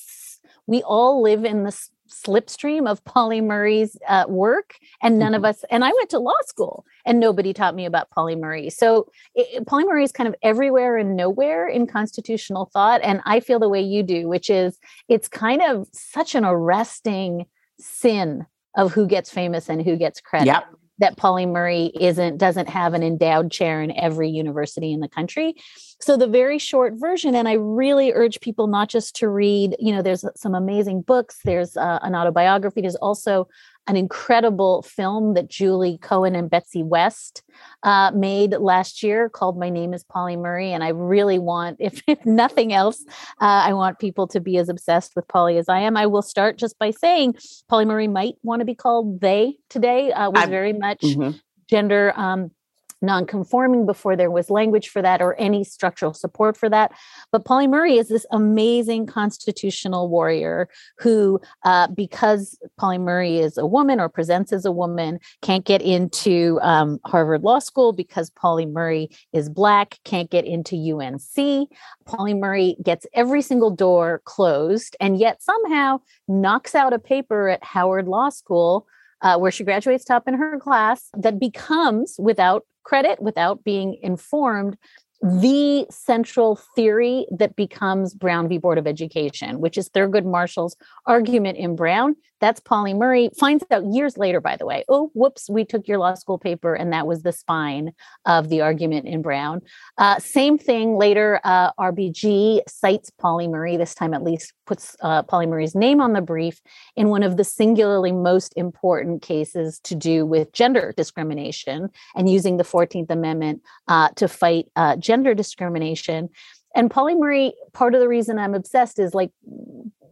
We 0.67 0.81
all 0.81 1.21
live 1.21 1.45
in 1.45 1.63
this 1.63 1.91
slipstream 2.09 2.89
of 2.89 3.03
Pauli 3.05 3.39
Murray's 3.39 3.97
uh, 4.07 4.25
work, 4.27 4.75
and 5.03 5.19
none 5.19 5.33
mm-hmm. 5.33 5.35
of 5.35 5.45
us. 5.45 5.63
And 5.69 5.83
I 5.83 5.91
went 5.91 6.09
to 6.11 6.19
law 6.19 6.33
school, 6.47 6.85
and 7.05 7.19
nobody 7.19 7.53
taught 7.53 7.75
me 7.75 7.85
about 7.85 8.09
Pauli 8.09 8.35
Murray. 8.35 8.71
So 8.71 9.11
it, 9.35 9.65
Pauli 9.67 9.85
Murray 9.85 10.03
is 10.03 10.11
kind 10.11 10.27
of 10.27 10.35
everywhere 10.41 10.97
and 10.97 11.15
nowhere 11.15 11.67
in 11.67 11.85
constitutional 11.85 12.69
thought, 12.73 13.01
and 13.03 13.21
I 13.25 13.39
feel 13.39 13.59
the 13.59 13.69
way 13.69 13.81
you 13.81 14.01
do, 14.01 14.27
which 14.27 14.49
is 14.49 14.79
it's 15.07 15.27
kind 15.27 15.61
of 15.61 15.87
such 15.91 16.33
an 16.33 16.45
arresting 16.45 17.45
sin 17.79 18.45
of 18.75 18.93
who 18.93 19.07
gets 19.07 19.29
famous 19.29 19.69
and 19.69 19.81
who 19.81 19.95
gets 19.95 20.21
credit. 20.21 20.47
Yep. 20.47 20.65
That 20.99 21.17
Pauli 21.17 21.45
Murray 21.45 21.91
isn't 21.99 22.37
doesn't 22.37 22.69
have 22.69 22.93
an 22.93 23.03
endowed 23.03 23.51
chair 23.51 23.81
in 23.81 23.91
every 23.99 24.29
university 24.29 24.93
in 24.93 25.01
the 25.01 25.09
country. 25.09 25.55
So 25.99 26.15
the 26.15 26.27
very 26.27 26.57
short 26.57 26.93
version, 26.95 27.35
and 27.35 27.49
I 27.49 27.53
really 27.53 28.13
urge 28.13 28.39
people 28.39 28.67
not 28.67 28.87
just 28.87 29.13
to 29.17 29.27
read. 29.27 29.75
You 29.77 29.93
know, 29.93 30.01
there's 30.01 30.23
some 30.37 30.55
amazing 30.55 31.01
books. 31.01 31.39
There's 31.43 31.75
uh, 31.75 31.99
an 32.01 32.15
autobiography. 32.15 32.79
There's 32.79 32.95
also 32.95 33.49
an 33.87 33.95
incredible 33.95 34.81
film 34.81 35.35
that 35.35 35.47
Julie 35.47 35.99
Cohen 36.01 36.35
and 36.35 36.49
Betsy 36.49 36.81
West 36.81 37.43
uh, 37.83 38.11
made 38.15 38.51
last 38.53 39.03
year 39.03 39.29
called 39.29 39.59
My 39.59 39.69
Name 39.69 39.93
is 39.93 40.03
Pauli 40.03 40.35
Murray. 40.35 40.71
And 40.71 40.83
I 40.83 40.89
really 40.89 41.39
want, 41.39 41.77
if, 41.79 42.01
if 42.07 42.25
nothing 42.25 42.73
else, 42.73 43.03
uh, 43.41 43.63
I 43.65 43.73
want 43.73 43.99
people 43.99 44.27
to 44.27 44.39
be 44.39 44.57
as 44.57 44.69
obsessed 44.69 45.15
with 45.15 45.27
Pauli 45.27 45.57
as 45.57 45.69
I 45.69 45.79
am. 45.79 45.97
I 45.97 46.07
will 46.07 46.23
start 46.23 46.57
just 46.57 46.79
by 46.79 46.91
saying 46.91 47.35
Pauli 47.69 47.85
Murray 47.85 48.07
might 48.07 48.35
want 48.43 48.61
to 48.61 48.65
be 48.65 48.75
called 48.75 49.21
they 49.21 49.57
today, 49.69 50.11
uh, 50.11 50.29
was 50.29 50.49
very 50.49 50.73
much 50.73 51.01
mm-hmm. 51.01 51.37
gender 51.69 52.13
um, 52.15 52.51
non-conforming 53.01 53.85
before 53.85 54.15
there 54.15 54.31
was 54.31 54.49
language 54.49 54.89
for 54.89 55.01
that 55.01 55.21
or 55.21 55.35
any 55.39 55.63
structural 55.63 56.13
support 56.13 56.57
for 56.57 56.69
that. 56.69 56.91
But 57.31 57.45
Pauli 57.45 57.67
Murray 57.67 57.97
is 57.97 58.09
this 58.09 58.25
amazing 58.31 59.05
constitutional 59.05 60.09
warrior 60.09 60.69
who, 60.99 61.39
uh, 61.63 61.87
because 61.87 62.57
Pauli 62.77 62.97
Murray 62.97 63.39
is 63.39 63.57
a 63.57 63.65
woman 63.65 63.99
or 63.99 64.09
presents 64.09 64.51
as 64.51 64.65
a 64.65 64.71
woman, 64.71 65.19
can't 65.41 65.65
get 65.65 65.81
into 65.81 66.59
um, 66.61 66.99
Harvard 67.05 67.43
Law 67.43 67.59
School 67.59 67.93
because 67.93 68.29
Pauli 68.31 68.65
Murray 68.65 69.09
is 69.33 69.49
black, 69.49 69.99
can't 70.03 70.29
get 70.29 70.45
into 70.45 70.75
UNC. 70.75 71.69
Pauli 72.05 72.33
Murray 72.33 72.75
gets 72.83 73.05
every 73.13 73.41
single 73.41 73.71
door 73.71 74.21
closed 74.25 74.95
and 74.99 75.17
yet 75.17 75.41
somehow 75.41 75.99
knocks 76.27 76.75
out 76.75 76.93
a 76.93 76.99
paper 76.99 77.49
at 77.49 77.63
Howard 77.63 78.07
Law 78.07 78.29
School 78.29 78.87
uh, 79.21 79.37
where 79.37 79.51
she 79.51 79.63
graduates 79.63 80.05
top 80.05 80.27
in 80.27 80.35
her 80.35 80.59
class 80.59 81.09
that 81.17 81.39
becomes, 81.39 82.15
without 82.19 82.65
credit 82.85 83.21
without 83.21 83.63
being 83.63 83.97
informed 84.01 84.77
the 85.21 85.87
central 85.89 86.59
theory 86.75 87.25
that 87.31 87.55
becomes 87.55 88.13
Brown 88.13 88.47
v. 88.47 88.57
Board 88.57 88.77
of 88.77 88.85
Education, 88.85 89.59
which 89.59 89.77
is 89.77 89.89
Thurgood 89.89 90.25
Marshall's 90.25 90.75
argument 91.07 91.57
in 91.57 91.75
Brown. 91.75 92.15
That's 92.41 92.59
Pauli 92.59 92.93
Murray. 92.93 93.29
Finds 93.39 93.63
out 93.71 93.85
years 93.85 94.17
later, 94.17 94.41
by 94.41 94.57
the 94.57 94.65
way, 94.65 94.83
oh, 94.89 95.09
whoops, 95.13 95.49
we 95.49 95.65
took 95.65 95.87
your 95.87 95.97
law 95.97 96.13
school 96.13 96.37
paper, 96.37 96.75
and 96.75 96.91
that 96.93 97.07
was 97.07 97.23
the 97.23 97.31
spine 97.31 97.91
of 98.25 98.49
the 98.49 98.61
argument 98.61 99.07
in 99.07 99.21
Brown. 99.21 99.61
Uh, 99.97 100.19
same 100.19 100.57
thing 100.57 100.97
later, 100.97 101.39
uh, 101.43 101.71
RBG 101.79 102.61
cites 102.67 103.09
Pauli 103.09 103.47
Murray, 103.47 103.77
this 103.77 103.95
time 103.95 104.13
at 104.13 104.21
least 104.21 104.53
puts 104.65 104.95
uh, 105.01 105.23
Murray's 105.31 105.75
name 105.75 106.01
on 106.01 106.13
the 106.13 106.21
brief 106.21 106.61
in 106.95 107.09
one 107.09 107.23
of 107.23 107.37
the 107.37 107.43
singularly 107.43 108.11
most 108.11 108.53
important 108.55 109.21
cases 109.21 109.79
to 109.79 109.95
do 109.95 110.25
with 110.25 110.51
gender 110.53 110.93
discrimination 110.95 111.89
and 112.15 112.29
using 112.29 112.57
the 112.57 112.63
14th 112.63 113.09
Amendment 113.09 113.61
uh, 113.87 114.09
to 114.15 114.27
fight 114.27 114.67
uh, 114.75 114.95
gender 114.95 115.33
discrimination. 115.33 116.29
And 116.75 116.91
Murray, 117.15 117.53
part 117.73 117.95
of 117.95 118.01
the 118.01 118.07
reason 118.07 118.37
I'm 118.37 118.53
obsessed 118.53 118.99
is 118.99 119.13
like 119.13 119.31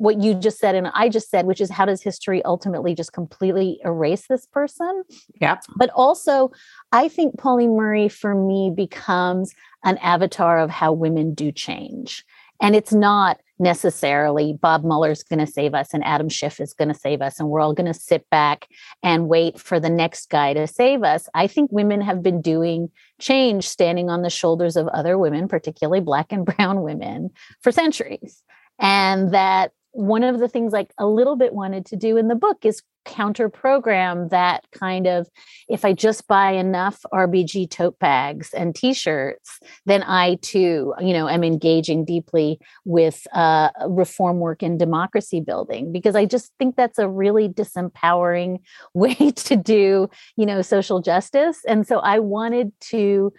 what 0.03 0.21
you 0.21 0.33
just 0.33 0.59
said 0.59 0.75
and 0.75 0.87
I 0.93 1.09
just 1.09 1.29
said, 1.29 1.45
which 1.45 1.61
is 1.61 1.69
how 1.69 1.85
does 1.85 2.01
history 2.01 2.43
ultimately 2.43 2.95
just 2.95 3.13
completely 3.13 3.79
erase 3.85 4.27
this 4.27 4.45
person? 4.45 5.03
Yeah. 5.39 5.59
But 5.77 5.89
also, 5.95 6.51
I 6.91 7.07
think 7.07 7.37
Pauli 7.37 7.67
Murray 7.67 8.09
for 8.09 8.35
me 8.35 8.71
becomes 8.75 9.53
an 9.83 9.97
avatar 9.97 10.59
of 10.59 10.69
how 10.69 10.91
women 10.91 11.33
do 11.33 11.51
change. 11.51 12.25
And 12.61 12.75
it's 12.75 12.93
not 12.93 13.39
necessarily 13.59 14.57
Bob 14.61 14.83
Mueller's 14.83 15.23
going 15.23 15.39
to 15.39 15.51
save 15.51 15.73
us 15.73 15.93
and 15.93 16.03
Adam 16.03 16.29
Schiff 16.29 16.59
is 16.59 16.73
going 16.73 16.87
to 16.87 16.99
save 16.99 17.21
us 17.21 17.39
and 17.39 17.49
we're 17.49 17.61
all 17.61 17.73
going 17.73 17.91
to 17.91 17.99
sit 17.99 18.29
back 18.29 18.67
and 19.03 19.27
wait 19.27 19.59
for 19.59 19.79
the 19.79 19.89
next 19.89 20.29
guy 20.29 20.53
to 20.53 20.67
save 20.67 21.03
us. 21.03 21.29
I 21.33 21.47
think 21.47 21.71
women 21.71 22.01
have 22.01 22.23
been 22.23 22.41
doing 22.41 22.89
change 23.19 23.67
standing 23.67 24.09
on 24.09 24.21
the 24.21 24.29
shoulders 24.29 24.75
of 24.75 24.87
other 24.87 25.17
women, 25.17 25.47
particularly 25.47 26.01
black 26.01 26.31
and 26.31 26.45
brown 26.57 26.81
women, 26.81 27.29
for 27.61 27.71
centuries. 27.71 28.41
And 28.79 29.33
that 29.33 29.71
one 29.93 30.23
of 30.23 30.39
the 30.39 30.47
things 30.47 30.73
like 30.73 30.91
a 30.97 31.07
little 31.07 31.35
bit 31.35 31.53
wanted 31.53 31.85
to 31.85 31.95
do 31.95 32.17
in 32.17 32.27
the 32.27 32.35
book 32.35 32.57
is 32.63 32.81
counter 33.05 33.49
program 33.49 34.29
that 34.29 34.63
kind 34.71 35.07
of 35.07 35.27
if 35.67 35.83
i 35.83 35.91
just 35.91 36.25
buy 36.27 36.51
enough 36.51 37.01
rbg 37.13 37.69
tote 37.69 37.99
bags 37.99 38.53
and 38.53 38.75
t-shirts 38.75 39.59
then 39.85 40.01
i 40.03 40.35
too 40.35 40.93
you 41.01 41.11
know 41.11 41.27
am 41.27 41.43
engaging 41.43 42.05
deeply 42.05 42.57
with 42.85 43.27
uh, 43.33 43.69
reform 43.87 44.39
work 44.39 44.63
and 44.63 44.79
democracy 44.79 45.39
building. 45.39 45.91
Because 45.91 46.15
i 46.15 46.25
just 46.25 46.51
think 46.57 46.75
that's 46.75 46.99
a 46.99 47.09
really 47.09 47.49
disempowering 47.49 48.59
way 48.93 49.15
to 49.15 49.55
do 49.55 50.09
you 50.37 50.45
know 50.45 50.61
social 50.61 51.01
justice. 51.01 51.59
And 51.67 51.85
so 51.85 51.99
i 51.99 52.19
wanted 52.19 52.71
to 52.91 53.33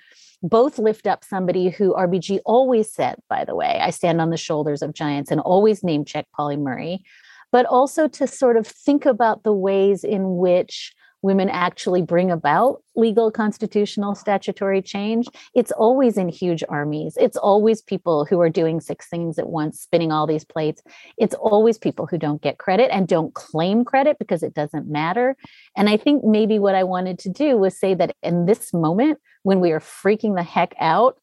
both 0.45 0.79
lift 0.79 1.07
up 1.07 1.25
somebody 1.25 1.71
who 1.71 1.95
RBG 1.95 2.41
always 2.45 2.93
said, 2.93 3.17
by 3.31 3.47
the 3.47 3.55
way, 3.55 3.81
I 3.81 3.89
stand 3.89 4.21
on 4.21 4.29
the 4.29 4.37
shoulders 4.37 4.83
of 4.83 4.93
giants 4.93 5.31
and 5.31 5.41
always 5.41 5.83
name 5.83 6.05
check 6.05 6.27
Pauli 6.37 6.59
Murray, 6.59 7.03
but 7.51 7.65
also 7.65 8.09
to 8.09 8.27
sort 8.27 8.59
of 8.59 8.67
think 8.67 9.07
about 9.07 9.43
the 9.43 9.55
ways 9.55 10.05
in 10.05 10.37
which 10.37 10.93
women 11.25 11.49
actually 11.49 12.03
bring 12.03 12.31
about 12.31 12.83
legal 12.95 13.31
constitutional 13.31 14.14
statutory 14.14 14.83
change 14.83 15.27
it's 15.55 15.72
always 15.72 16.18
in 16.18 16.29
huge 16.29 16.62
armies. 16.68 17.16
It's 17.18 17.37
always 17.37 17.81
people 17.81 18.25
who 18.25 18.41
are 18.41 18.51
doing 18.51 18.81
six 18.81 19.09
things 19.09 19.39
at 19.39 19.49
once 19.49 19.81
spinning 19.81 20.12
all 20.12 20.27
these 20.27 20.45
plates. 20.45 20.83
It's 21.16 21.35
always 21.35 21.79
people 21.79 22.07
who 22.07 22.18
don't 22.18 22.43
get 22.43 22.59
credit 22.59 22.93
and 22.93 23.09
don't 23.09 23.33
claim 23.35 23.85
credit 23.85 24.18
because 24.18 24.43
it 24.43 24.55
doesn't 24.55 24.87
matter. 24.87 25.37
And 25.77 25.89
i 25.89 25.97
think 25.97 26.25
maybe 26.25 26.59
what 26.59 26.75
i 26.75 26.85
wanted 26.85 27.18
to 27.20 27.29
do 27.29 27.57
was 27.57 27.79
say 27.79 27.95
that 27.95 28.14
in 28.22 28.47
this 28.47 28.72
moment 28.72 29.18
when 29.43 29.61
we 29.61 29.72
are 29.72 29.81
freaking 29.81 30.37
the 30.37 30.43
heck 30.43 30.75
out 30.79 31.18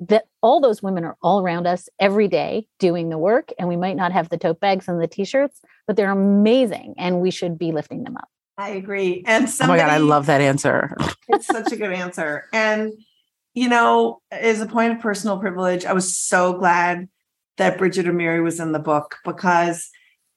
that 0.00 0.24
all 0.42 0.60
those 0.60 0.82
women 0.82 1.04
are 1.04 1.16
all 1.22 1.40
around 1.40 1.66
us 1.66 1.88
every 1.98 2.28
day 2.28 2.66
doing 2.78 3.08
the 3.08 3.18
work 3.18 3.50
and 3.58 3.68
we 3.68 3.76
might 3.76 3.96
not 3.96 4.12
have 4.12 4.28
the 4.28 4.38
tote 4.38 4.60
bags 4.60 4.88
and 4.88 5.00
the 5.00 5.08
t-shirts 5.08 5.60
but 5.86 5.96
they're 5.96 6.10
amazing 6.10 6.94
and 6.98 7.20
we 7.20 7.30
should 7.30 7.58
be 7.58 7.72
lifting 7.72 8.04
them 8.04 8.16
up 8.16 8.28
i 8.58 8.70
agree. 8.70 9.22
And 9.26 9.48
somebody, 9.48 9.80
oh 9.80 9.84
my 9.84 9.90
god 9.90 9.94
i 9.94 9.98
love 9.98 10.26
that 10.26 10.40
answer. 10.40 10.96
It's 11.28 11.46
such 11.46 11.72
a 11.72 11.76
good 11.76 11.92
answer. 11.92 12.44
And 12.52 12.92
you 13.54 13.68
know 13.68 14.20
as 14.30 14.60
a 14.60 14.66
point 14.66 14.92
of 14.92 15.00
personal 15.00 15.38
privilege 15.38 15.84
i 15.84 15.92
was 15.92 16.16
so 16.16 16.52
glad 16.52 17.08
that 17.56 17.78
bridget 17.78 18.06
Amiri 18.06 18.42
was 18.42 18.60
in 18.60 18.72
the 18.72 18.78
book 18.78 19.16
because 19.24 19.88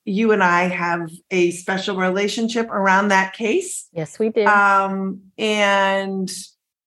you 0.06 0.32
and 0.32 0.42
i 0.44 0.64
have 0.64 1.12
a 1.30 1.52
special 1.52 1.98
relationship 1.98 2.70
around 2.70 3.10
that 3.10 3.34
case. 3.34 3.88
Yes 3.92 4.18
we 4.18 4.30
do. 4.30 4.46
Um 4.46 5.22
and 5.38 6.32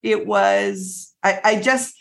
it 0.03 0.27
was 0.27 1.15
i 1.23 1.41
i 1.45 1.61
just 1.61 1.95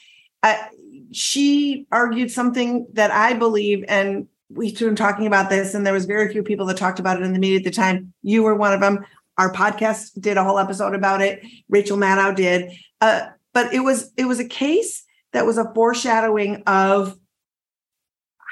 she 1.13 1.85
argued 1.91 2.31
something 2.31 2.87
that 2.93 3.11
I 3.11 3.33
believe, 3.33 3.85
and 3.87 4.27
we've 4.49 4.77
been 4.77 4.95
talking 4.95 5.27
about 5.27 5.49
this, 5.49 5.73
and 5.73 5.85
there 5.85 5.93
was 5.93 6.05
very 6.05 6.31
few 6.31 6.43
people 6.43 6.65
that 6.67 6.77
talked 6.77 6.99
about 6.99 7.19
it 7.19 7.23
in 7.23 7.33
the 7.33 7.39
media 7.39 7.59
at 7.59 7.63
the 7.63 7.71
time. 7.71 8.13
You 8.21 8.43
were 8.43 8.55
one 8.55 8.73
of 8.73 8.81
them. 8.81 9.05
Our 9.37 9.51
podcast 9.51 10.19
did 10.19 10.37
a 10.37 10.43
whole 10.43 10.59
episode 10.59 10.93
about 10.93 11.21
it. 11.21 11.43
Rachel 11.69 11.97
Maddow 11.97 12.35
did, 12.35 12.71
uh, 13.01 13.27
but 13.53 13.73
it 13.73 13.79
was 13.79 14.11
it 14.17 14.25
was 14.25 14.39
a 14.39 14.47
case 14.47 15.03
that 15.31 15.45
was 15.45 15.57
a 15.57 15.71
foreshadowing 15.73 16.63
of 16.67 17.17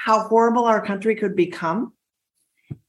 how 0.04 0.26
horrible 0.26 0.64
our 0.64 0.84
country 0.84 1.14
could 1.14 1.36
become 1.36 1.92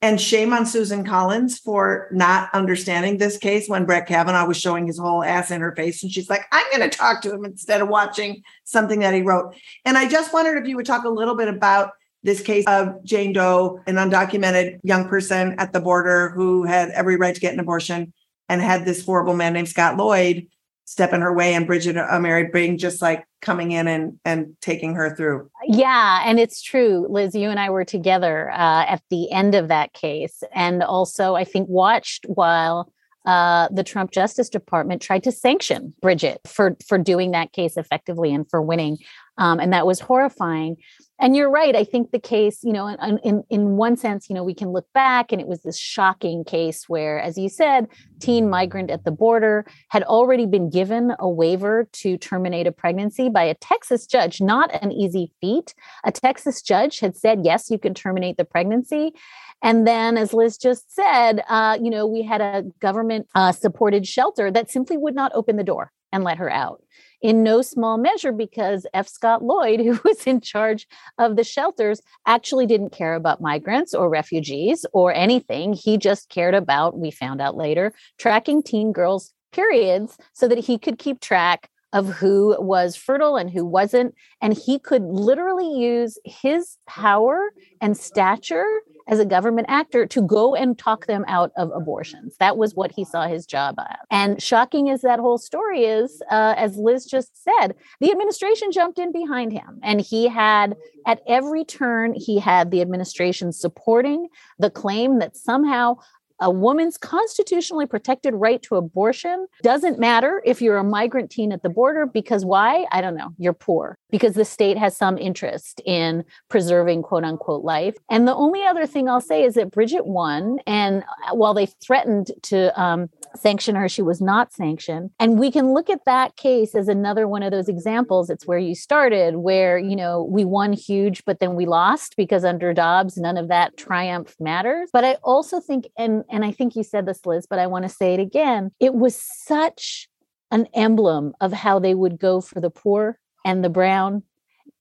and 0.01 0.19
shame 0.19 0.53
on 0.53 0.65
Susan 0.65 1.05
Collins 1.05 1.59
for 1.59 2.09
not 2.11 2.49
understanding 2.53 3.17
this 3.17 3.37
case 3.37 3.69
when 3.69 3.85
Brett 3.85 4.07
Kavanaugh 4.07 4.45
was 4.45 4.57
showing 4.57 4.87
his 4.87 4.97
whole 4.99 5.23
ass 5.23 5.51
in 5.51 5.61
her 5.61 5.75
face. 5.75 6.03
And 6.03 6.11
she's 6.11 6.29
like, 6.29 6.45
I'm 6.51 6.65
going 6.75 6.89
to 6.89 6.95
talk 6.95 7.21
to 7.21 7.33
him 7.33 7.45
instead 7.45 7.81
of 7.81 7.87
watching 7.87 8.43
something 8.63 8.99
that 8.99 9.13
he 9.13 9.21
wrote. 9.21 9.55
And 9.85 9.97
I 9.97 10.07
just 10.07 10.33
wondered 10.33 10.57
if 10.57 10.67
you 10.67 10.75
would 10.75 10.85
talk 10.85 11.05
a 11.05 11.09
little 11.09 11.35
bit 11.35 11.47
about 11.47 11.91
this 12.24 12.41
case 12.41 12.65
of 12.67 13.03
Jane 13.03 13.34
Doe, 13.34 13.82
an 13.86 13.95
undocumented 13.95 14.80
young 14.84 15.07
person 15.07 15.55
at 15.59 15.74
the 15.74 15.80
border 15.80 16.30
who 16.30 16.63
had 16.63 16.89
every 16.91 17.17
right 17.17 17.36
to 17.36 17.41
get 17.41 17.53
an 17.53 17.59
abortion 17.59 18.13
and 18.49 18.61
had 18.61 18.86
this 18.86 19.05
horrible 19.05 19.36
man 19.36 19.53
named 19.53 19.69
Scott 19.69 19.97
Lloyd 19.97 20.47
step 20.86 21.13
in 21.13 21.21
her 21.21 21.34
way 21.34 21.53
and 21.53 21.65
Bridget 21.65 21.95
Amiri 21.95 22.51
being 22.51 22.78
just 22.78 23.01
like 23.01 23.26
coming 23.41 23.71
in 23.71 23.88
and 23.88 24.19
and 24.26 24.55
taking 24.61 24.95
her 24.95 25.15
through. 25.15 25.49
Yeah, 25.65 26.24
and 26.26 26.39
it's 26.39 26.61
true, 26.61 27.07
Lizz. 27.09 27.36
You 27.36 27.49
and 27.49 27.59
I 27.59 27.69
were 27.69 27.86
together 27.86 28.51
uh, 28.51 28.86
at 28.88 29.01
the 29.09 29.32
end 29.32 29.55
of 29.55 29.67
that 29.69 29.93
case, 29.93 30.43
and 30.53 30.84
also 30.84 31.36
I 31.36 31.43
think 31.43 31.69
watched 31.69 32.26
while 32.28 32.91
uh, 33.26 33.69
the 33.71 33.84
Trump 33.84 34.11
Justice 34.11 34.49
Department 34.49 35.01
tried 35.01 35.24
to 35.24 35.32
sanction 35.32 35.93
Bridget 36.01 36.41
for 36.45 36.76
for 36.86 36.97
doing 36.97 37.32
that 37.32 37.53
case 37.53 37.78
effectively 37.78 38.34
and 38.34 38.49
for 38.49 38.61
winning, 38.61 38.97
um, 39.38 39.59
and 39.59 39.71
that 39.74 39.88
was 39.88 39.99
horrifying 39.99 40.78
and 41.24 41.36
you're 41.36 41.49
right 41.49 41.76
i 41.76 41.84
think 41.84 42.11
the 42.11 42.19
case 42.19 42.59
you 42.63 42.74
know 42.74 42.86
in, 42.86 43.17
in, 43.24 43.43
in 43.49 43.78
one 43.78 43.95
sense 43.95 44.30
you 44.30 44.36
know 44.36 44.43
we 44.43 44.53
can 44.53 44.69
look 44.69 44.86
back 44.93 45.32
and 45.32 45.41
it 45.41 45.47
was 45.47 45.61
this 45.61 45.80
shocking 45.80 46.43
case 46.43 46.88
where 46.88 47.19
as 47.19 47.38
you 47.38 47.49
said 47.49 47.88
teen 48.19 48.49
migrant 48.49 48.91
at 48.91 49.05
the 49.05 49.11
border 49.11 49.65
had 49.89 50.03
already 50.03 50.45
been 50.45 50.69
given 50.69 51.13
a 51.19 51.30
waiver 51.30 51.88
to 51.93 52.17
terminate 52.17 52.67
a 52.67 52.71
pregnancy 52.71 53.30
by 53.30 53.43
a 53.43 53.55
texas 53.55 54.05
judge 54.05 54.41
not 54.43 54.69
an 54.84 54.91
easy 54.91 55.32
feat. 55.41 55.74
A 56.03 56.11
texas 56.11 56.61
judge 56.61 56.99
had 56.99 57.15
said 57.15 57.41
yes 57.43 57.69
you 57.69 57.80
can 57.80 57.93
terminate 57.93 58.38
the 58.38 58.45
pregnancy. 58.45 59.13
And 59.61 59.88
then, 59.88 60.17
as 60.17 60.34
Liz 60.34 60.57
just 60.57 60.93
said, 60.93 61.41
uh, 61.47 61.78
you 61.82 61.89
know, 61.89 62.05
we 62.05 62.21
had 62.21 62.41
a 62.41 62.63
government 62.82 63.28
uh, 63.34 63.53
supported 63.53 64.05
shelter 64.05 64.51
that 64.51 64.69
simply 64.69 64.97
would 64.97 65.15
not 65.15 65.32
open 65.34 65.55
the 65.55 65.63
door 65.63 65.93
and 66.11 66.24
let 66.26 66.38
her 66.38 66.51
out 66.51 66.84
in 67.24 67.41
no 67.41 67.61
small 67.61 67.97
measure 67.97 68.34
because 68.34 68.86
F. 68.93 69.07
Scott 69.07 69.43
Lloyd, 69.43 69.80
who 69.84 69.99
was 70.03 70.28
in 70.28 70.41
charge 70.41 70.88
of 71.17 71.36
the 71.36 71.43
shelters, 71.43 72.01
actually 72.28 72.67
didn't 72.67 72.91
care 72.91 73.15
about 73.15 73.41
migrants 73.41 73.95
or 73.95 74.09
refugees 74.09 74.86
or 74.93 75.11
anything. 75.13 75.74
He 75.74 75.97
just 75.97 76.30
cared 76.30 76.53
about, 76.53 76.99
we 76.99 77.09
found 77.09 77.41
out 77.41 77.57
later, 77.57 77.93
tracking 78.19 78.61
teen 78.61 78.91
girls' 78.91 79.34
periods 79.51 80.17
so 80.34 80.47
that 80.47 80.59
he 80.59 80.78
could 80.78 80.99
keep 80.99 81.19
track 81.19 81.69
of 81.93 82.09
who 82.09 82.57
was 82.59 82.95
fertile 82.95 83.38
and 83.38 83.51
who 83.51 83.63
wasn't. 83.63 84.15
And 84.41 84.53
he 84.53 84.80
could 84.80 85.03
literally 85.03 85.80
use 85.80 86.17
his 86.26 86.76
power 86.88 87.51
and 87.82 87.95
stature 87.95 88.82
as 89.08 89.20
a 89.20 89.26
government 89.26 89.68
actor 89.70 90.06
to 90.08 90.22
go 90.22 90.56
and 90.56 90.78
talk 90.78 91.06
them 91.06 91.26
out 91.28 91.51
of 91.58 91.72
abortions. 91.74 92.36
That 92.39 92.58
was 92.58 92.76
what 92.76 92.91
he 92.91 93.04
saw 93.04 93.28
his 93.28 93.45
job 93.45 93.76
at. 93.80 93.99
And 94.10 94.41
shocking 94.41 94.89
as 94.89 95.01
that 95.01 95.20
whole 95.20 95.38
story 95.38 95.86
is, 95.86 96.22
uh, 96.32 96.56
as 96.58 96.78
Lizz 96.78 97.06
just 97.06 97.43
said, 97.43 97.76
the 97.99 98.12
administration 98.12 98.72
jumped 98.72 98.99
in 98.99 99.12
behind 99.12 99.51
him. 99.51 99.80
And 99.84 99.99
he 100.01 100.28
had, 100.28 100.76
at 101.06 101.22
every 101.28 101.66
turn, 101.66 102.14
he 102.14 102.39
had 102.39 102.72
the 102.72 102.82
administration 102.82 103.51
supporting 103.51 104.28
the 104.60 104.70
claim 104.70 105.20
that 105.20 105.36
somehow 105.36 105.97
a 106.43 106.51
woman's 106.51 106.97
constitutionally 106.97 107.85
protected 107.85 108.33
right 108.35 108.61
to 108.63 108.75
abortion 108.75 109.47
doesn't 109.61 109.97
matter 109.97 110.41
if 110.45 110.61
you're 110.61 110.77
a 110.77 110.83
migrant 110.83 111.31
teen 111.31 111.51
at 111.51 111.63
the 111.63 111.69
border 111.69 112.05
because 112.05 112.45
why? 112.45 112.85
I 112.91 113.01
don't 113.01 113.15
know. 113.15 113.33
You're 113.37 113.53
poor 113.53 113.97
because 114.11 114.35
the 114.35 114.45
state 114.45 114.77
has 114.77 114.95
some 114.95 115.17
interest 115.17 115.81
in 115.85 116.25
preserving 116.49 117.03
quote 117.03 117.23
unquote 117.23 117.63
life. 117.63 117.95
And 118.09 118.27
the 118.27 118.35
only 118.35 118.61
other 118.63 118.85
thing 118.85 119.07
I'll 119.07 119.21
say 119.21 119.43
is 119.43 119.55
that 119.55 119.71
Bridget 119.71 120.05
won. 120.05 120.59
And 120.67 121.03
uh, 121.03 121.35
while 121.35 121.53
they 121.53 121.65
threatened 121.65 122.31
to 122.43 122.79
um, 122.79 123.09
sanction 123.36 123.75
her, 123.75 123.89
she 123.89 124.01
was 124.01 124.21
not 124.21 124.53
sanctioned. 124.53 125.11
And 125.19 125.39
we 125.39 125.51
can 125.51 125.73
look 125.73 125.89
at 125.89 126.05
that 126.05 126.36
case 126.36 126.75
as 126.75 126.88
another 126.88 127.27
one 127.27 127.43
of 127.43 127.51
those 127.51 127.67
examples. 127.67 128.29
It's 128.29 128.45
where 128.45 128.57
you 128.57 128.75
started, 128.75 129.38
where, 129.38 129.77
you 129.77 129.95
know, 129.95 130.23
we 130.23 130.45
won 130.45 130.73
huge, 130.73 131.23
but 131.25 131.39
then 131.39 131.55
we 131.55 131.65
lost 131.65 132.15
because 132.15 132.43
under 132.43 132.73
Dobbs, 132.73 133.17
none 133.17 133.38
of 133.38 133.47
that 133.47 133.77
triumph 133.77 134.36
matters. 134.39 134.89
But 134.91 135.03
I 135.03 135.15
also 135.23 135.59
think, 135.59 135.88
and 135.97 136.23
and 136.29 136.45
I 136.45 136.51
think 136.51 136.75
you 136.75 136.84
said 136.84 137.05
this, 137.05 137.25
Lizz, 137.25 137.47
but 137.47 137.59
I 137.59 137.67
want 137.67 137.84
to 137.84 137.89
say 137.89 138.13
it 138.13 138.19
again. 138.19 138.71
It 138.79 138.93
was 138.93 139.15
such 139.15 140.07
an 140.51 140.67
emblem 140.73 141.34
of 141.41 141.51
how 141.51 141.79
they 141.79 141.95
would 141.95 142.19
go 142.19 142.39
for 142.39 142.61
the 142.61 142.69
poor 142.69 143.17
and 143.45 143.63
the 143.63 143.69
brown 143.69 144.23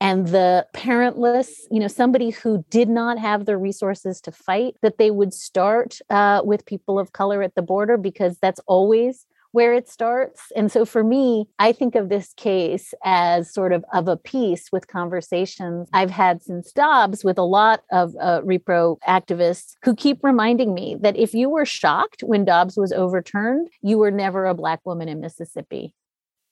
and 0.03 0.27
the 0.27 0.67
parentless, 0.75 1.61
you 1.71 1.79
know, 1.79 1.87
somebody 1.87 2.31
who 2.31 2.65
did 2.71 2.89
not 2.89 3.21
have 3.21 3.47
the 3.47 3.57
resources 3.57 4.21
to 4.23 4.33
fight, 4.33 4.75
that 4.83 4.99
they 4.99 5.13
would 5.13 5.33
start 5.33 6.01
uh, 6.11 6.43
with 6.45 6.67
people 6.67 6.99
of 6.99 7.13
color 7.13 7.41
at 7.41 7.55
the 7.55 7.63
border 7.63 7.97
because 7.97 8.37
that's 8.43 8.59
always 8.67 9.27
where 9.53 9.73
it 9.73 9.89
starts. 9.89 10.51
And 10.57 10.73
so 10.73 10.85
for 10.85 11.05
me, 11.05 11.47
I 11.61 11.71
think 11.71 11.95
of 11.95 12.09
this 12.09 12.33
case 12.33 12.93
as 13.05 13.55
sort 13.55 13.73
of 13.73 13.85
of 13.93 14.09
a 14.09 14.17
piece 14.17 14.73
with 14.73 14.89
conversations 14.89 15.89
I've 15.93 16.11
had 16.11 16.43
since 16.43 16.73
Dobbs 16.73 17.23
with 17.23 17.39
a 17.39 17.45
lot 17.45 17.85
of 17.93 18.13
uh, 18.21 18.41
repro 18.41 18.97
activists 19.07 19.77
who 19.85 19.95
keep 19.95 20.25
reminding 20.25 20.75
me 20.75 20.97
that 21.01 21.17
if 21.17 21.33
you 21.33 21.49
were 21.49 21.67
shocked 21.67 22.23
when 22.23 22.45
Dobbs 22.45 22.77
was 22.77 22.93
overturned, 22.93 23.69
you 23.83 23.99
were 23.99 24.11
never 24.11 24.47
a 24.47 24.55
black 24.55 24.81
woman 24.85 25.09
in 25.09 25.21
Mississippi. 25.21 25.95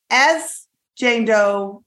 As 0.08 0.68
Jane 0.94 1.24
Doe 1.24 1.82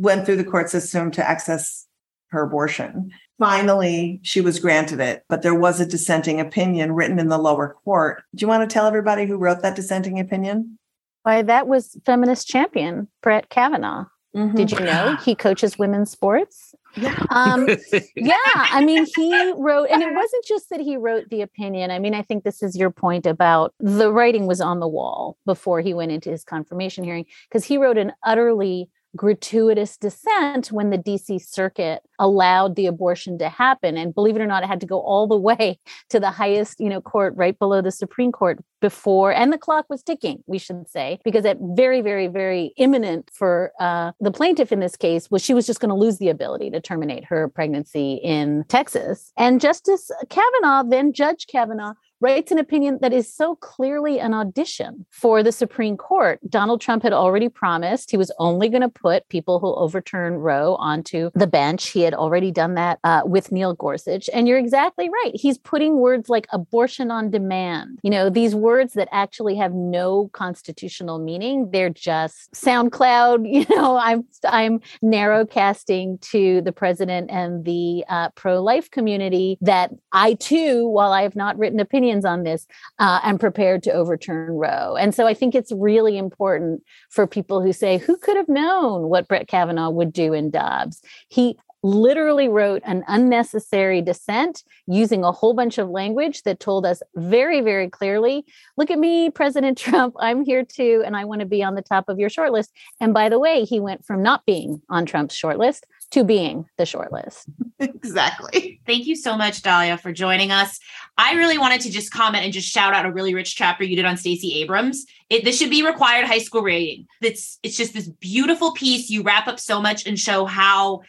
went 0.00 0.26
through 0.26 0.36
the 0.36 0.44
court 0.44 0.70
system 0.70 1.10
to 1.12 1.28
access 1.28 1.86
her 2.28 2.42
abortion. 2.42 3.10
Finally, 3.38 4.20
she 4.22 4.40
was 4.40 4.58
granted 4.58 5.00
it, 5.00 5.24
but 5.28 5.42
there 5.42 5.54
was 5.54 5.80
a 5.80 5.86
dissenting 5.86 6.40
opinion 6.40 6.92
written 6.92 7.18
in 7.18 7.28
the 7.28 7.38
lower 7.38 7.74
court. 7.84 8.22
Do 8.34 8.42
you 8.42 8.48
want 8.48 8.68
to 8.68 8.72
tell 8.72 8.86
everybody 8.86 9.26
who 9.26 9.36
wrote 9.36 9.62
that 9.62 9.76
dissenting 9.76 10.20
opinion? 10.20 10.78
Why, 11.22 11.42
that 11.42 11.66
was 11.66 11.96
feminist 12.04 12.48
champion 12.48 13.08
Brett 13.22 13.48
Kavanaugh. 13.50 14.06
Mm-hmm. 14.34 14.56
Did 14.56 14.70
you 14.70 14.80
know 14.80 15.16
he 15.24 15.34
coaches 15.34 15.76
women's 15.76 16.10
sports? 16.10 16.74
Yeah. 16.96 17.20
Um, 17.30 17.68
yeah. 18.16 18.36
I 18.54 18.84
mean, 18.84 19.06
he 19.16 19.52
wrote, 19.56 19.88
and 19.90 20.02
it 20.02 20.14
wasn't 20.14 20.44
just 20.44 20.70
that 20.70 20.80
he 20.80 20.96
wrote 20.96 21.28
the 21.30 21.42
opinion. 21.42 21.90
I 21.90 21.98
mean, 21.98 22.14
I 22.14 22.22
think 22.22 22.44
this 22.44 22.62
is 22.62 22.76
your 22.76 22.90
point 22.90 23.26
about 23.26 23.74
the 23.80 24.12
writing 24.12 24.46
was 24.46 24.60
on 24.60 24.78
the 24.78 24.88
wall 24.88 25.36
before 25.46 25.80
he 25.80 25.94
went 25.94 26.12
into 26.12 26.30
his 26.30 26.44
confirmation 26.44 27.02
hearing, 27.02 27.26
because 27.48 27.64
he 27.64 27.76
wrote 27.76 27.98
an 27.98 28.12
utterly 28.24 28.88
gratuitous 29.16 29.96
dissent 29.96 30.68
when 30.68 30.90
the 30.90 30.98
DC 30.98 31.40
circuit 31.44 32.02
allowed 32.18 32.76
the 32.76 32.86
abortion 32.86 33.38
to 33.38 33.48
happen. 33.48 33.96
And 33.96 34.14
believe 34.14 34.36
it 34.36 34.42
or 34.42 34.46
not 34.46 34.62
it 34.62 34.66
had 34.66 34.80
to 34.80 34.86
go 34.86 35.00
all 35.00 35.26
the 35.26 35.36
way 35.50 35.78
to 36.10 36.20
the 36.20 36.30
highest 36.30 36.80
you 36.80 36.88
know 36.88 37.00
court 37.00 37.34
right 37.36 37.58
below 37.58 37.80
the 37.80 37.90
supreme 37.90 38.32
court 38.32 38.58
before 38.80 39.32
and 39.32 39.52
the 39.52 39.58
clock 39.58 39.86
was 39.88 40.02
ticking 40.02 40.42
we 40.46 40.58
should 40.58 40.88
say 40.88 41.18
because 41.24 41.44
at 41.44 41.58
very 41.60 42.00
very 42.00 42.26
very 42.26 42.72
imminent 42.76 43.30
for 43.32 43.72
uh, 43.80 44.12
the 44.20 44.30
plaintiff 44.30 44.72
in 44.72 44.80
this 44.80 44.96
case 44.96 45.30
was 45.30 45.42
she 45.42 45.54
was 45.54 45.66
just 45.66 45.80
going 45.80 45.88
to 45.90 45.94
lose 45.94 46.18
the 46.18 46.28
ability 46.28 46.70
to 46.70 46.80
terminate 46.80 47.24
her 47.24 47.48
pregnancy 47.48 48.14
in 48.22 48.64
texas. 48.68 49.32
And 49.36 49.60
justice 49.60 50.10
kavanaugh 50.28 50.84
then 50.88 51.12
judge 51.12 51.46
kavanaugh 51.46 51.94
writes 52.20 52.52
an 52.52 52.58
opinion 52.58 52.98
that 53.00 53.12
is 53.12 53.32
so 53.32 53.56
clearly 53.56 54.20
an 54.20 54.34
audition 54.34 55.06
for 55.10 55.42
the 55.42 55.52
Supreme 55.52 55.96
Court. 55.96 56.38
Donald 56.48 56.80
Trump 56.80 57.02
had 57.02 57.12
already 57.12 57.48
promised 57.48 58.10
he 58.10 58.16
was 58.16 58.32
only 58.38 58.68
going 58.68 58.82
to 58.82 58.88
put 58.88 59.28
people 59.28 59.58
who 59.58 59.74
overturn 59.74 60.34
Roe 60.34 60.74
onto 60.76 61.30
the 61.34 61.46
bench. 61.46 61.88
He 61.88 62.02
had 62.02 62.14
already 62.14 62.50
done 62.50 62.74
that 62.74 62.98
uh, 63.04 63.22
with 63.24 63.50
Neil 63.50 63.74
Gorsuch. 63.74 64.28
And 64.32 64.46
you're 64.46 64.58
exactly 64.58 65.08
right. 65.08 65.32
He's 65.34 65.58
putting 65.58 65.96
words 65.96 66.28
like 66.28 66.46
abortion 66.52 67.10
on 67.10 67.30
demand, 67.30 67.98
you 68.02 68.10
know, 68.10 68.28
these 68.28 68.54
words 68.54 68.92
that 68.94 69.08
actually 69.12 69.56
have 69.56 69.72
no 69.72 70.28
constitutional 70.32 71.18
meaning. 71.18 71.70
They're 71.70 71.90
just 71.90 72.52
SoundCloud, 72.52 73.50
you 73.50 73.64
know, 73.74 73.96
I'm, 73.96 74.24
I'm 74.44 74.80
narrow 75.02 75.46
casting 75.46 76.18
to 76.18 76.60
the 76.60 76.72
president 76.72 77.30
and 77.30 77.64
the 77.64 78.04
uh, 78.08 78.30
pro 78.30 78.62
life 78.62 78.90
community 78.90 79.58
that 79.62 79.90
I 80.12 80.34
too, 80.34 80.86
while 80.88 81.12
I 81.12 81.22
have 81.22 81.36
not 81.36 81.58
written 81.58 81.80
opinion, 81.80 82.09
opinions 82.10 82.24
on 82.24 82.42
this 82.42 82.66
uh, 82.98 83.20
and 83.22 83.38
prepared 83.38 83.82
to 83.84 83.92
overturn 83.92 84.52
Roe. 84.52 84.96
And 84.96 85.14
so 85.14 85.26
I 85.26 85.34
think 85.34 85.54
it's 85.54 85.72
really 85.72 86.18
important 86.18 86.82
for 87.10 87.26
people 87.26 87.62
who 87.62 87.72
say, 87.72 87.98
who 87.98 88.16
could 88.16 88.36
have 88.36 88.48
known 88.48 89.08
what 89.08 89.28
Brett 89.28 89.48
Kavanaugh 89.48 89.90
would 89.90 90.12
do 90.12 90.32
in 90.32 90.50
Dobbs? 90.50 91.02
He 91.28 91.56
literally 91.82 92.46
wrote 92.46 92.82
an 92.84 93.02
unnecessary 93.08 94.02
dissent 94.02 94.64
using 94.86 95.24
a 95.24 95.32
whole 95.32 95.54
bunch 95.54 95.78
of 95.78 95.88
language 95.88 96.42
that 96.42 96.60
told 96.60 96.84
us 96.84 97.02
very, 97.16 97.62
very 97.62 97.88
clearly 97.88 98.44
look 98.76 98.90
at 98.90 98.98
me, 98.98 99.30
President 99.30 99.78
Trump, 99.86 100.14
I'm 100.18 100.44
here 100.44 100.64
too, 100.64 101.02
and 101.06 101.16
I 101.16 101.24
want 101.24 101.40
to 101.40 101.46
be 101.46 101.62
on 101.62 101.76
the 101.76 101.82
top 101.82 102.08
of 102.08 102.18
your 102.18 102.28
shortlist. 102.28 102.68
And 103.00 103.14
by 103.14 103.30
the 103.30 103.38
way, 103.38 103.64
he 103.64 103.80
went 103.80 104.04
from 104.04 104.22
not 104.22 104.44
being 104.44 104.82
on 104.90 105.06
Trump's 105.06 105.40
shortlist 105.40 105.84
to 106.10 106.24
being 106.24 106.66
the 106.76 106.84
shortlist. 106.84 107.46
exactly. 107.78 108.80
Thank 108.86 109.06
you 109.06 109.14
so 109.14 109.36
much, 109.36 109.62
Dahlia, 109.62 109.96
for 109.96 110.12
joining 110.12 110.50
us. 110.50 110.78
I 111.16 111.34
really 111.34 111.58
wanted 111.58 111.80
to 111.82 111.90
just 111.90 112.10
comment 112.10 112.44
and 112.44 112.52
just 112.52 112.68
shout 112.68 112.94
out 112.94 113.06
a 113.06 113.12
really 113.12 113.34
rich 113.34 113.54
chapter 113.56 113.84
you 113.84 113.96
did 113.96 114.04
on 114.04 114.16
Stacey 114.16 114.60
Abrams. 114.60 115.06
It, 115.28 115.44
this 115.44 115.58
should 115.58 115.70
be 115.70 115.84
required 115.84 116.26
high 116.26 116.38
school 116.38 116.62
reading. 116.62 117.06
It's 117.22 117.58
it's 117.62 117.76
just 117.76 117.94
this 117.94 118.08
beautiful 118.08 118.72
piece. 118.72 119.10
You 119.10 119.22
wrap 119.22 119.46
up 119.46 119.60
so 119.60 119.80
much 119.80 120.06
and 120.06 120.18
show 120.18 120.46
how 120.46 121.02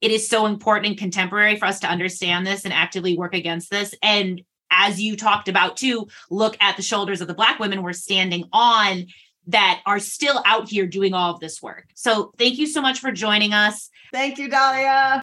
it 0.00 0.10
is 0.10 0.28
so 0.28 0.46
important 0.46 0.86
and 0.86 0.98
contemporary 0.98 1.56
for 1.56 1.66
us 1.66 1.80
to 1.80 1.86
understand 1.86 2.46
this 2.46 2.64
and 2.64 2.74
actively 2.74 3.16
work 3.16 3.34
against 3.34 3.70
this. 3.70 3.94
And 4.02 4.42
as 4.72 5.00
you 5.00 5.16
talked 5.16 5.48
about 5.48 5.76
too, 5.76 6.08
look 6.30 6.56
at 6.60 6.76
the 6.76 6.82
shoulders 6.82 7.20
of 7.20 7.28
the 7.28 7.34
Black 7.34 7.58
women 7.58 7.82
we're 7.82 7.92
standing 7.92 8.48
on 8.52 9.06
that 9.46 9.80
are 9.86 9.98
still 9.98 10.42
out 10.46 10.68
here 10.68 10.86
doing 10.86 11.14
all 11.14 11.34
of 11.34 11.40
this 11.40 11.60
work. 11.60 11.88
So 11.94 12.32
thank 12.38 12.58
you 12.58 12.66
so 12.66 12.80
much 12.80 13.00
for 13.00 13.12
joining 13.12 13.52
us. 13.52 13.90
Thank 14.12 14.38
you, 14.38 14.48
Dahlia. 14.48 15.22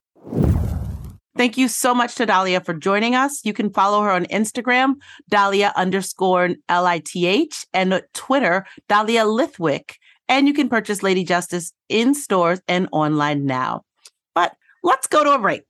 Thank 1.38 1.57
you 1.57 1.70
so 1.70 1.95
much 1.95 2.15
to 2.15 2.26
Dahlia 2.26 2.59
for 2.59 2.74
joining 2.74 3.15
us. 3.15 3.45
You 3.45 3.53
can 3.53 3.70
follow 3.70 4.01
her 4.01 4.11
on 4.11 4.26
Instagram, 4.26 4.95
Dahlia 5.30 5.72
underscore 5.78 6.49
L 6.67 6.86
I 6.86 6.99
T 6.99 7.26
H, 7.26 7.65
and 7.74 8.01
Twitter, 8.13 8.65
Dahlia 8.89 9.24
Lithwick. 9.24 9.93
And 10.28 10.47
you 10.47 10.53
can 10.53 10.67
purchase 10.67 11.01
Lady 11.01 11.24
Justice 11.24 11.72
in 11.88 12.13
stores 12.13 12.61
and 12.67 12.89
online 12.91 13.45
now. 13.45 13.84
But 14.36 14.53
let's 14.84 15.07
go 15.07 15.24
to 15.24 15.32
a 15.32 15.39
break. 15.39 15.65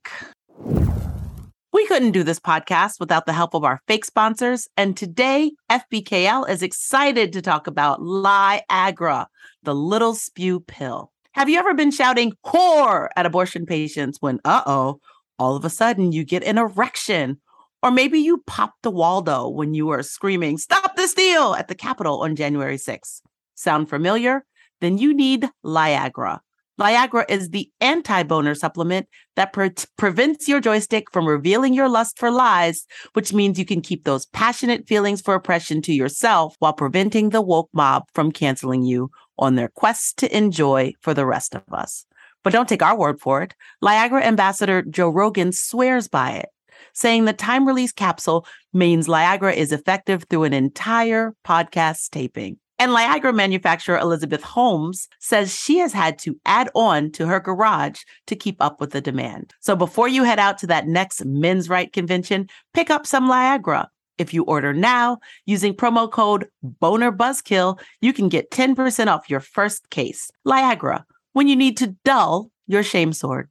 Couldn't 1.90 2.12
do 2.12 2.22
this 2.22 2.38
podcast 2.38 3.00
without 3.00 3.26
the 3.26 3.32
help 3.32 3.52
of 3.52 3.64
our 3.64 3.80
fake 3.88 4.04
sponsors. 4.04 4.68
And 4.76 4.96
today, 4.96 5.50
FBKL 5.72 6.48
is 6.48 6.62
excited 6.62 7.32
to 7.32 7.42
talk 7.42 7.66
about 7.66 7.98
Liagra, 7.98 9.26
the 9.64 9.74
little 9.74 10.14
spew 10.14 10.60
pill. 10.60 11.10
Have 11.32 11.48
you 11.48 11.58
ever 11.58 11.74
been 11.74 11.90
shouting 11.90 12.34
whore 12.46 13.08
at 13.16 13.26
abortion 13.26 13.66
patients 13.66 14.18
when, 14.20 14.38
uh 14.44 14.62
oh, 14.66 15.00
all 15.36 15.56
of 15.56 15.64
a 15.64 15.68
sudden 15.68 16.12
you 16.12 16.24
get 16.24 16.44
an 16.44 16.58
erection? 16.58 17.40
Or 17.82 17.90
maybe 17.90 18.20
you 18.20 18.44
popped 18.46 18.86
a 18.86 18.90
Waldo 18.90 19.48
when 19.48 19.74
you 19.74 19.86
were 19.86 20.04
screaming, 20.04 20.58
stop 20.58 20.94
this 20.94 21.12
deal 21.12 21.54
at 21.54 21.66
the 21.66 21.74
Capitol 21.74 22.20
on 22.20 22.36
January 22.36 22.76
6th. 22.76 23.20
Sound 23.56 23.88
familiar? 23.88 24.44
Then 24.80 24.96
you 24.96 25.12
need 25.12 25.48
Liagra. 25.66 26.38
Liagra 26.80 27.26
is 27.28 27.50
the 27.50 27.70
anti 27.82 28.22
boner 28.22 28.54
supplement 28.54 29.06
that 29.36 29.52
pre- 29.52 29.74
prevents 29.98 30.48
your 30.48 30.60
joystick 30.60 31.10
from 31.12 31.28
revealing 31.28 31.74
your 31.74 31.90
lust 31.90 32.18
for 32.18 32.30
lies, 32.30 32.86
which 33.12 33.34
means 33.34 33.58
you 33.58 33.66
can 33.66 33.82
keep 33.82 34.04
those 34.04 34.24
passionate 34.26 34.88
feelings 34.88 35.20
for 35.20 35.34
oppression 35.34 35.82
to 35.82 35.92
yourself 35.92 36.56
while 36.58 36.72
preventing 36.72 37.30
the 37.30 37.42
woke 37.42 37.68
mob 37.74 38.04
from 38.14 38.32
canceling 38.32 38.82
you 38.82 39.10
on 39.38 39.56
their 39.56 39.68
quest 39.68 40.16
to 40.18 40.36
enjoy 40.36 40.94
for 41.02 41.12
the 41.12 41.26
rest 41.26 41.54
of 41.54 41.62
us. 41.70 42.06
But 42.42 42.54
don't 42.54 42.68
take 42.68 42.82
our 42.82 42.96
word 42.96 43.20
for 43.20 43.42
it. 43.42 43.54
Liagra 43.84 44.22
ambassador 44.22 44.80
Joe 44.80 45.10
Rogan 45.10 45.52
swears 45.52 46.08
by 46.08 46.30
it, 46.30 46.48
saying 46.94 47.26
the 47.26 47.34
time 47.34 47.66
release 47.66 47.92
capsule 47.92 48.46
means 48.72 49.06
Liagra 49.06 49.54
is 49.54 49.72
effective 49.72 50.24
through 50.30 50.44
an 50.44 50.54
entire 50.54 51.34
podcast 51.44 52.08
taping. 52.08 52.58
And 52.80 52.92
Liagra 52.92 53.34
manufacturer 53.34 53.98
Elizabeth 53.98 54.42
Holmes 54.42 55.06
says 55.18 55.54
she 55.54 55.76
has 55.80 55.92
had 55.92 56.18
to 56.20 56.40
add 56.46 56.70
on 56.74 57.10
to 57.10 57.26
her 57.26 57.38
garage 57.38 58.00
to 58.26 58.34
keep 58.34 58.56
up 58.62 58.80
with 58.80 58.92
the 58.92 59.02
demand. 59.02 59.52
So 59.60 59.76
before 59.76 60.08
you 60.08 60.24
head 60.24 60.38
out 60.38 60.56
to 60.58 60.66
that 60.68 60.86
next 60.86 61.22
men's 61.26 61.68
right 61.68 61.92
convention, 61.92 62.48
pick 62.72 62.88
up 62.88 63.06
some 63.06 63.28
Liagra. 63.28 63.88
If 64.16 64.32
you 64.32 64.44
order 64.44 64.72
now 64.72 65.18
using 65.44 65.74
promo 65.74 66.10
code 66.10 66.46
Boner 66.62 67.12
Buzzkill, 67.12 67.78
you 68.00 68.14
can 68.14 68.30
get 68.30 68.50
10% 68.50 69.08
off 69.08 69.28
your 69.28 69.40
first 69.40 69.90
case. 69.90 70.30
Liagra, 70.46 71.04
when 71.34 71.48
you 71.48 71.56
need 71.56 71.76
to 71.76 71.94
dull 72.02 72.50
your 72.66 72.82
shame 72.82 73.12
sword. 73.12 73.50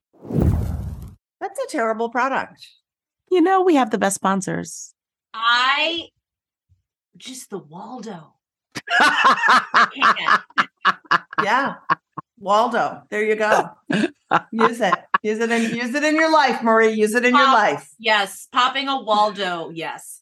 That's 1.39 1.59
a 1.63 1.67
terrible 1.69 2.09
product. 2.09 2.67
You 3.29 3.41
know, 3.41 3.61
we 3.61 3.75
have 3.75 3.91
the 3.91 3.99
best 3.99 4.15
sponsors. 4.15 4.95
I 5.35 6.07
just 7.15 7.51
the 7.51 7.59
Waldo. 7.59 8.33
yeah. 11.43 11.75
Waldo. 12.39 13.03
There 13.09 13.23
you 13.23 13.35
go. 13.35 13.69
use 14.51 14.81
it. 14.81 14.93
Use 15.23 15.39
it 15.39 15.51
in 15.51 15.75
use 15.75 15.93
it 15.93 16.03
in 16.03 16.15
your 16.15 16.31
life, 16.31 16.63
Marie. 16.63 16.93
Use 16.93 17.13
it 17.13 17.25
in 17.25 17.33
Pop, 17.33 17.41
your 17.41 17.51
life. 17.51 17.89
Yes. 17.99 18.47
Popping 18.51 18.87
a 18.87 19.01
Waldo. 19.01 19.69
Yes. 19.73 20.21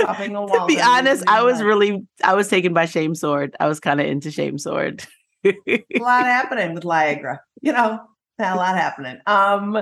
Popping 0.00 0.34
a 0.34 0.40
Waldo. 0.40 0.60
to 0.60 0.66
be 0.66 0.80
honest, 0.80 1.24
I 1.28 1.42
was 1.42 1.56
life. 1.56 1.64
really 1.64 2.06
I 2.24 2.34
was 2.34 2.48
taken 2.48 2.72
by 2.72 2.86
Shame 2.86 3.14
Sword. 3.14 3.54
I 3.60 3.68
was 3.68 3.80
kind 3.80 4.00
of 4.00 4.06
into 4.06 4.30
Shame 4.30 4.58
Sword. 4.58 5.04
a 5.44 5.54
lot 5.98 6.24
happening 6.24 6.74
with 6.74 6.84
Liagra. 6.84 7.38
You 7.60 7.72
know, 7.72 8.00
a 8.38 8.56
lot 8.56 8.76
happening. 8.76 9.18
Um 9.26 9.78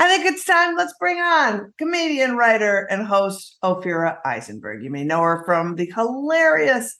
I 0.00 0.06
think 0.06 0.26
it's 0.26 0.44
time. 0.44 0.76
Let's 0.76 0.94
bring 1.00 1.18
on 1.18 1.74
comedian, 1.76 2.36
writer, 2.36 2.86
and 2.88 3.04
host 3.04 3.56
Ophira 3.64 4.18
Eisenberg. 4.24 4.84
You 4.84 4.90
may 4.90 5.02
know 5.02 5.20
her 5.22 5.42
from 5.44 5.74
the 5.74 5.90
hilarious 5.92 6.98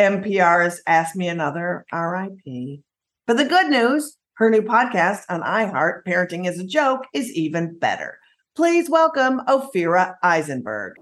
NPR's 0.00 0.82
Ask 0.84 1.14
Me 1.14 1.28
Another, 1.28 1.84
RIP. 1.92 2.80
But 3.28 3.36
the 3.36 3.44
good 3.44 3.68
news 3.68 4.16
her 4.34 4.50
new 4.50 4.62
podcast 4.62 5.20
on 5.28 5.42
iHeart, 5.42 6.00
Parenting 6.04 6.48
is 6.48 6.58
a 6.58 6.66
Joke, 6.66 7.02
is 7.14 7.30
even 7.34 7.78
better. 7.78 8.18
Please 8.56 8.90
welcome 8.90 9.42
Ophira 9.46 10.16
Eisenberg. 10.24 10.94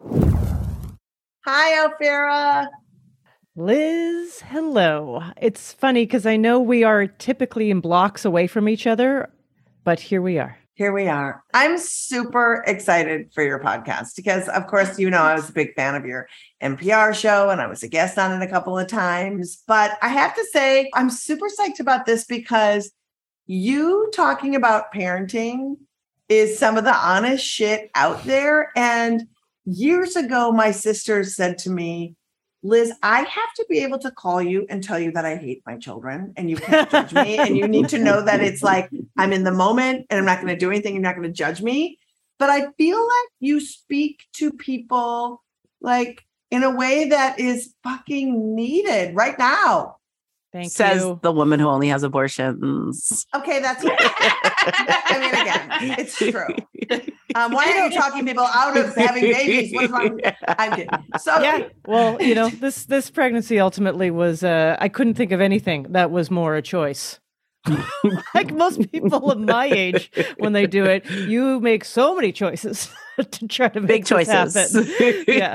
Hi, 1.47 1.89
Ophira. 1.89 2.67
Lizz, 3.57 4.43
hello. 4.43 5.23
It's 5.41 5.73
funny 5.73 6.05
because 6.05 6.27
I 6.27 6.37
know 6.37 6.61
we 6.61 6.85
are 6.85 7.07
typically 7.07 7.71
in 7.71 7.81
blocks 7.81 8.27
away 8.27 8.49
from 8.49 8.69
each 8.69 8.87
other, 8.87 9.31
but 9.83 9.99
here 9.99 10.21
we 10.21 10.39
are 10.39 10.58
here 10.79 10.93
we 10.93 11.09
are. 11.09 11.43
I'm 11.53 11.77
super 11.77 12.63
excited 12.65 13.33
for 13.35 13.43
your 13.43 13.59
podcast 13.59 14.15
because, 14.15 14.49
of 14.49 14.69
course, 14.69 14.97
you 14.97 15.11
know, 15.11 15.23
I 15.23 15.35
was 15.35 15.51
a 15.51 15.53
big 15.53 15.75
fan 15.75 15.97
of 15.97 16.07
your 16.07 16.29
NPR 16.63 17.13
show 17.17 17.51
and 17.51 17.61
I 17.61 17.67
was 17.67 17.83
a 17.83 17.89
guest 17.89 18.17
on 18.17 18.41
it 18.41 18.45
a 18.45 18.49
couple 18.49 18.79
of 18.79 18.87
times. 18.87 19.61
But 19.67 19.99
I 20.03 20.09
have 20.09 20.37
to 20.37 20.47
say, 20.53 20.89
I'm 20.95 21.11
super 21.11 21.47
psyched 21.49 21.81
about 21.81 22.07
this 22.07 22.27
because 22.27 22.93
you 23.47 24.09
talking 24.15 24.55
about 24.55 24.95
parenting 24.95 25.79
is 26.29 26.57
some 26.57 26.77
of 26.77 26.85
the 26.85 26.95
honest 26.95 27.45
shit 27.45 27.91
out 27.97 28.23
there. 28.23 28.71
And 28.77 29.27
years 29.65 30.15
ago, 30.15 30.53
my 30.53 30.71
sister 30.71 31.25
said 31.25 31.59
to 31.59 31.71
me, 31.71 32.15
Lizz, 32.63 32.93
I 33.03 33.21
have 33.21 33.55
to 33.57 33.67
be 33.69 33.79
able 33.81 33.99
to 34.01 34.11
call 34.11 34.43
you 34.43 34.67
and 34.69 34.83
tell 34.83 34.99
you 34.99 35.13
that 35.13 35.25
I 35.25 35.37
hate 35.37 35.63
my 35.65 35.77
children 35.77 36.33
and 36.37 36.51
you 36.51 36.57
can't 36.57 36.91
judge 36.91 37.13
me. 37.13 37.37
And 37.39 37.57
you 37.57 37.69
need 37.69 37.89
to 37.91 37.99
know 37.99 38.23
that 38.23 38.41
it's 38.41 38.63
like 38.63 38.91
I'm 39.17 39.33
in 39.33 39.45
the 39.45 39.53
moment 39.53 40.07
and 40.11 40.19
I'm 40.19 40.25
not 40.25 40.41
going 40.41 40.53
to 40.53 40.59
do 40.59 40.71
anything. 40.71 40.95
You're 40.95 41.03
not 41.03 41.15
going 41.15 41.29
to 41.29 41.33
judge 41.33 41.63
me. 41.63 41.99
But 42.39 42.51
I 42.51 42.73
feel 42.73 43.01
like 43.01 43.29
you 43.41 43.61
speak 43.61 44.25
to 44.35 44.53
people 44.53 45.43
like 45.81 46.25
in 46.51 46.63
a 46.63 46.75
way 46.75 47.09
that 47.11 47.39
is 47.39 47.75
fucking 47.85 48.55
needed 48.55 49.15
right 49.15 49.39
now. 49.39 49.98
Thank 50.59 50.73
Says 50.73 51.03
you. 51.03 51.21
the 51.23 51.31
woman 51.31 51.61
who 51.61 51.69
only 51.69 51.87
has 51.87 52.03
abortions. 52.03 53.25
Okay, 53.33 53.61
that's 53.61 53.85
I 53.87 55.19
mean, 55.21 55.31
again, 55.31 55.99
it's 56.01 56.17
true. 56.17 56.49
Um, 57.37 57.53
why 57.53 57.67
are 57.67 57.87
you 57.87 57.95
talking 57.95 58.27
people 58.27 58.43
out 58.43 58.77
of 58.77 58.93
having 58.97 59.23
babies? 59.23 59.73
What's 59.73 59.93
wrong? 59.93 60.19
I'm 60.49 60.73
kidding. 60.73 60.89
So 61.21 61.41
yeah. 61.41 61.69
Well, 61.87 62.21
you 62.21 62.35
know, 62.35 62.49
this 62.49 62.87
this 62.87 63.09
pregnancy 63.09 63.61
ultimately 63.61 64.11
was 64.11 64.43
uh 64.43 64.77
I 64.81 64.89
couldn't 64.89 65.15
think 65.15 65.31
of 65.31 65.41
anything 65.41 65.87
that 65.91 66.11
was 66.11 66.29
more 66.29 66.57
a 66.57 66.63
choice. 66.63 67.21
like 68.35 68.53
most 68.53 68.91
people 68.91 69.31
of 69.31 69.39
my 69.39 69.67
age 69.67 70.11
when 70.39 70.55
they 70.55 70.67
do 70.67 70.85
it, 70.85 71.09
you 71.09 71.61
make 71.61 71.85
so 71.85 72.17
many 72.17 72.33
choices 72.33 72.91
to 73.31 73.49
try 73.49 73.69
to 73.69 73.81
make 73.81 73.89
Big 73.89 74.07
choices. 74.07 74.33
happen. 74.33 75.25
Yeah. 75.29 75.55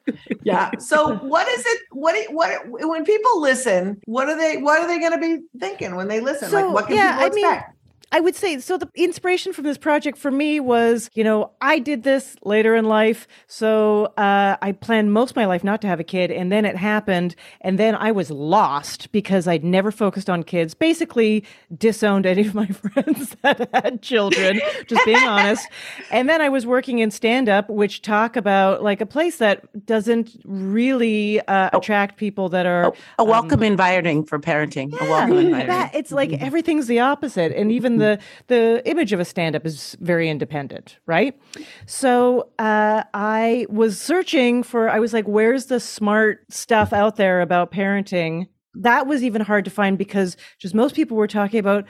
yeah. 0.42 0.70
So 0.78 1.16
what 1.16 1.48
is 1.48 1.64
it? 1.66 1.80
What 1.92 2.16
what 2.32 2.60
when 2.66 3.04
people 3.04 3.40
listen? 3.40 4.00
What 4.06 4.28
are 4.28 4.36
they? 4.36 4.58
What 4.58 4.80
are 4.80 4.86
they 4.86 4.98
going 4.98 5.12
to 5.12 5.18
be 5.18 5.44
thinking 5.58 5.96
when 5.96 6.08
they 6.08 6.20
listen? 6.20 6.50
So, 6.50 6.66
like 6.66 6.74
what 6.74 6.86
can 6.86 6.96
yeah, 6.96 7.12
people 7.12 7.24
I 7.24 7.28
mean, 7.34 7.44
expect? 7.44 7.76
I 8.14 8.20
would 8.20 8.36
say 8.36 8.60
so. 8.60 8.78
The 8.78 8.88
inspiration 8.94 9.52
from 9.52 9.64
this 9.64 9.76
project 9.76 10.16
for 10.18 10.30
me 10.30 10.60
was, 10.60 11.10
you 11.14 11.24
know, 11.24 11.50
I 11.60 11.80
did 11.80 12.04
this 12.04 12.36
later 12.44 12.76
in 12.76 12.84
life. 12.84 13.26
So 13.48 14.04
uh, 14.16 14.56
I 14.62 14.70
planned 14.70 15.12
most 15.12 15.30
of 15.30 15.36
my 15.36 15.46
life 15.46 15.64
not 15.64 15.80
to 15.80 15.88
have 15.88 15.98
a 15.98 16.04
kid. 16.04 16.30
And 16.30 16.52
then 16.52 16.64
it 16.64 16.76
happened. 16.76 17.34
And 17.60 17.76
then 17.76 17.96
I 17.96 18.12
was 18.12 18.30
lost 18.30 19.10
because 19.10 19.48
I'd 19.48 19.64
never 19.64 19.90
focused 19.90 20.30
on 20.30 20.44
kids, 20.44 20.74
basically 20.74 21.42
disowned 21.76 22.24
any 22.24 22.42
of 22.46 22.54
my 22.54 22.66
friends 22.84 23.34
that 23.42 23.68
had 23.74 24.00
children, 24.00 24.60
just 24.86 25.04
being 25.04 25.18
honest. 25.26 25.66
And 26.12 26.28
then 26.28 26.40
I 26.40 26.48
was 26.48 26.64
working 26.64 27.00
in 27.00 27.10
stand 27.10 27.48
up, 27.48 27.68
which 27.68 28.00
talk 28.00 28.36
about 28.36 28.80
like 28.80 29.00
a 29.00 29.06
place 29.06 29.38
that 29.38 29.86
doesn't 29.86 30.40
really 30.44 31.40
uh, 31.48 31.70
attract 31.72 32.16
people 32.16 32.48
that 32.50 32.64
are. 32.64 32.94
a 33.18 33.24
welcome 33.24 33.64
environment 33.64 34.28
for 34.28 34.38
parenting. 34.38 34.92
a 35.00 35.04
welcome 35.10 35.32
Yeah, 35.32 35.40
environment. 35.40 35.68
that 35.68 35.94
it's 35.96 36.12
like 36.12 36.32
everything's 36.34 36.86
the 36.86 37.00
opposite, 37.00 37.50
and 37.50 37.72
even 37.72 37.96
the 37.96 38.03
the 38.04 38.18
the 38.48 38.82
image 38.88 39.12
of 39.12 39.20
a 39.20 39.24
stand 39.24 39.56
up 39.56 39.66
is 39.66 39.96
very 40.00 40.28
independent, 40.28 40.98
right? 41.06 41.38
So 41.86 42.48
uh, 42.58 43.04
I 43.12 43.66
was 43.68 44.00
searching 44.00 44.62
for. 44.62 44.88
I 44.88 44.98
was 45.00 45.12
like, 45.12 45.26
"Where's 45.26 45.66
the 45.66 45.80
smart 45.80 46.44
stuff 46.50 46.92
out 46.92 47.16
there 47.16 47.40
about 47.40 47.72
parenting?" 47.72 48.46
That 48.74 49.06
was 49.06 49.22
even 49.22 49.42
hard 49.42 49.64
to 49.66 49.70
find 49.70 49.96
because 49.96 50.36
just 50.58 50.74
most 50.74 50.94
people 50.96 51.16
were 51.16 51.28
talking 51.28 51.60
about, 51.60 51.84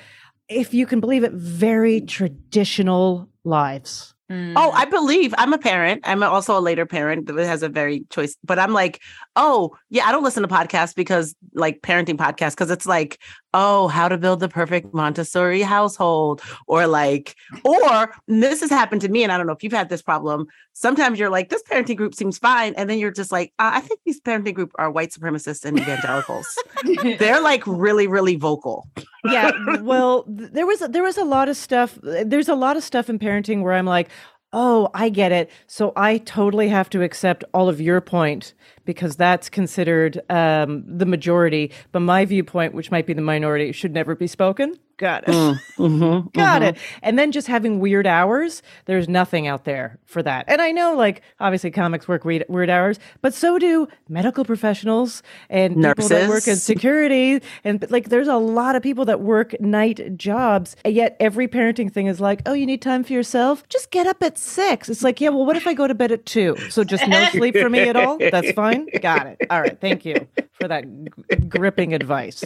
if 0.49 0.75
you 0.75 0.87
can 0.87 1.01
believe 1.01 1.25
it, 1.25 1.33
very 1.33 2.01
traditional 2.03 3.29
lives. 3.45 4.14
Oh, 4.57 4.71
I 4.73 4.85
believe 4.85 5.35
I'm 5.39 5.53
a 5.53 5.59
parent. 5.59 6.03
I'm 6.05 6.23
also 6.23 6.59
a 6.59 6.61
later 6.61 6.87
parent 6.87 7.27
that 7.27 7.37
has 7.47 7.63
a 7.63 7.69
very 7.69 8.05
choice, 8.11 8.37
but 8.45 8.59
I'm 8.59 8.73
like, 8.73 9.01
oh, 9.37 9.77
yeah, 9.91 10.07
I 10.07 10.13
don't 10.13 10.23
listen 10.25 10.43
to 10.43 10.49
podcasts 10.49 10.95
because 10.95 11.35
like 11.55 11.81
parenting 11.83 12.17
podcasts, 12.17 12.53
because 12.53 12.71
it's 12.71 12.87
like, 12.87 13.19
oh, 13.53 13.89
how 13.89 14.09
to 14.09 14.19
build 14.19 14.41
the 14.41 14.49
perfect 14.49 14.93
Montessori 14.93 15.63
household, 15.63 16.43
or 16.67 16.87
like, 16.87 17.37
or 17.65 18.15
this 18.27 18.61
has 18.61 18.71
happened 18.71 19.01
to 19.03 19.09
me, 19.09 19.23
and 19.23 19.33
I 19.33 19.37
don't 19.39 19.47
know 19.47 19.53
if 19.53 19.63
you've 19.63 19.73
had 19.73 19.89
this 19.89 20.03
problem. 20.03 20.47
Sometimes 20.73 21.19
you're 21.21 21.31
like, 21.31 21.51
this 21.51 21.63
parenting 21.63 21.97
group 21.97 22.15
seems 22.15 22.39
fine, 22.39 22.75
and 22.77 22.91
then 22.91 22.99
you're 22.99 23.13
just 23.13 23.31
like, 23.31 23.53
uh, 23.59 23.71
I 23.75 23.81
think 23.81 24.01
these 24.05 24.21
parenting 24.21 24.55
group 24.55 24.73
are 24.77 24.91
white 24.91 25.11
supremacists 25.11 25.65
and 25.65 25.79
evangelicals. 25.79 26.47
They're 27.19 27.41
like 27.41 27.65
really, 27.67 28.07
really 28.07 28.37
vocal. 28.37 28.89
yeah 29.25 29.53
well 29.81 30.25
there 30.29 30.67
was 30.67 30.81
there 30.81 31.03
was 31.03 31.17
a 31.17 31.25
lot 31.25 31.49
of 31.49 31.57
stuff 31.57 31.99
there's 32.03 32.47
a 32.49 32.55
lot 32.55 32.77
of 32.77 32.83
stuff 32.85 33.09
in 33.09 33.19
parenting 33.19 33.63
where 33.63 33.73
i'm 33.73 33.87
like 33.87 34.11
oh 34.55 34.89
i 34.95 35.11
get 35.11 35.33
it. 35.33 35.51
So 35.67 35.93
i 35.97 36.19
totally 36.19 36.69
have 36.69 36.89
to 36.91 37.03
accept 37.03 37.45
all 37.53 37.69
of 37.69 37.81
your 37.81 38.01
point 38.01 38.55
because 38.85 39.17
that's 39.17 39.49
considered 39.49 40.21
um, 40.31 40.85
the 40.87 41.07
majority. 41.07 41.71
But 41.93 42.01
my 42.01 42.25
viewpoint 42.25 42.75
which 42.75 42.91
might 42.91 43.07
be 43.07 43.13
the 43.13 43.23
minority 43.23 43.73
should 43.73 43.93
never 43.93 44.15
be 44.15 44.27
spoken. 44.27 44.79
Got 44.97 45.25
it. 45.29 45.33
Mhm, 45.77 46.33
got 46.35 46.63
mhm. 46.63 46.69
it 46.69 46.77
and 47.03 47.19
then 47.19 47.33
just 47.33 47.49
having 47.49 47.81
weird 47.81 48.07
hours 48.07 48.63
there's 48.85 49.09
nothing 49.09 49.49
out 49.49 49.65
there 49.65 49.99
for 50.05 50.23
that. 50.23 50.45
And 50.47 50.63
i 50.63 50.71
know 50.71 50.95
like 50.95 51.23
obviously 51.41 51.73
comics 51.73 52.07
work 52.07 52.25
weird, 52.25 52.45
weird 52.49 52.71
hours 52.71 53.01
but 53.21 53.35
so 53.35 53.59
do 53.59 53.89
medical 54.09 54.45
professionals 54.45 55.23
and 55.51 55.75
people 55.75 56.09
that 56.09 56.29
work 56.29 56.47
in 56.47 56.53
Nurses. 56.53 56.63
security. 56.63 57.41
And 57.65 57.85
like 57.91 58.09
there's 58.09 58.29
a 58.29 58.37
lot 58.37 58.77
of 58.77 58.83
people 58.85 59.05
that 59.07 59.21
work 59.21 59.61
night 59.61 60.17
jobs 60.17 60.77
and 60.85 60.95
yet 60.95 61.17
every 61.19 61.49
parenting 61.49 61.93
thing 61.93 62.07
is 62.07 62.21
like 62.21 62.43
oh 62.47 62.53
you 62.53 62.67
need 62.67 62.81
time 62.81 63.03
for 63.03 63.13
yourself? 63.15 63.69
Just 63.69 63.91
get 63.91 64.07
up 64.07 64.23
at 64.23 64.39
six. 64.39 64.89
It's 64.89 65.03
like 65.03 65.21
yeah 65.21 65.31
well 65.31 65.45
what 65.45 65.57
if 65.57 65.67
i 65.67 65.75
go 65.75 65.89
to 65.89 65.95
bed 65.95 66.13
at 66.13 66.25
two? 66.25 66.57
So 66.71 66.85
just 66.85 67.07
no 67.09 67.25
sleep 67.31 67.57
for 67.57 67.69
me 67.69 67.81
at 67.81 67.97
all? 67.97 68.19
That's 68.19 68.53
fine 68.53 68.74
got 69.01 69.27
it. 69.27 69.39
All 69.51 69.61
right. 69.61 69.81
Thank 69.81 70.05
you 70.05 70.27
for 70.53 70.69
that 70.69 70.85
g- 70.85 71.37
gripping 71.49 71.93
advice. 71.95 72.45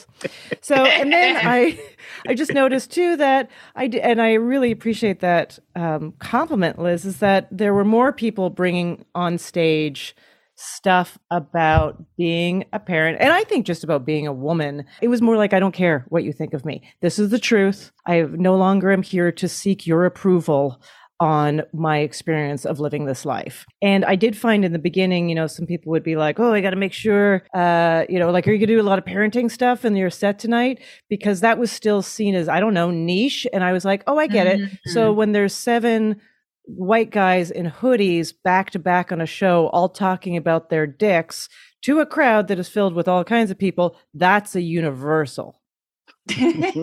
So 0.61 0.75
and 0.75 1.13
then 1.13 1.37
i 1.43 1.79
i 2.27 2.35
just 2.35 2.53
noticed 2.53 2.91
too 2.91 3.17
that 3.17 3.51
i 3.77 3.87
d- 3.87 4.01
and 4.01 4.21
i 4.21 4.33
really 4.35 4.73
appreciate 4.73 5.21
that 5.21 5.59
um, 5.77 6.13
compliment 6.19 6.79
Lizz 6.79 7.05
is 7.05 7.19
that 7.19 7.49
there 7.51 7.75
were 7.75 7.85
more 7.85 8.13
people 8.13 8.51
bringing 8.51 9.05
on 9.15 9.39
stage 9.39 10.17
stuff 10.57 11.19
about 11.31 12.03
being 12.17 12.65
a 12.73 12.81
parent 12.81 13.19
and 13.21 13.33
i 13.33 13.45
think 13.45 13.65
just 13.67 13.85
about 13.85 14.05
being 14.05 14.27
a 14.27 14.33
woman. 14.33 14.85
It 15.01 15.09
was 15.09 15.23
more 15.23 15.37
like 15.37 15.53
i 15.53 15.61
don't 15.61 15.73
care 15.73 16.05
what 16.09 16.25
you 16.25 16.33
think 16.33 16.55
of 16.55 16.65
me. 16.65 16.83
This 17.01 17.19
is 17.19 17.31
the 17.31 17.39
truth. 17.39 17.93
I 18.07 18.23
no 18.23 18.57
longer 18.57 18.91
am 18.91 19.03
here 19.03 19.31
to 19.33 19.49
seek 19.49 19.87
your 19.87 20.05
approval 20.05 20.81
on 21.21 21.63
my 21.73 21.99
experience 21.99 22.65
of 22.65 22.81
living 22.81 23.07
this 23.07 23.25
life. 23.25 23.67
And 23.83 24.05
I 24.05 24.15
did 24.15 24.37
find 24.37 24.65
in 24.65 24.73
the 24.73 24.79
beginning, 24.79 25.29
you 25.29 25.35
know, 25.35 25.47
some 25.47 25.67
people 25.67 25.91
would 25.91 26.05
be 26.05 26.17
like, 26.17 26.39
oh, 26.39 26.53
I 26.53 26.61
got 26.61 26.71
to 26.71 26.77
make 26.77 26.93
sure, 26.93 27.43
uh, 27.55 28.05
you 28.09 28.19
know, 28.19 28.31
like, 28.31 28.47
are 28.47 28.53
you 28.53 28.59
going 28.59 28.69
to 28.69 28.75
do 28.75 28.81
a 28.81 28.83
lot 28.83 28.99
of 28.99 29.05
parenting 29.05 29.51
stuff 29.51 29.85
in 29.85 29.97
your 29.97 30.11
set 30.11 30.39
tonight? 30.39 30.81
Because 31.09 31.41
that 31.41 31.59
was 31.59 31.73
still 31.73 32.03
seen 32.03 32.35
as, 32.35 32.49
I 32.49 32.61
don't 32.61 32.75
know, 32.75 32.91
niche. 32.91 33.47
And 33.53 33.65
I 33.65 33.73
was 33.73 33.85
like, 33.85 34.05
oh, 34.07 34.19
I 34.19 34.27
get 34.29 34.47
it. 34.47 34.61
So 34.87 35.13
when 35.13 35.33
there's 35.33 35.55
seven 35.55 36.21
white 36.65 37.11
guys 37.11 37.51
in 37.51 37.71
hoodies 37.71 38.33
back 38.45 38.71
to 38.71 38.79
back 38.79 39.11
on 39.11 39.21
a 39.21 39.27
show, 39.27 39.69
all 39.69 39.89
talking 39.89 40.37
about 40.37 40.69
their 40.71 40.87
dicks 40.87 41.49
to 41.83 42.01
a 42.01 42.07
crowd 42.07 42.49
that 42.49 42.59
is 42.59 42.69
filled 42.69 42.95
with 42.95 43.09
all 43.09 43.25
kinds 43.25 43.51
of 43.51 43.59
people, 43.59 43.97
that's 44.15 44.55
a 44.55 44.61
universal. 44.61 45.58
That's 46.29 46.77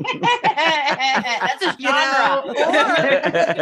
a 1.63 1.75
You 1.79 1.89
know, 1.89 2.53
genre. 2.57 3.21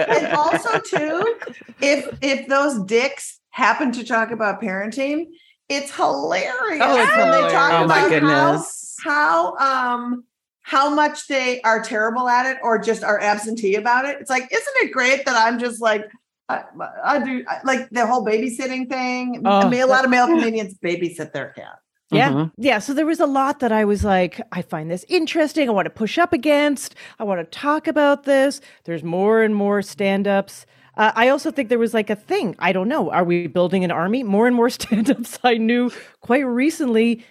and 0.09 0.27
also 0.35 0.79
too, 0.79 1.35
if 1.81 2.07
if 2.21 2.47
those 2.47 2.83
dicks 2.85 3.39
happen 3.49 3.91
to 3.93 4.03
talk 4.03 4.31
about 4.31 4.61
parenting, 4.61 5.25
it's 5.69 5.95
hilarious 5.95 6.81
Oh, 6.83 7.01
it's 7.01 7.15
when 7.17 7.31
they 7.31 7.41
talk 7.51 7.71
oh 7.73 7.87
my 7.87 7.99
about 7.99 7.99
how 8.01 8.09
goodness. 8.09 8.95
how 9.03 9.55
um 9.57 10.23
how 10.61 10.93
much 10.93 11.27
they 11.27 11.61
are 11.63 11.81
terrible 11.83 12.27
at 12.29 12.45
it 12.45 12.57
or 12.63 12.79
just 12.79 13.03
are 13.03 13.19
absentee 13.19 13.75
about 13.75 14.05
it. 14.05 14.17
It's 14.21 14.29
like, 14.29 14.43
isn't 14.43 14.73
it 14.77 14.91
great 14.93 15.25
that 15.25 15.35
I'm 15.35 15.59
just 15.59 15.81
like 15.81 16.05
I, 16.49 16.63
I 17.03 17.19
do 17.19 17.43
I- 17.47 17.59
like 17.63 17.89
the 17.89 18.05
whole 18.07 18.25
babysitting 18.25 18.89
thing. 18.89 19.41
Oh, 19.45 19.59
I 19.59 19.69
mean, 19.69 19.81
a 19.81 19.85
lot 19.87 20.03
of 20.05 20.11
male 20.11 20.27
comedians 20.27 20.73
babysit 20.75 21.31
their 21.33 21.49
cat. 21.49 21.79
Yeah. 22.15 22.29
Mhm. 22.31 22.51
Yeah. 22.57 22.79
So 22.79 22.93
there 22.93 23.05
was 23.05 23.19
a 23.19 23.25
lot 23.25 23.59
that 23.59 23.71
I 23.71 23.85
was 23.85 24.03
like, 24.03 24.41
I 24.51 24.61
find 24.61 24.89
this 24.89 25.05
interesting. 25.09 25.69
I 25.69 25.71
want 25.71 25.85
to 25.85 25.89
push 25.89 26.17
up 26.17 26.33
against. 26.33 26.95
I 27.19 27.23
want 27.23 27.39
to 27.39 27.59
talk 27.59 27.87
about 27.87 28.23
this. 28.23 28.61
There's 28.85 29.03
more 29.03 29.41
and 29.43 29.55
more 29.55 29.81
stand 29.81 30.27
ups. 30.27 30.65
Uh, 30.95 31.11
I 31.15 31.29
also 31.29 31.49
think 31.49 31.69
there 31.69 31.79
was 31.79 31.93
like 31.95 32.11
a 32.11 32.15
thing. 32.15 32.55
I 32.59 32.71
don't 32.71 32.87
know. 32.87 33.09
Are 33.09 33.23
we 33.23 33.47
building 33.47 33.83
an 33.83 33.89
army? 33.89 34.21
More 34.21 34.45
and 34.45 34.55
more 34.55 34.69
stand 34.79 35.09
ups 35.09 35.39
I 35.43 35.57
knew 35.57 35.91
quite 36.21 36.45
recently 36.45 37.25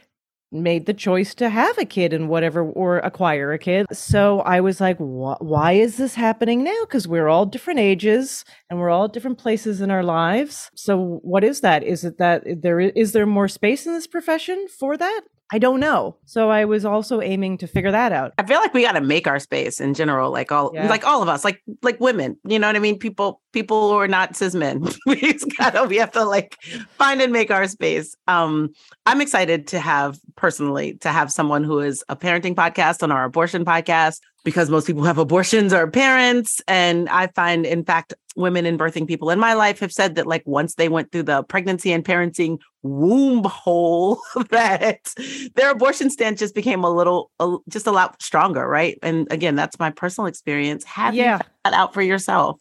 made 0.53 0.86
the 0.86 0.94
choice 0.94 1.34
to 1.36 1.48
have 1.48 1.76
a 1.78 1.84
kid 1.84 2.12
and 2.12 2.28
whatever 2.28 2.62
or 2.62 2.98
acquire 2.98 3.53
a 3.53 3.59
kid. 3.59 3.86
So 3.92 4.40
I 4.40 4.61
was 4.61 4.80
like, 4.80 4.98
why 4.98 5.72
is 5.72 5.96
this 5.96 6.14
happening 6.14 6.62
now? 6.62 6.80
Because 6.82 7.09
we're 7.09 7.28
all 7.28 7.46
different 7.46 7.80
ages 7.80 8.44
and 8.68 8.78
we're 8.78 8.90
all 8.90 9.09
different 9.09 9.38
places 9.38 9.80
in 9.80 9.90
our 9.90 10.03
lives. 10.03 10.70
So 10.74 11.20
what 11.22 11.42
is 11.42 11.61
that? 11.62 11.82
Is 11.82 12.05
it 12.05 12.18
that 12.18 12.44
there 12.62 12.80
is 12.80 13.12
there 13.12 13.26
more 13.26 13.48
space 13.48 13.86
in 13.86 13.94
this 13.94 14.07
profession 14.07 14.66
for 14.78 14.96
that? 14.96 15.22
I 15.55 15.59
don't 15.59 15.80
know. 15.80 16.16
So 16.24 16.48
I 16.48 16.64
was 16.64 16.86
also 16.86 17.20
aiming 17.20 17.59
to 17.59 17.66
figure 17.66 17.90
that 17.92 18.11
out. 18.11 18.32
I 18.38 18.44
feel 18.44 18.59
like 18.59 18.72
we 18.72 18.80
got 18.82 18.92
to 18.92 19.03
make 19.03 19.26
our 19.26 19.38
space 19.38 19.80
in 19.80 19.92
general, 19.92 20.30
like 20.32 20.50
all, 20.50 20.70
Yeah. 20.74 20.88
like 20.88 21.05
all 21.07 21.22
of 21.22 21.28
us, 21.28 21.44
like 21.44 21.62
like 21.82 22.00
women. 22.00 22.38
You 22.44 22.59
know 22.59 22.66
what 22.68 22.76
I 22.76 22.78
mean? 22.78 22.98
People, 22.98 23.40
people 23.53 23.90
who 23.90 23.96
are 23.98 24.09
not 24.09 24.34
cis 24.34 24.55
men. 24.55 24.82
we 25.07 25.16
just 25.20 25.46
gotta, 25.59 25.84
we 25.84 25.96
have 25.98 26.12
to 26.12 26.24
like 26.24 26.57
find 26.96 27.20
and 27.20 27.32
make 27.32 27.50
our 27.50 27.68
space. 27.68 28.16
Um, 28.26 28.70
I'm 29.05 29.20
excited 29.20 29.66
to 29.68 29.78
have 29.78 30.18
personally 30.36 30.94
to 31.03 31.11
have 31.11 31.30
someone 31.30 31.64
who 31.64 31.80
is 31.80 32.03
a 32.09 32.16
parenting 32.16 32.55
podcast 32.55 33.03
on 33.03 33.12
our 33.12 33.24
abortion 33.24 33.64
podcast, 33.64 34.20
because 34.44 34.70
most 34.70 34.86
people 34.86 35.03
who 35.03 35.07
have 35.07 35.18
abortions 35.18 35.72
are 35.74 35.86
parents. 35.90 36.61
And 36.66 37.09
I 37.11 37.26
find, 37.28 37.66
in 37.66 37.84
fact, 37.84 38.14
women 38.36 38.64
and 38.64 38.78
birthing 38.78 39.07
people 39.07 39.28
in 39.30 39.38
my 39.38 39.53
life 39.55 39.80
have 39.80 39.92
said 39.92 40.14
that, 40.14 40.26
like, 40.26 40.42
once 40.46 40.76
they 40.76 40.88
went 40.88 41.12
through 41.12 41.24
the 41.24 41.42
pregnancy 41.44 41.92
and 41.92 42.05
parenting 42.05 42.59
womb 42.83 43.45
hole, 43.45 44.20
that 44.51 45.14
their 45.55 45.70
abortion 45.70 46.11
stance 46.11 46.41
just 46.41 46.55
became 46.55 46.85
a 46.85 46.91
little, 46.91 47.30
a, 47.41 47.57
just 47.68 47.87
a 47.87 47.93
lot 47.93 48.20
stronger, 48.22 48.66
right? 48.66 48.99
And 49.03 49.26
again, 49.30 49.55
that's 49.57 49.78
my 49.78 49.91
personal 49.91 50.26
experience. 50.26 50.85
Have 50.85 51.14
Yeah. 51.14 51.39
that 51.64 51.72
out 51.74 51.95
for 51.95 52.03
yourself? 52.03 52.61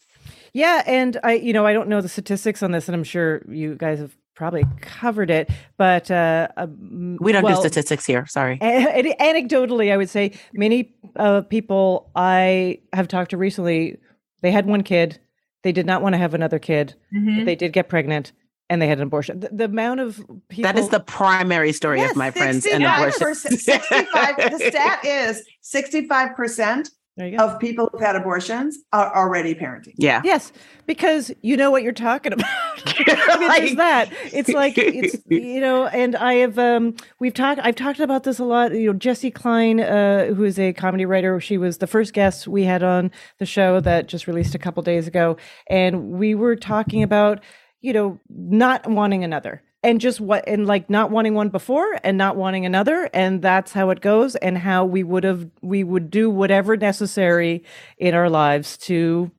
Yeah, 0.53 0.83
and 0.85 1.17
I, 1.23 1.33
you 1.33 1.53
know, 1.53 1.65
I 1.65 1.73
don't 1.73 1.87
know 1.87 2.01
the 2.01 2.09
statistics 2.09 2.61
on 2.61 2.71
this, 2.71 2.87
and 2.89 2.95
I'm 2.95 3.03
sure 3.05 3.41
you 3.49 3.75
guys 3.75 3.99
have 3.99 4.15
probably 4.35 4.63
covered 4.81 5.29
it, 5.29 5.49
but 5.77 6.09
uh, 6.11 6.47
um, 6.57 7.17
We 7.21 7.31
don't 7.31 7.43
well, 7.43 7.55
do 7.55 7.61
statistics 7.61 8.05
here. 8.05 8.25
Sorry. 8.27 8.57
a- 8.61 9.15
Anecdotally, 9.19 9.91
I 9.91 9.97
would 9.97 10.09
say 10.09 10.33
many 10.53 10.93
uh, 11.15 11.41
people 11.41 12.09
I 12.15 12.79
have 12.91 13.07
talked 13.07 13.31
to 13.31 13.37
recently, 13.37 13.97
they 14.41 14.51
had 14.51 14.65
one 14.65 14.83
kid, 14.83 15.19
they 15.63 15.71
did 15.71 15.85
not 15.85 16.01
want 16.01 16.13
to 16.13 16.17
have 16.17 16.33
another 16.33 16.59
kid, 16.59 16.95
Mhm. 17.15 17.37
but 17.39 17.45
they 17.45 17.55
did 17.55 17.71
get 17.71 17.87
pregnant, 17.87 18.31
and 18.71 18.81
they 18.81 18.87
had 18.87 18.97
an 18.97 19.03
abortion. 19.03 19.39
The, 19.41 19.49
the 19.51 19.65
amount 19.65 19.99
of 19.99 20.17
people 20.49 20.63
that 20.63 20.79
is 20.79 20.89
the 20.89 20.99
primary 21.01 21.73
story 21.73 21.99
Yes, 21.99 22.11
of 22.11 22.17
my 22.17 22.31
friends 22.31 22.65
and 22.65 22.83
65%, 22.83 23.15
abortion. 23.17 23.57
65 23.57 24.35
the 24.37 24.65
stat 24.71 25.05
is 25.05 25.43
65% 25.63 26.89
there 27.17 27.27
you 27.27 27.37
go. 27.37 27.43
of 27.45 27.59
people 27.59 27.89
who've 27.91 27.99
had 28.01 28.15
abortions 28.15 28.79
are 28.93 29.13
already 29.13 29.53
parenting. 29.53 29.93
yeah. 29.97 30.21
Yes, 30.23 30.53
because 30.87 31.29
you 31.41 31.57
know 31.57 31.69
what 31.69 31.83
you're 31.83 31.91
talking 31.91 32.31
about. 32.31 32.47
I 32.85 33.37
mean, 33.37 33.49
there's 33.49 33.71
Like- 33.75 33.77
that. 33.77 34.09
It's 34.31 34.49
like 34.49 34.77
it's 34.77 35.17
you 35.27 35.59
know, 35.59 35.87
and 35.87 36.15
I 36.15 36.35
have 36.35 36.57
um 36.57 36.95
we've 37.19 37.33
talked 37.33 37.59
I've 37.61 37.75
talked 37.75 37.99
about 37.99 38.23
this 38.23 38.39
a 38.39 38.45
lot. 38.45 38.71
You 38.73 38.93
know, 38.93 38.97
Jessi 38.97 39.31
Klein, 39.33 39.81
uh, 39.81 40.27
who 40.33 40.45
is 40.45 40.57
a 40.57 40.71
comedy 40.71 41.05
writer, 41.05 41.39
she 41.41 41.57
was 41.57 41.79
the 41.79 41.87
first 41.87 42.13
guest 42.13 42.47
we 42.47 42.63
had 42.63 42.81
on 42.81 43.11
the 43.39 43.45
show 43.45 43.81
that 43.81 44.07
just 44.07 44.25
released 44.25 44.55
a 44.55 44.59
couple 44.59 44.81
days 44.81 45.05
ago, 45.05 45.35
and 45.69 46.11
we 46.11 46.33
were 46.33 46.55
talking 46.55 47.03
about 47.03 47.41
you 47.81 47.93
know 47.93 48.19
not 48.29 48.87
wanting 48.89 49.23
another 49.23 49.61
and 49.83 49.99
just 49.99 50.19
what 50.21 50.47
and 50.47 50.67
like 50.67 50.89
not 50.89 51.11
wanting 51.11 51.33
one 51.33 51.49
before 51.49 51.97
and 52.03 52.17
not 52.17 52.35
wanting 52.35 52.65
another 52.65 53.09
and 53.13 53.41
that's 53.41 53.71
how 53.73 53.89
it 53.89 54.01
goes 54.01 54.35
and 54.37 54.57
how 54.59 54.85
we 54.85 55.03
would 55.03 55.23
have 55.23 55.49
we 55.61 55.83
would 55.83 56.09
do 56.11 56.29
whatever 56.29 56.77
necessary 56.77 57.63
in 57.97 58.13
our 58.13 58.29
lives 58.29 58.77
to 58.77 59.31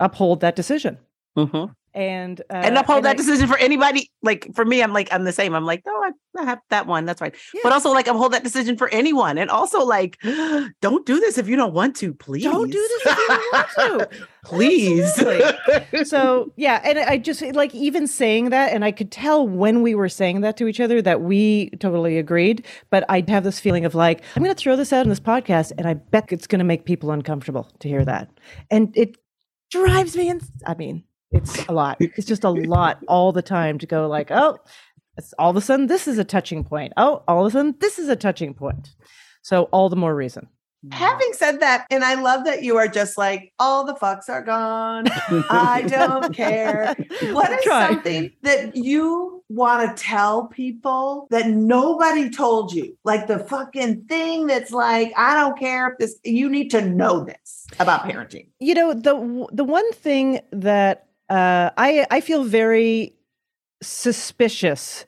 uphold 0.00 0.40
that 0.40 0.56
decision 0.56 0.98
Mhm. 1.36 1.74
And 1.94 2.40
uh, 2.50 2.54
and 2.54 2.76
uphold 2.78 3.04
that 3.04 3.10
I- 3.10 3.14
decision 3.14 3.46
for 3.48 3.58
anybody. 3.58 4.10
Like 4.22 4.54
for 4.54 4.64
me, 4.64 4.82
I'm 4.82 4.92
like 4.92 5.08
I'm 5.12 5.24
the 5.24 5.32
same. 5.32 5.54
I'm 5.54 5.64
like, 5.64 5.82
no, 5.86 5.92
I, 5.92 6.10
I 6.38 6.44
have 6.44 6.60
that 6.70 6.86
one. 6.86 7.04
That's 7.06 7.20
right. 7.20 7.34
Yeah. 7.54 7.60
But 7.64 7.72
also 7.72 7.90
like 7.92 8.06
uphold 8.06 8.32
that 8.32 8.44
decision 8.44 8.76
for 8.76 8.88
anyone, 8.90 9.38
and 9.38 9.50
also 9.50 9.84
like, 9.84 10.18
don't 10.80 11.04
do 11.06 11.18
this 11.20 11.38
if 11.38 11.48
you 11.48 11.56
don't 11.56 11.72
want 11.74 11.96
to. 11.96 12.14
Please 12.14 12.44
Don't 12.44 12.70
do 12.70 12.78
this 12.78 13.06
if 13.06 13.18
you 13.18 13.26
don't 13.28 13.52
want 13.52 14.10
to. 14.10 14.26
Please. 14.44 15.14
so 16.08 16.50
yeah 16.56 16.80
and 16.82 16.98
i 16.98 17.18
just 17.18 17.42
like 17.54 17.74
even 17.74 18.06
saying 18.06 18.50
that 18.50 18.72
and 18.72 18.84
i 18.84 18.90
could 18.90 19.10
tell 19.12 19.46
when 19.46 19.82
we 19.82 19.94
were 19.94 20.08
saying 20.08 20.40
that 20.40 20.56
to 20.56 20.66
each 20.66 20.80
other 20.80 21.02
that 21.02 21.20
we 21.20 21.68
totally 21.78 22.16
agreed 22.18 22.64
but 22.88 23.04
i'd 23.10 23.28
have 23.28 23.44
this 23.44 23.60
feeling 23.60 23.84
of 23.84 23.94
like 23.94 24.22
i'm 24.34 24.42
going 24.42 24.54
to 24.54 24.58
throw 24.60 24.76
this 24.76 24.92
out 24.94 25.04
in 25.04 25.10
this 25.10 25.20
podcast 25.20 25.72
and 25.76 25.86
i 25.86 25.92
bet 25.94 26.32
it's 26.32 26.46
going 26.46 26.58
to 26.58 26.64
make 26.64 26.84
people 26.86 27.10
uncomfortable 27.10 27.70
to 27.80 27.88
hear 27.88 28.04
that 28.04 28.30
and 28.70 28.96
it 28.96 29.16
drives 29.70 30.16
me 30.16 30.28
in 30.28 30.40
i 30.66 30.74
mean 30.74 31.04
it's 31.32 31.66
a 31.66 31.72
lot 31.72 31.96
it's 32.00 32.26
just 32.26 32.44
a 32.44 32.50
lot 32.50 32.98
all 33.08 33.32
the 33.32 33.42
time 33.42 33.78
to 33.78 33.86
go 33.86 34.08
like 34.08 34.30
oh 34.30 34.58
all 35.38 35.50
of 35.50 35.56
a 35.56 35.60
sudden 35.60 35.86
this 35.86 36.08
is 36.08 36.18
a 36.18 36.24
touching 36.24 36.64
point 36.64 36.92
oh 36.96 37.22
all 37.28 37.44
of 37.44 37.46
a 37.46 37.50
sudden 37.50 37.74
this 37.80 37.98
is 37.98 38.08
a 38.08 38.16
touching 38.16 38.54
point 38.54 38.90
so 39.42 39.64
all 39.64 39.88
the 39.88 39.96
more 39.96 40.14
reason 40.14 40.48
Having 40.92 41.34
said 41.34 41.60
that, 41.60 41.86
and 41.90 42.02
I 42.02 42.14
love 42.14 42.44
that 42.46 42.62
you 42.62 42.78
are 42.78 42.88
just 42.88 43.18
like, 43.18 43.52
all 43.58 43.84
the 43.84 43.92
fucks 43.92 44.30
are 44.30 44.42
gone. 44.42 45.04
I 45.50 45.82
don't 45.86 46.34
care. 46.34 46.96
What 47.32 47.50
is 47.52 47.64
something 47.64 48.32
that 48.42 48.74
you 48.74 49.44
want 49.50 49.94
to 49.94 50.02
tell 50.02 50.46
people 50.46 51.26
that 51.30 51.48
nobody 51.48 52.30
told 52.30 52.72
you? 52.72 52.96
Like 53.04 53.26
the 53.26 53.40
fucking 53.40 54.04
thing 54.04 54.46
that's 54.46 54.70
like, 54.70 55.12
I 55.18 55.34
don't 55.34 55.58
care 55.58 55.88
if 55.90 55.98
this, 55.98 56.18
you 56.24 56.48
need 56.48 56.70
to 56.70 56.80
know 56.80 57.24
this 57.24 57.66
about 57.78 58.04
parenting. 58.04 58.46
you 58.58 58.74
know 58.74 58.94
the 58.94 59.46
the 59.52 59.64
one 59.64 59.92
thing 59.92 60.40
that 60.50 61.09
uh, 61.30 61.70
I 61.76 62.06
I 62.10 62.20
feel 62.20 62.44
very 62.44 63.14
suspicious 63.82 65.06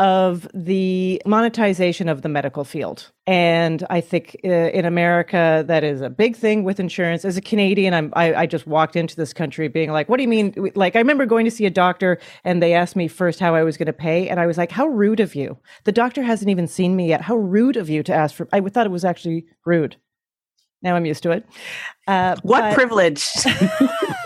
of 0.00 0.48
the 0.52 1.22
monetization 1.24 2.08
of 2.08 2.22
the 2.22 2.28
medical 2.28 2.64
field. 2.64 3.12
And 3.28 3.86
I 3.90 4.00
think 4.00 4.36
uh, 4.44 4.48
in 4.48 4.84
America, 4.84 5.64
that 5.68 5.84
is 5.84 6.00
a 6.00 6.10
big 6.10 6.34
thing 6.34 6.64
with 6.64 6.80
insurance. 6.80 7.24
As 7.24 7.36
a 7.36 7.40
Canadian, 7.40 7.94
I'm, 7.94 8.12
I, 8.16 8.34
I 8.34 8.46
just 8.46 8.66
walked 8.66 8.96
into 8.96 9.14
this 9.14 9.32
country 9.32 9.68
being 9.68 9.92
like, 9.92 10.08
what 10.08 10.16
do 10.16 10.24
you 10.24 10.28
mean? 10.28 10.72
Like, 10.74 10.96
I 10.96 10.98
remember 10.98 11.26
going 11.26 11.44
to 11.44 11.50
see 11.50 11.64
a 11.64 11.70
doctor 11.70 12.18
and 12.42 12.60
they 12.60 12.74
asked 12.74 12.96
me 12.96 13.06
first 13.06 13.38
how 13.38 13.54
I 13.54 13.62
was 13.62 13.76
going 13.76 13.86
to 13.86 13.92
pay. 13.92 14.28
And 14.28 14.40
I 14.40 14.46
was 14.46 14.58
like, 14.58 14.72
how 14.72 14.86
rude 14.86 15.20
of 15.20 15.36
you. 15.36 15.56
The 15.84 15.92
doctor 15.92 16.22
hasn't 16.22 16.50
even 16.50 16.66
seen 16.66 16.96
me 16.96 17.08
yet. 17.08 17.20
How 17.20 17.36
rude 17.36 17.76
of 17.76 17.88
you 17.88 18.02
to 18.02 18.12
ask 18.12 18.34
for, 18.34 18.48
I 18.52 18.60
thought 18.60 18.86
it 18.86 18.90
was 18.90 19.04
actually 19.04 19.46
rude. 19.64 19.96
Now 20.82 20.96
I'm 20.96 21.06
used 21.06 21.22
to 21.22 21.30
it. 21.30 21.46
Uh, 22.08 22.34
what 22.42 22.62
but- 22.62 22.74
privilege? 22.74 23.24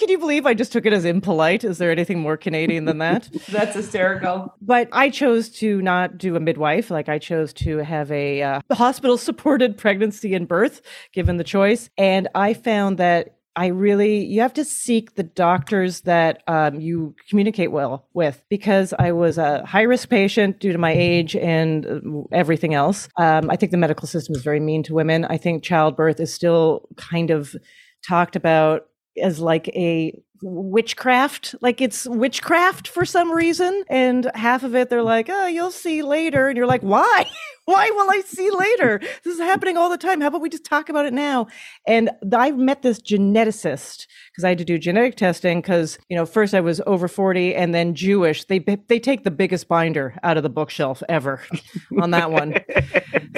can 0.00 0.08
you 0.08 0.18
believe 0.18 0.46
I 0.46 0.54
just 0.54 0.72
took 0.72 0.86
it 0.86 0.94
as 0.94 1.04
impolite? 1.04 1.62
Is 1.62 1.76
there 1.76 1.90
anything 1.90 2.20
more 2.20 2.38
Canadian 2.38 2.86
than 2.86 2.98
that? 2.98 3.28
That's 3.48 3.74
hysterical. 3.74 4.54
but 4.62 4.88
I 4.92 5.10
chose 5.10 5.50
to 5.60 5.82
not 5.82 6.16
do 6.16 6.36
a 6.36 6.40
midwife. 6.40 6.90
Like 6.90 7.10
I 7.10 7.18
chose 7.18 7.52
to 7.54 7.78
have 7.78 8.10
a 8.10 8.42
uh, 8.42 8.60
hospital 8.72 9.18
supported 9.18 9.76
pregnancy 9.76 10.34
and 10.34 10.48
birth, 10.48 10.80
given 11.12 11.36
the 11.36 11.44
choice. 11.44 11.90
And 11.98 12.28
I 12.34 12.54
found 12.54 12.96
that 12.96 13.36
I 13.56 13.66
really, 13.66 14.24
you 14.24 14.40
have 14.40 14.54
to 14.54 14.64
seek 14.64 15.16
the 15.16 15.22
doctors 15.22 16.02
that 16.02 16.42
um, 16.46 16.80
you 16.80 17.14
communicate 17.28 17.70
well 17.70 18.06
with 18.14 18.42
because 18.48 18.94
I 18.98 19.12
was 19.12 19.36
a 19.36 19.66
high 19.66 19.82
risk 19.82 20.08
patient 20.08 20.60
due 20.60 20.72
to 20.72 20.78
my 20.78 20.92
age 20.92 21.36
and 21.36 21.84
uh, 21.84 22.00
everything 22.32 22.72
else. 22.72 23.08
Um, 23.18 23.50
I 23.50 23.56
think 23.56 23.70
the 23.70 23.76
medical 23.76 24.08
system 24.08 24.34
is 24.34 24.42
very 24.42 24.60
mean 24.60 24.82
to 24.84 24.94
women. 24.94 25.26
I 25.26 25.36
think 25.36 25.62
childbirth 25.62 26.20
is 26.20 26.32
still 26.32 26.88
kind 26.96 27.30
of 27.30 27.54
talked 28.02 28.34
about 28.34 28.86
as 29.20 29.40
like 29.40 29.68
a 29.68 30.20
witchcraft 30.42 31.54
like 31.60 31.82
it's 31.82 32.06
witchcraft 32.06 32.88
for 32.88 33.04
some 33.04 33.30
reason 33.30 33.84
and 33.90 34.30
half 34.34 34.62
of 34.62 34.74
it 34.74 34.88
they're 34.88 35.02
like 35.02 35.28
oh 35.28 35.46
you'll 35.46 35.70
see 35.70 36.02
later 36.02 36.48
and 36.48 36.56
you're 36.56 36.66
like 36.66 36.82
why? 36.82 37.24
Why 37.66 37.88
will 37.90 38.10
i 38.10 38.20
see 38.26 38.50
later? 38.50 38.98
This 39.22 39.34
is 39.34 39.38
happening 39.38 39.76
all 39.76 39.90
the 39.90 39.98
time. 39.98 40.20
How 40.20 40.26
about 40.26 40.40
we 40.40 40.48
just 40.48 40.64
talk 40.64 40.88
about 40.88 41.06
it 41.06 41.12
now? 41.12 41.46
And 41.86 42.10
i've 42.32 42.56
met 42.56 42.82
this 42.82 43.00
geneticist 43.00 44.06
because 44.40 44.46
i 44.46 44.50
had 44.50 44.58
to 44.58 44.64
do 44.64 44.78
genetic 44.78 45.16
testing 45.16 45.60
because 45.60 45.98
you 46.08 46.16
know 46.16 46.24
first 46.24 46.54
i 46.54 46.60
was 46.60 46.80
over 46.86 47.08
40 47.08 47.54
and 47.54 47.74
then 47.74 47.94
jewish. 47.94 48.44
They 48.44 48.58
they 48.58 48.98
take 48.98 49.24
the 49.24 49.30
biggest 49.30 49.68
binder 49.68 50.18
out 50.22 50.36
of 50.36 50.42
the 50.42 50.48
bookshelf 50.48 51.02
ever 51.08 51.42
on 52.00 52.10
that 52.12 52.30
one. 52.30 52.54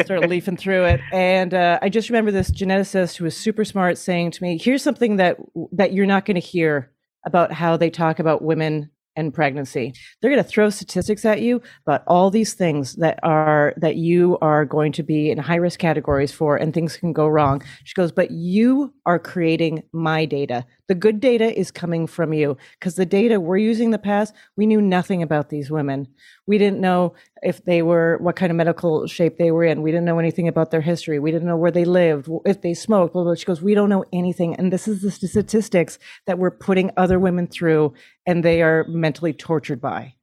Started 0.04 0.30
leafing 0.30 0.56
through 0.56 0.84
it. 0.84 1.00
And 1.12 1.54
uh, 1.54 1.78
i 1.82 1.88
just 1.88 2.08
remember 2.08 2.30
this 2.30 2.50
geneticist 2.50 3.16
who 3.16 3.24
was 3.24 3.36
super 3.36 3.64
smart 3.64 3.98
saying 3.98 4.30
to 4.32 4.42
me 4.42 4.58
here's 4.58 4.82
something 4.82 5.16
that 5.16 5.38
that 5.72 5.92
you're 5.92 6.06
not 6.06 6.24
going 6.24 6.36
to 6.36 6.40
hear 6.40 6.92
about 7.24 7.52
how 7.52 7.76
they 7.76 7.90
talk 7.90 8.18
about 8.18 8.42
women 8.42 8.90
and 9.16 9.32
pregnancy. 9.32 9.94
They're 10.20 10.30
going 10.30 10.42
to 10.42 10.48
throw 10.48 10.70
statistics 10.70 11.24
at 11.24 11.42
you 11.42 11.60
about 11.86 12.02
all 12.06 12.30
these 12.30 12.54
things 12.54 12.94
that 12.96 13.18
are 13.22 13.74
that 13.76 13.96
you 13.96 14.38
are 14.40 14.64
going 14.64 14.92
to 14.92 15.02
be 15.02 15.30
in 15.30 15.38
high 15.38 15.56
risk 15.56 15.78
categories 15.78 16.32
for 16.32 16.56
and 16.56 16.72
things 16.72 16.96
can 16.96 17.12
go 17.12 17.26
wrong. 17.26 17.62
She 17.84 17.94
goes 17.94 18.12
but 18.12 18.30
you 18.30 18.92
are 19.06 19.18
creating 19.18 19.82
my 19.92 20.24
data 20.24 20.64
the 20.88 20.94
good 20.94 21.20
data 21.20 21.58
is 21.58 21.70
coming 21.70 22.06
from 22.06 22.32
you 22.32 22.56
because 22.78 22.96
the 22.96 23.06
data 23.06 23.40
we're 23.40 23.56
using 23.56 23.86
in 23.86 23.90
the 23.92 23.98
past 23.98 24.34
we 24.56 24.66
knew 24.66 24.80
nothing 24.80 25.22
about 25.22 25.48
these 25.48 25.70
women. 25.70 26.08
We 26.46 26.58
didn't 26.58 26.80
know 26.80 27.14
if 27.42 27.64
they 27.64 27.82
were 27.82 28.18
what 28.20 28.36
kind 28.36 28.50
of 28.50 28.56
medical 28.56 29.06
shape 29.06 29.38
they 29.38 29.50
were 29.50 29.64
in. 29.64 29.82
We 29.82 29.90
didn't 29.90 30.06
know 30.06 30.18
anything 30.18 30.48
about 30.48 30.70
their 30.70 30.80
history. 30.80 31.18
We 31.18 31.30
didn't 31.30 31.48
know 31.48 31.56
where 31.56 31.70
they 31.70 31.84
lived 31.84 32.28
if 32.44 32.62
they 32.62 32.74
smoked 32.74 33.12
blah, 33.12 33.22
blah. 33.24 33.34
she 33.34 33.44
goes 33.44 33.62
we 33.62 33.74
don't 33.74 33.88
know 33.88 34.04
anything. 34.12 34.54
And 34.56 34.72
this 34.72 34.88
is 34.88 35.02
the 35.02 35.10
statistics 35.10 35.98
that 36.26 36.38
we're 36.38 36.50
putting 36.50 36.90
other 36.96 37.18
women 37.18 37.46
through 37.46 37.94
and 38.26 38.44
they 38.44 38.62
are 38.62 38.84
mentally 38.88 39.32
tortured 39.32 39.80
by. 39.80 40.14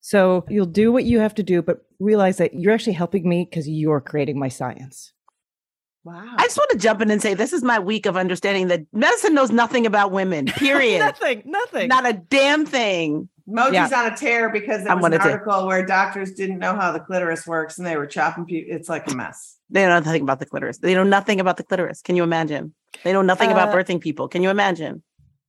So 0.00 0.44
you'll 0.48 0.66
do 0.66 0.90
what 0.92 1.04
you 1.04 1.20
have 1.20 1.34
to 1.36 1.42
do 1.42 1.62
but 1.62 1.84
realize 2.00 2.38
that 2.38 2.54
you're 2.54 2.74
actually 2.74 2.94
helping 2.94 3.28
me 3.28 3.44
because 3.44 3.68
you're 3.68 4.00
creating 4.00 4.38
my 4.38 4.48
science 4.48 5.12
Wow. 6.08 6.24
I 6.38 6.44
just 6.44 6.56
want 6.56 6.70
to 6.70 6.78
jump 6.78 7.02
in 7.02 7.10
and 7.10 7.20
say 7.20 7.34
this 7.34 7.52
is 7.52 7.62
my 7.62 7.78
week 7.78 8.06
of 8.06 8.16
understanding 8.16 8.68
that 8.68 8.82
medicine 8.92 9.34
knows 9.34 9.50
nothing 9.50 9.84
about 9.84 10.10
women. 10.10 10.46
Period. 10.46 11.00
nothing 11.00 11.42
nothing 11.44 11.88
Not 11.88 12.06
a 12.08 12.14
damn 12.14 12.64
thing. 12.64 13.28
Moji's 13.46 13.72
Yeah. 13.74 13.88
on 13.92 14.12
a 14.12 14.16
tear 14.16 14.50
because 14.50 14.84
there 14.84 14.92
I'm 14.92 15.00
was 15.00 15.06
an 15.08 15.14
on 15.14 15.20
a 15.20 15.22
tear. 15.22 15.32
article 15.32 15.66
where 15.66 15.84
doctors 15.84 16.32
didn't 16.32 16.58
know 16.58 16.74
how 16.74 16.92
the 16.92 17.00
clitoris 17.00 17.46
works 17.46 17.76
and 17.78 17.86
they 17.86 17.96
were 17.96 18.06
chopping 18.06 18.46
people. 18.46 18.74
It's 18.74 18.88
like 18.88 19.10
a 19.10 19.14
mess. 19.14 19.56
They 19.70 19.82
don't 19.82 19.90
know 19.90 19.98
nothing 20.00 20.22
about 20.22 20.38
the 20.38 20.46
clitoris. 20.46 20.78
They 20.78 20.94
know 20.94 21.02
nothing 21.04 21.40
about 21.40 21.58
the 21.58 21.62
clitoris. 21.64 22.00
Can 22.00 22.16
you 22.16 22.22
imagine? 22.22 22.72
They 23.04 23.12
know 23.12 23.22
nothing 23.22 23.50
about 23.52 23.68
Uh, 23.68 23.74
birthing 23.76 24.00
people. 24.00 24.28
Can 24.28 24.42
you 24.42 24.48
imagine? 24.50 25.02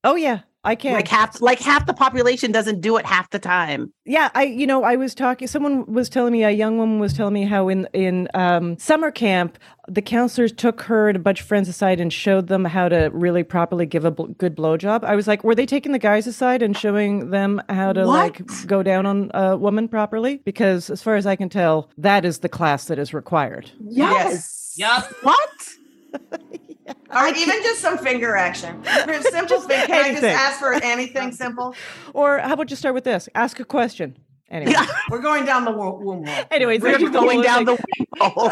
oh 0.04 0.16
yeah 0.16 0.40
I 0.64 0.76
can't. 0.76 0.96
Like 0.96 1.08
half 1.08 1.42
like 1.42 1.60
half 1.60 1.86
the 1.86 1.94
population 1.94 2.52
doesn't 2.52 2.82
do 2.82 2.98
it 2.98 3.06
half 3.06 3.30
the 3.30 3.40
time. 3.40 3.94
Yeah, 4.06 4.30
I 4.36 4.44
you 4.44 4.68
know 4.68 4.84
I 4.84 4.98
was 4.98 5.16
talking. 5.16 5.48
Someone 5.48 5.86
was 5.92 6.10
telling 6.10 6.34
me 6.34 6.44
a 6.44 6.52
young 6.52 6.78
woman 6.78 7.00
was 7.00 7.14
telling 7.14 7.34
me 7.34 7.46
how 7.46 7.70
in 7.70 7.88
in 7.94 8.28
um, 8.34 8.78
summer 8.78 9.10
camp 9.10 9.58
the 9.88 10.02
counselors 10.02 10.52
took 10.52 10.82
her 10.82 11.08
and 11.08 11.16
a 11.16 11.20
bunch 11.20 11.42
of 11.42 11.48
friends 11.48 11.70
aside 11.70 12.02
and 12.02 12.12
showed 12.12 12.48
them 12.48 12.66
how 12.66 12.90
to 12.90 13.10
really 13.14 13.44
properly 13.44 13.86
give 13.86 14.04
a 14.04 14.12
bl- 14.12 14.26
good 14.38 14.56
blowjob. 14.56 15.04
I 15.04 15.16
was 15.16 15.28
like, 15.28 15.44
were 15.44 15.56
they 15.56 15.66
taking 15.66 15.94
the 15.94 16.00
guys 16.00 16.28
aside 16.28 16.62
and 16.62 16.78
showing 16.78 17.32
them 17.32 17.62
how 17.70 17.94
to 17.94 18.06
like 18.06 18.42
go 18.68 18.84
down 18.84 19.06
on 19.06 19.32
a 19.34 19.56
woman 19.56 19.88
properly? 19.88 20.38
Because 20.44 20.90
as 20.90 21.02
far 21.02 21.16
as 21.16 21.26
I 21.26 21.38
can 21.38 21.48
tell, 21.50 21.90
that 21.98 22.26
is 22.26 22.40
the 22.40 22.50
class 22.50 22.86
that 22.86 23.00
is 23.00 23.14
required. 23.14 23.72
Yes. 23.80 24.76
Yup. 24.78 25.10
What? 25.24 25.70
Or 27.16 27.28
even 27.28 27.62
just 27.64 27.80
some 27.82 27.98
finger 27.98 28.36
action. 28.36 28.84
Simple 29.32 29.62
thing. 29.62 29.86
Can 29.88 30.06
I 30.06 30.12
just 30.12 30.24
ask 30.24 30.60
for 30.60 30.74
anything 30.74 31.32
simple? 31.32 31.76
Or 32.14 32.40
how 32.40 32.54
about 32.54 32.70
you 32.70 32.76
start 32.76 32.96
with 32.96 33.04
this? 33.04 33.28
Ask 33.36 33.60
a 33.60 33.66
question. 33.66 34.18
Anyway, 34.52 34.74
We're 35.12 35.20
going 35.22 35.46
down 35.46 35.64
the 35.64 35.72
womb 35.72 36.26
hole. 36.26 36.46
anyways, 36.50 36.82
We're 36.82 36.94
that's 36.94 37.02
just 37.04 37.14
the 37.14 37.20
going 37.20 37.36
whole 37.36 37.44
down 37.44 37.66
thing. 37.68 37.76
the 37.78 37.84
window. 38.20 38.52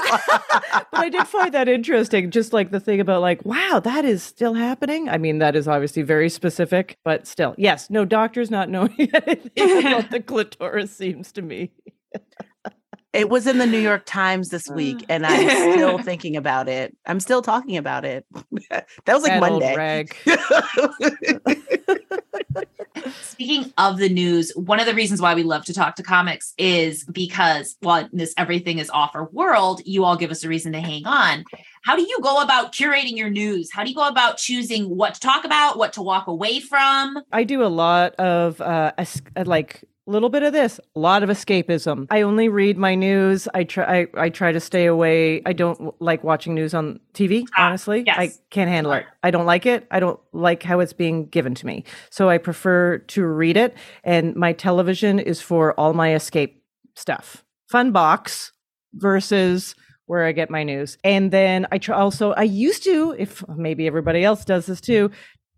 but 0.91 0.99
I 0.99 1.09
did 1.09 1.25
find 1.25 1.51
that 1.55 1.67
interesting. 1.67 2.29
Just 2.29 2.53
like 2.53 2.69
the 2.69 2.79
thing 2.79 2.99
about 2.99 3.21
like, 3.21 3.43
wow, 3.45 3.81
that 3.83 4.05
is 4.05 4.21
still 4.21 4.53
happening. 4.53 5.09
I 5.09 5.17
mean, 5.17 5.39
that 5.39 5.55
is 5.55 5.67
obviously 5.67 6.03
very 6.03 6.29
specific, 6.29 6.99
but 7.03 7.25
still, 7.25 7.55
yes, 7.57 7.89
no 7.89 8.05
doctors 8.05 8.51
not 8.51 8.69
knowing 8.69 8.93
anything 9.25 9.88
about 9.88 10.11
the 10.11 10.21
clitoris 10.21 10.95
seems 10.95 11.31
to 11.31 11.41
me. 11.41 11.71
It 13.14 13.30
was 13.30 13.47
in 13.47 13.58
the 13.58 13.66
New 13.66 13.80
York 13.80 14.03
Times 14.05 14.49
this 14.49 14.70
week, 14.70 15.05
and 15.10 15.26
I'm 15.26 15.74
still 15.74 15.97
thinking 15.99 16.36
about 16.36 16.68
it. 16.68 16.95
I'm 17.05 17.20
still 17.20 17.41
talking 17.41 17.78
about 17.78 18.05
it. 18.05 18.26
that 18.70 18.86
was 19.08 19.24
like 19.24 19.39
That 19.39 19.39
Monday. 19.39 20.08
Speaking 23.22 23.72
of 23.78 23.97
the 23.97 24.10
news, 24.10 24.51
one 24.55 24.80
of 24.80 24.86
the 24.86 24.93
reasons 24.93 25.22
why 25.22 25.36
we 25.36 25.43
love 25.43 25.64
to 25.66 25.74
talk 25.74 25.95
to 25.95 26.03
comics 26.03 26.53
is 26.58 27.05
because 27.05 27.78
while 27.82 28.10
this 28.12 28.34
everything 28.38 28.80
is 28.80 28.89
off 28.89 29.16
our 29.16 29.30
world, 29.30 29.82
you 29.86 30.03
all 30.03 30.18
give 30.18 30.32
us 30.32 30.43
a 30.43 30.49
reason 30.49 30.74
to 30.74 30.82
hang 30.82 31.05
on. 31.05 31.45
How 31.86 31.95
do 31.95 32.01
you 32.01 32.20
go 32.22 32.41
about 32.41 32.74
curating 32.74 33.16
your 33.16 33.30
news? 33.30 33.70
How 33.72 33.84
do 33.84 33.89
you 33.89 33.95
go 33.95 34.08
about 34.08 34.38
choosing 34.38 34.89
what 34.89 35.14
to 35.14 35.20
talk 35.20 35.45
about, 35.45 35.78
what 35.78 35.93
to 35.93 36.01
walk 36.01 36.28
away 36.28 36.60
from? 36.60 37.20
I 37.32 37.43
do 37.43 37.64
a 37.64 37.68
lot 37.68 38.16
of 38.16 38.60
uh, 38.60 38.91
uh, 38.97 39.05
like 39.45 39.84
a 39.84 39.96
little 40.10 40.30
bit 40.30 40.43
of 40.43 40.53
this, 40.53 40.80
a 40.95 40.99
lot 40.99 41.24
of 41.24 41.30
escapism. 41.30 42.08
I 42.10 42.22
only 42.22 42.49
read 42.49 42.78
my 42.78 42.95
news. 42.95 43.47
I 43.53 43.64
try. 43.64 44.01
I, 44.01 44.26
I 44.26 44.30
try 44.30 44.51
to 44.51 44.60
stay 44.60 44.86
away. 44.86 45.41
I 45.45 45.53
don't 45.53 45.93
like 46.01 46.24
watching 46.24 46.55
news 46.55 46.74
on 46.74 46.99
TV. 47.14 47.45
Ah, 47.58 47.68
honestly, 47.68 48.03
yes. 48.05 48.18
I 48.18 48.32
can't 48.49 48.70
handle 48.70 48.93
it. 48.93 49.05
I 49.24 49.32
don't 49.32 49.45
like 49.45 49.66
it. 49.66 49.86
I 49.91 49.99
don't 49.99 50.20
like 50.34 50.64
how 50.64 50.80
it's 50.80 50.93
being 50.93 51.28
given 51.28 51.53
to 51.55 51.66
me. 51.66 51.84
So 52.10 52.30
I 52.30 52.38
prefer 52.38 52.99
to 52.99 53.26
read 53.26 53.58
it. 53.58 53.76
And 54.03 54.36
my 54.36 54.53
television 54.53 55.20
is 55.20 55.41
for 55.41 55.74
all 55.80 55.93
my 55.93 56.16
escape 56.16 56.64
stuff. 56.95 57.43
Fun 57.70 57.91
box 57.91 58.51
versus 58.93 59.76
where 60.05 60.26
I 60.26 60.32
get 60.32 60.49
my 60.49 60.64
news. 60.64 60.97
And 61.03 61.32
then 61.32 61.68
I 61.72 61.78
try 61.78 61.97
also 61.97 62.32
I 62.32 62.43
used 62.43 62.84
to, 62.86 63.14
if 63.18 63.43
maybe 63.49 63.88
everybody 63.88 64.24
else 64.24 64.45
does 64.45 64.66
this 64.66 64.82
too, 64.82 65.12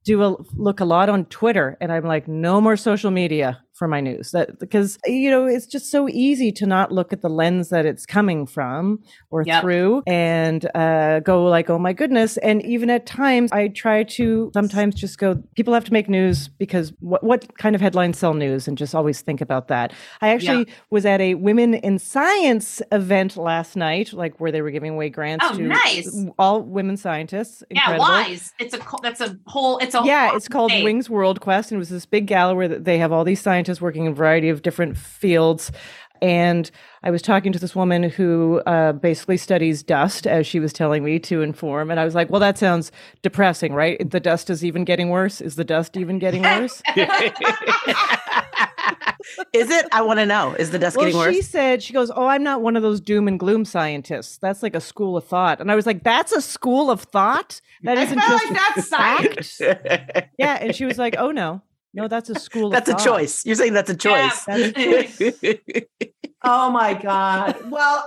do 0.03 0.23
a 0.23 0.35
look 0.55 0.79
a 0.79 0.85
lot 0.85 1.09
on 1.09 1.25
Twitter 1.25 1.77
and 1.79 1.91
I'm 1.91 2.05
like, 2.05 2.27
no 2.27 2.59
more 2.59 2.75
social 2.75 3.11
media 3.11 3.61
for 3.79 3.87
my 3.87 3.99
news. 4.01 4.31
That 4.31 4.59
because 4.59 4.99
you 5.05 5.31
know, 5.31 5.45
it's 5.47 5.65
just 5.65 5.89
so 5.89 6.07
easy 6.09 6.51
to 6.51 6.67
not 6.67 6.91
look 6.91 7.11
at 7.13 7.21
the 7.21 7.29
lens 7.29 7.69
that 7.69 7.85
it's 7.87 8.05
coming 8.05 8.45
from 8.45 8.99
or 9.31 9.43
Yep. 9.43 9.61
through 9.63 10.03
and 10.05 10.69
uh, 10.75 11.21
go 11.21 11.45
like, 11.45 11.69
oh 11.69 11.79
my 11.79 11.93
goodness. 11.93 12.37
And 12.37 12.63
even 12.65 12.89
at 12.89 13.05
times 13.07 13.51
I 13.51 13.69
try 13.69 14.03
to 14.03 14.51
sometimes 14.53 14.95
just 14.95 15.17
go, 15.17 15.41
people 15.55 15.73
have 15.73 15.85
to 15.85 15.93
make 15.93 16.09
news 16.09 16.49
because 16.49 16.91
what 16.99 17.23
what 17.23 17.57
kind 17.57 17.73
of 17.73 17.81
headlines 17.81 18.19
sell 18.19 18.33
news 18.33 18.67
and 18.67 18.77
just 18.77 18.93
always 18.93 19.21
think 19.21 19.39
about 19.39 19.69
that. 19.69 19.93
I 20.21 20.29
actually 20.29 20.67
was 20.89 21.05
at 21.05 21.21
a 21.21 21.35
women 21.35 21.73
in 21.75 21.97
science 21.99 22.81
event 22.91 23.37
last 23.37 23.75
night, 23.77 24.11
like 24.11 24.39
where 24.41 24.51
they 24.51 24.61
were 24.61 24.71
giving 24.71 24.91
away 24.91 25.09
grants 25.09 25.45
Oh, 25.47 25.55
to 25.55 25.61
nice. 25.61 26.25
all 26.37 26.61
women 26.63 26.97
scientists. 26.97 27.63
Yeah, 27.71 27.97
wise. 27.97 28.53
It's 28.59 28.73
a 28.75 28.79
that's 29.01 29.21
a 29.21 29.37
whole. 29.47 29.77
It's 29.77 29.93
a 29.95 29.99
whole 29.99 30.07
Yeah, 30.07 30.35
it's 30.35 30.47
called 30.49 30.71
thing. 30.71 30.83
Wings 30.83 31.09
World 31.09 31.39
Quest, 31.39 31.71
and 31.71 31.77
it 31.77 31.79
was 31.79 31.89
this 31.89 32.05
big 32.05 32.25
gala 32.27 32.55
where 32.55 32.67
they 32.67 32.97
have 32.97 33.11
all 33.13 33.23
these 33.23 33.39
scientists 33.39 33.68
working 33.81 34.05
in 34.05 34.11
a 34.11 34.15
variety 34.15 34.49
of 34.49 34.61
different 34.61 34.97
fields. 34.97 35.71
And 36.21 36.69
I 37.03 37.11
was 37.11 37.21
talking 37.21 37.53
to 37.53 37.59
this 37.59 37.75
woman 37.75 38.03
who 38.03 38.59
uh, 38.65 38.91
basically 38.93 39.37
studies 39.37 39.83
dust, 39.83 40.27
as 40.27 40.45
she 40.45 40.59
was 40.59 40.73
telling 40.73 41.03
me 41.03 41.19
to 41.19 41.41
inform. 41.41 41.91
And 41.91 41.99
I 41.99 42.05
was 42.05 42.13
like, 42.13 42.29
"Well, 42.29 42.41
that 42.41 42.57
sounds 42.57 42.91
depressing, 43.21 43.73
right? 43.73 44.09
The 44.09 44.19
dust 44.19 44.49
is 44.49 44.65
even 44.65 44.83
getting 44.83 45.09
worse. 45.09 45.39
Is 45.39 45.55
the 45.55 45.63
dust 45.63 45.95
even 45.95 46.19
getting 46.19 46.43
worse?" 46.43 46.81
Is 49.53 49.69
it? 49.69 49.85
I 49.91 50.01
want 50.01 50.19
to 50.19 50.25
know. 50.25 50.53
Is 50.55 50.71
the 50.71 50.79
dust 50.79 50.97
well, 50.97 51.05
getting 51.05 51.19
worse? 51.19 51.35
she 51.35 51.41
said, 51.41 51.83
"She 51.83 51.93
goes, 51.93 52.11
oh, 52.11 52.25
I'm 52.25 52.43
not 52.43 52.61
one 52.61 52.75
of 52.75 52.81
those 52.81 52.99
doom 52.99 53.27
and 53.27 53.39
gloom 53.39 53.63
scientists. 53.63 54.37
That's 54.37 54.63
like 54.63 54.75
a 54.75 54.81
school 54.81 55.17
of 55.17 55.25
thought." 55.25 55.61
And 55.61 55.71
I 55.71 55.75
was 55.75 55.85
like, 55.85 56.03
"That's 56.03 56.31
a 56.31 56.41
school 56.41 56.89
of 56.89 57.01
thought. 57.01 57.61
That 57.83 57.97
I 57.97 58.03
isn't 58.03 58.19
feel 58.19 58.27
just 58.39 58.45
like 58.45 58.75
that's 58.75 58.87
science. 58.87 59.57
fact." 59.57 60.29
yeah, 60.37 60.57
and 60.59 60.75
she 60.75 60.85
was 60.85 60.97
like, 60.97 61.15
"Oh 61.17 61.31
no, 61.31 61.61
no, 61.93 62.07
that's 62.07 62.29
a 62.29 62.35
school. 62.35 62.69
That's 62.69 62.89
of 62.89 62.95
a 62.95 62.97
thought. 62.97 63.05
choice. 63.05 63.45
You're 63.45 63.55
saying 63.55 63.73
that's 63.73 63.89
a 63.89 63.93
Yeah. 63.93 64.29
choice. 64.29 64.43
That's 64.45 64.61
a 64.61 64.71
choice. 64.73 65.83
Oh 66.43 66.69
my 66.71 66.93
God. 66.93 67.57
Well, 67.69 68.05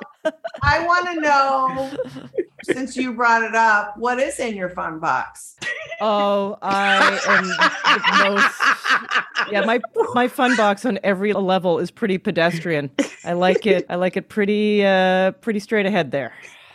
I 0.62 0.86
want 0.86 1.06
to 1.08 1.20
know, 1.20 1.92
since 2.62 2.96
you 2.96 3.12
brought 3.14 3.42
it 3.42 3.54
up, 3.54 3.94
what 3.98 4.18
is 4.18 4.38
in 4.40 4.56
your 4.56 4.70
fun 4.70 5.00
box? 5.00 5.56
Oh, 6.00 6.56
I 6.62 7.20
am 7.28 7.44
most. 8.32 9.52
Yeah, 9.52 9.66
my 9.66 9.80
my 10.14 10.28
fun 10.28 10.56
box 10.56 10.86
on 10.86 10.98
every 11.04 11.32
level 11.32 11.78
is 11.78 11.90
pretty 11.90 12.16
pedestrian. 12.18 12.90
I 13.24 13.34
like 13.34 13.66
it. 13.66 13.84
I 13.90 13.96
like 13.96 14.16
it 14.16 14.28
pretty 14.28 14.84
uh 14.84 15.32
pretty 15.32 15.60
straight 15.60 15.86
ahead 15.86 16.10
there. 16.10 16.32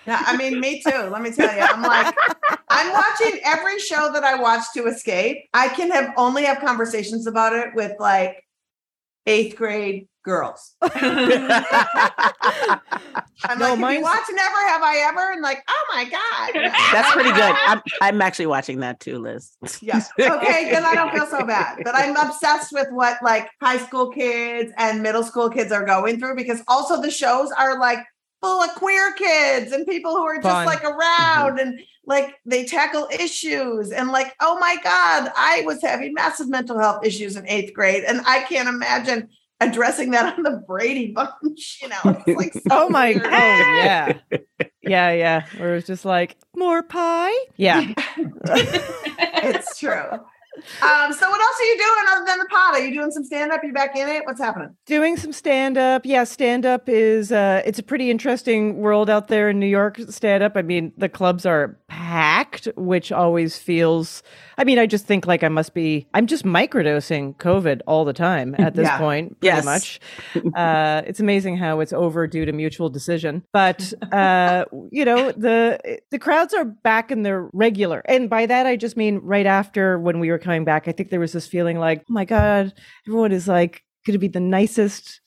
Yeah, 0.07 0.23
I 0.25 0.37
mean, 0.37 0.59
me 0.61 0.81
too. 0.81 1.09
Let 1.11 1.21
me 1.21 1.31
tell 1.31 1.53
you. 1.53 1.61
I'm 1.61 1.81
like, 1.81 2.15
I'm 2.69 2.93
watching 2.93 3.41
every 3.43 3.77
show 3.79 4.09
that 4.13 4.23
I 4.23 4.35
watch 4.35 4.63
to 4.75 4.87
escape. 4.87 5.49
I 5.53 5.67
can 5.67 5.91
have 5.91 6.13
only 6.15 6.45
have 6.45 6.59
conversations 6.59 7.27
about 7.27 7.53
it 7.53 7.75
with 7.75 7.91
like 7.99 8.43
eighth 9.25 9.57
grade 9.57 10.07
girls. 10.23 10.75
I'm 10.81 10.91
No, 13.59 13.73
like, 13.75 13.95
if 13.95 13.97
you 13.97 14.01
watch 14.01 14.23
Never 14.31 14.67
Have 14.67 14.81
I 14.81 15.05
Ever, 15.09 15.31
and 15.33 15.41
like, 15.41 15.61
oh 15.67 15.85
my 15.93 16.05
God. 16.05 16.71
That's 16.93 17.11
pretty 17.11 17.31
good. 17.31 17.41
I'm, 17.67 17.81
I'm 18.01 18.21
actually 18.21 18.47
watching 18.47 18.79
that 18.79 19.01
too, 19.01 19.19
Lizz. 19.19 19.57
Yes. 19.81 20.09
Okay, 20.19 20.69
then 20.71 20.85
I 20.85 20.95
don't 20.95 21.11
feel 21.11 21.25
so 21.25 21.45
bad. 21.45 21.79
But 21.83 21.95
I'm 21.95 22.15
obsessed 22.15 22.71
with 22.71 22.87
what 22.91 23.17
like 23.21 23.49
high 23.61 23.77
school 23.77 24.09
kids 24.09 24.71
and 24.77 25.03
middle 25.03 25.23
school 25.23 25.49
kids 25.49 25.71
are 25.73 25.85
going 25.85 26.19
through 26.19 26.35
because 26.35 26.61
also 26.67 27.01
the 27.01 27.11
shows 27.11 27.51
are 27.51 27.77
like 27.79 27.99
full 28.41 28.61
of 28.61 28.69
queer 28.75 29.13
kids 29.13 29.71
and 29.71 29.85
people 29.87 30.15
who 30.15 30.23
are 30.23 30.35
just 30.35 30.47
Fun. 30.47 30.65
like 30.65 30.83
mm-hmm. 30.83 30.97
around 30.97 31.59
and 31.59 31.79
like 32.05 32.35
they 32.45 32.65
tackle 32.65 33.07
issues 33.11 33.91
and 33.91 34.09
like, 34.09 34.33
oh 34.39 34.57
my 34.59 34.77
God, 34.83 35.31
I 35.35 35.63
was 35.65 35.81
having 35.81 36.13
massive 36.13 36.49
mental 36.49 36.79
health 36.79 37.05
issues 37.05 37.35
in 37.35 37.47
eighth 37.47 37.73
grade. 37.73 38.03
And 38.05 38.21
I 38.25 38.41
can't 38.43 38.69
imagine 38.69 39.29
addressing 39.59 40.11
that 40.11 40.33
on 40.37 40.43
the 40.43 40.63
Brady 40.67 41.11
Bunch, 41.11 41.79
you 41.81 41.89
know. 41.89 42.23
It's 42.25 42.37
like 42.37 42.53
oh 42.71 42.79
so 42.79 42.85
Oh 42.85 42.89
my 42.89 43.13
god 43.13 43.25
oh 43.25 43.29
yeah. 43.29 44.13
Yeah, 44.81 45.11
yeah. 45.11 45.45
Where 45.57 45.73
it 45.73 45.75
was 45.75 45.85
just 45.85 46.05
like 46.05 46.37
more 46.55 46.81
pie. 46.81 47.35
Yeah. 47.57 47.93
it's 48.17 49.77
true. 49.79 50.19
Um, 50.81 51.13
so 51.13 51.29
what 51.29 51.41
else 51.41 51.59
are 51.59 51.65
you 51.65 51.77
doing 51.77 52.05
other 52.09 52.25
than 52.25 52.39
the 52.39 52.47
pod? 52.49 52.75
Are 52.75 52.79
you 52.85 52.93
doing 52.93 53.11
some 53.11 53.23
stand-up? 53.23 53.61
You 53.63 53.73
back 53.73 53.95
in 53.95 54.07
it? 54.09 54.23
What's 54.25 54.41
happening? 54.41 54.75
Doing 54.85 55.17
some 55.17 55.31
stand 55.33 55.77
up. 55.77 56.05
Yeah, 56.05 56.23
stand 56.23 56.65
up 56.65 56.87
is 56.89 57.31
uh 57.31 57.61
it's 57.65 57.79
a 57.79 57.83
pretty 57.83 58.09
interesting 58.11 58.77
world 58.77 59.09
out 59.09 59.27
there 59.27 59.49
in 59.49 59.59
New 59.59 59.67
York 59.67 59.99
stand 60.09 60.43
up. 60.43 60.55
I 60.55 60.61
mean, 60.61 60.91
the 60.97 61.09
clubs 61.09 61.45
are 61.45 61.77
packed, 61.87 62.67
which 62.75 63.11
always 63.11 63.57
feels 63.57 64.23
I 64.57 64.63
mean, 64.63 64.79
I 64.79 64.85
just 64.87 65.05
think 65.05 65.27
like 65.27 65.43
I 65.43 65.49
must 65.49 65.73
be 65.73 66.07
I'm 66.13 66.25
just 66.27 66.43
microdosing 66.45 67.35
COVID 67.37 67.81
all 67.87 68.05
the 68.05 68.13
time 68.13 68.55
at 68.57 68.75
this 68.75 68.83
Yeah. 68.87 68.97
point, 68.97 69.39
pretty 69.39 69.55
Yes. 69.55 69.65
much. 69.65 69.99
Uh 70.55 71.01
it's 71.05 71.19
amazing 71.19 71.57
how 71.57 71.79
it's 71.79 71.93
over 71.93 72.27
due 72.27 72.45
to 72.45 72.51
mutual 72.51 72.89
decision. 72.89 73.43
But 73.53 73.93
uh 74.11 74.65
you 74.91 75.05
know, 75.05 75.31
the 75.31 75.99
the 76.11 76.19
crowds 76.19 76.53
are 76.53 76.65
back 76.65 77.11
in 77.11 77.23
their 77.23 77.49
regular. 77.53 78.01
And 78.05 78.29
by 78.29 78.45
that 78.45 78.65
I 78.65 78.75
just 78.75 78.97
mean 78.97 79.19
right 79.23 79.45
after 79.45 79.99
when 79.99 80.19
we 80.19 80.29
were 80.29 80.39
coming 80.47 80.63
back, 80.63 80.87
I 80.87 80.93
think 80.93 81.09
there 81.09 81.19
was 81.19 81.33
this 81.33 81.45
feeling 81.45 81.77
like, 81.77 81.99
oh 82.09 82.13
my 82.13 82.23
God, 82.23 82.73
everyone 83.05 83.33
is 83.33 83.49
like 83.49 83.83
going 84.05 84.13
to 84.13 84.17
be 84.17 84.29
the 84.29 84.39
nicest, 84.39 85.19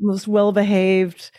most 0.00 0.26
well 0.26 0.50
behaved, 0.50 1.30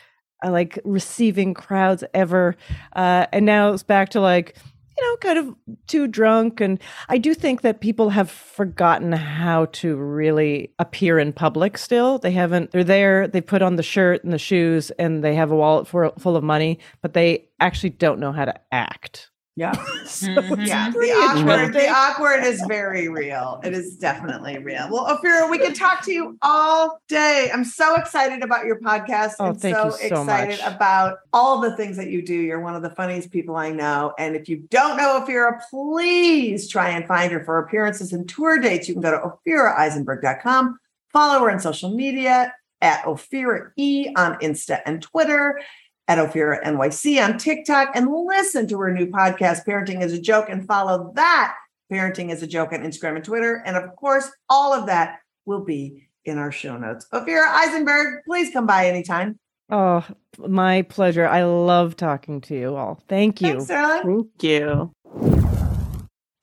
uh, 0.46 0.52
like 0.52 0.80
receiving 0.86 1.54
crowds 1.54 2.06
ever. 2.14 2.56
Uh, 2.96 3.26
and 3.34 3.46
now 3.46 3.74
it's 3.74 3.84
back 3.84 4.08
to 4.12 4.22
like, 4.22 4.56
you 4.98 5.04
know, 5.04 5.18
kind 5.18 5.40
of 5.40 5.56
too 5.88 6.08
drunk. 6.08 6.62
And 6.62 6.80
I 7.10 7.18
do 7.18 7.34
think 7.34 7.64
that 7.64 7.82
people 7.82 8.12
have 8.12 8.32
forgotten 8.32 9.12
how 9.12 9.66
to 9.74 9.98
really 9.98 10.74
appear 10.80 11.20
in 11.20 11.34
public 11.34 11.78
still. 11.78 12.20
They 12.20 12.32
haven't, 12.32 12.72
they're 12.72 12.86
there, 12.86 13.28
they 13.28 13.42
put 13.42 13.62
on 13.62 13.76
the 13.76 13.84
shirt 13.84 14.24
and 14.24 14.32
the 14.32 14.40
shoes 14.40 14.90
and 14.92 15.22
they 15.22 15.36
have 15.36 15.52
a 15.52 15.56
wallet 15.56 15.86
for, 15.86 16.14
full 16.18 16.38
of 16.38 16.46
money, 16.46 16.80
but 17.02 17.14
they 17.14 17.50
actually 17.60 17.90
don't 17.90 18.22
know 18.22 18.32
how 18.32 18.46
to 18.46 18.56
act. 18.72 19.32
Yeah. 19.58 19.74
So 20.06 20.28
Mhm. 20.28 20.66
Yeah. 20.66 20.90
The 20.92 21.00
awkward, 21.12 21.74
the 21.74 21.90
awkward 21.90 22.44
is 22.46 22.64
very 22.68 23.10
real. 23.10 23.60
It 23.64 23.74
is 23.74 23.98
definitely 23.98 24.58
real. 24.60 24.88
Well, 24.90 25.06
Ophira, 25.06 25.50
we 25.52 25.58
could 25.58 25.76
talk 25.76 26.02
to 26.06 26.14
you 26.14 26.38
all 26.42 27.02
day. 27.10 27.50
I'm 27.54 27.66
so 27.66 27.96
excited 27.96 28.42
about 28.44 28.66
your 28.66 28.80
podcast 28.80 29.34
Oh, 29.40 29.48
and 29.48 29.60
thank 29.60 29.76
so 29.76 29.86
you 29.88 29.92
so 29.92 30.22
excited 30.22 30.60
much. 30.64 30.76
about 30.76 31.18
all 31.34 31.60
the 31.60 31.76
things 31.76 31.98
that 31.98 32.10
you 32.10 32.22
do. 32.22 32.34
You're 32.36 32.62
one 32.62 32.76
of 32.76 32.84
the 32.84 32.92
funniest 32.92 33.32
people 33.32 33.58
I 33.58 33.72
know. 33.72 34.14
And 34.18 34.36
if 34.36 34.48
you 34.48 34.58
don't 34.70 34.96
know 34.96 35.22
Ophira, 35.26 35.60
please 35.70 36.70
try 36.70 36.90
and 36.92 37.06
find 37.06 37.32
her 37.34 37.44
for 37.44 37.60
appearances 37.60 38.14
and 38.14 38.30
tour 38.30 38.60
dates. 38.60 38.88
You 38.88 38.94
can 38.96 39.02
go 39.02 39.12
to 39.12 39.52
ophiraeisenberg.com, 39.52 40.80
follow 41.12 41.40
her 41.44 41.52
on 41.52 41.60
social 41.60 41.90
media 41.94 42.54
at 42.82 43.04
Ophira 43.06 43.72
E 43.76 44.14
on 44.16 44.36
Insta 44.40 44.82
and 44.86 45.02
Twitter 45.02 45.60
at 46.08 46.18
Ophira 46.18 46.64
NYC 46.64 47.24
on 47.24 47.38
TikTok 47.38 47.90
and 47.96 48.08
listen 48.12 48.68
to 48.68 48.80
her 48.80 48.94
new 48.94 49.08
podcast, 49.08 49.66
Parenting 49.66 50.02
is 50.02 50.14
a 50.14 50.22
Joke, 50.22 50.48
and 50.50 50.66
follow 50.66 51.12
that 51.16 51.56
Parenting 51.92 52.32
is 52.32 52.42
a 52.44 52.48
Joke 52.48 52.74
on 52.74 52.80
Instagram 52.80 53.16
and 53.16 53.26
Twitter. 53.26 53.62
And 53.66 53.76
of 53.76 53.96
course, 53.96 54.30
all 54.50 54.74
of 54.74 54.88
that 54.88 55.20
will 55.46 55.64
be 55.64 56.08
in 56.26 56.38
our 56.38 56.52
show 56.52 56.78
notes. 56.78 57.08
Ophira 57.14 57.48
Eisenberg, 57.48 58.24
please 58.26 58.52
come 58.52 58.66
by 58.66 58.88
anytime. 58.88 59.40
Oh, 59.70 60.06
my 60.38 60.84
pleasure. 60.84 61.28
I 61.28 61.44
love 61.44 61.96
talking 61.98 62.42
to 62.42 62.56
you 62.56 62.76
all. 62.76 63.02
Thank 63.08 63.42
you. 63.42 63.50
Thanks, 63.50 63.68
Caroline. 63.68 64.04
Thank 64.04 64.44
you. 64.44 64.92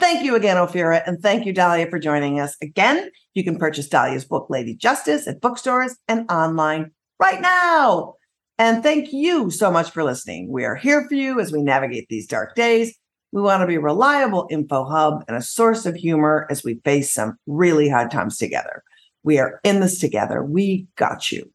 Thank 0.01 0.25
you 0.25 0.35
again, 0.35 0.57
Ophira, 0.59 1.03
and 1.07 1.23
thank 1.23 1.47
you, 1.47 1.53
Dahlia, 1.55 1.89
for 1.89 1.99
joining 1.99 2.39
us. 2.39 2.57
Again, 2.61 3.11
you 3.33 3.43
can 3.43 3.57
purchase 3.57 3.89
Dahlia's 3.89 4.27
book, 4.27 4.49
Lady 4.51 4.75
Justice, 4.75 5.27
at 5.27 5.41
bookstores 5.41 5.97
and 6.09 6.31
online 6.31 6.91
right 7.19 7.41
now. 7.41 8.17
And 8.59 8.83
thank 8.83 9.13
you 9.13 9.51
so 9.51 9.71
much 9.71 9.91
for 9.91 10.05
listening. 10.05 10.51
We 10.51 10.65
are 10.65 10.77
here 10.77 11.07
for 11.09 11.15
you 11.15 11.41
as 11.41 11.53
we 11.53 11.63
navigate 11.63 12.07
these 12.09 12.27
dark 12.27 12.55
days. 12.55 12.97
We 13.33 13.43
want 13.43 13.63
to 13.63 13.67
be 13.67 13.75
a 13.75 13.81
reliable 13.81 14.47
info 14.49 14.85
hub 14.85 15.25
and 15.27 15.37
a 15.37 15.43
source 15.43 15.87
of 15.87 15.97
humor 15.97 16.47
as 16.51 16.63
we 16.63 16.81
face 16.85 17.13
some 17.13 17.37
really 17.47 17.89
hard 17.89 18.13
times 18.13 18.39
together. 18.39 18.85
We 19.25 19.39
are 19.39 19.59
in 19.65 19.81
this 19.81 19.99
together. 19.99 20.45
We 20.45 20.87
got 20.97 21.33
you. 21.33 21.51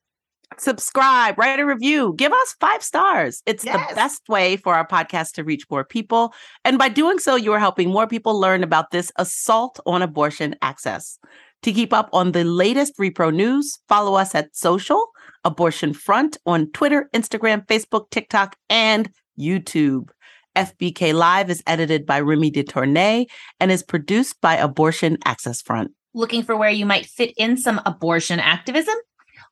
Subscribe, 0.58 1.38
write 1.38 1.60
a 1.60 1.66
review, 1.66 2.16
give 2.18 2.34
us 2.34 2.56
five 2.60 2.84
stars. 2.84 3.42
It's 3.46 3.64
Yes. 3.64 3.90
the 3.90 3.96
best 3.96 4.24
way 4.28 4.58
for 4.58 4.76
our 4.76 4.86
podcast 4.86 5.34
to 5.34 5.44
reach 5.44 5.64
more 5.70 5.86
people. 5.86 6.34
And 6.66 6.78
by 6.78 6.90
doing 6.90 7.20
so, 7.20 7.36
you 7.36 7.54
are 7.54 7.60
helping 7.60 7.90
more 7.90 8.08
people 8.08 8.38
learn 8.38 8.62
about 8.64 8.92
this 8.92 9.10
assault 9.16 9.80
on 9.86 10.02
abortion 10.02 10.56
access. 10.62 11.18
To 11.62 11.72
keep 11.72 11.94
up 11.94 12.10
on 12.14 12.32
the 12.32 12.44
latest 12.44 12.98
repro 12.98 13.34
news, 13.34 13.80
follow 13.88 14.16
us 14.16 14.34
at 14.34 14.56
social 14.56 15.06
abortion 15.44 15.94
front 15.94 16.38
on 16.46 16.72
Twitter, 16.72 17.10
Instagram, 17.14 17.66
Facebook, 17.68 18.10
TikTok, 18.12 18.56
and 18.70 19.10
YouTube. 19.40 20.10
FBK 20.56 21.14
Live 21.14 21.50
is 21.50 21.64
edited 21.68 22.06
by 22.06 22.20
Remy 22.20 22.52
DeTournay 22.52 23.28
and 23.60 23.72
is 23.72 23.84
produced 23.84 24.42
by 24.42 24.56
Abortion 24.56 25.18
Access 25.24 25.62
Front. 25.62 25.92
Looking 26.14 26.44
for 26.44 26.58
where 26.58 26.70
you 26.70 26.86
might 26.86 27.06
fit 27.06 27.34
in 27.38 27.56
some 27.56 27.82
abortion 27.86 28.40
activism? 28.40 28.96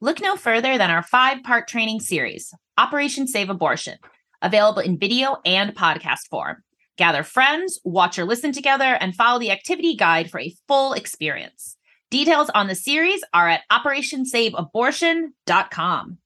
Look 0.02 0.22
no 0.22 0.36
further 0.36 0.78
than 0.78 0.90
our 0.90 1.04
five 1.04 1.44
part 1.44 1.68
training 1.68 2.02
series, 2.02 2.54
Operation 2.78 3.28
Save 3.28 3.50
Abortion, 3.50 3.98
available 4.42 4.82
in 4.82 4.98
video 4.98 5.38
and 5.46 5.76
podcast 5.76 6.28
form. 6.30 6.58
Gather 6.98 7.24
friends, 7.24 7.80
watch 7.84 8.18
or 8.18 8.26
listen 8.26 8.52
together, 8.52 8.98
and 9.00 9.16
follow 9.16 9.40
the 9.40 9.52
activity 9.52 9.96
guide 9.96 10.30
for 10.30 10.40
a 10.40 10.54
full 10.68 10.94
experience. 10.94 11.77
Details 12.10 12.50
on 12.56 12.68
the 12.68 12.76
series 12.76 13.22
are 13.34 13.50
at 13.50 13.64
operationsaveabortion.com. 13.70 16.18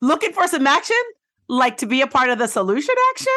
Looking 0.00 0.32
for 0.32 0.46
some 0.46 0.68
action? 0.68 1.02
Like 1.48 1.78
to 1.78 1.86
be 1.86 2.00
a 2.00 2.06
part 2.06 2.30
of 2.30 2.38
the 2.38 2.46
solution 2.46 2.94
action? 3.10 3.32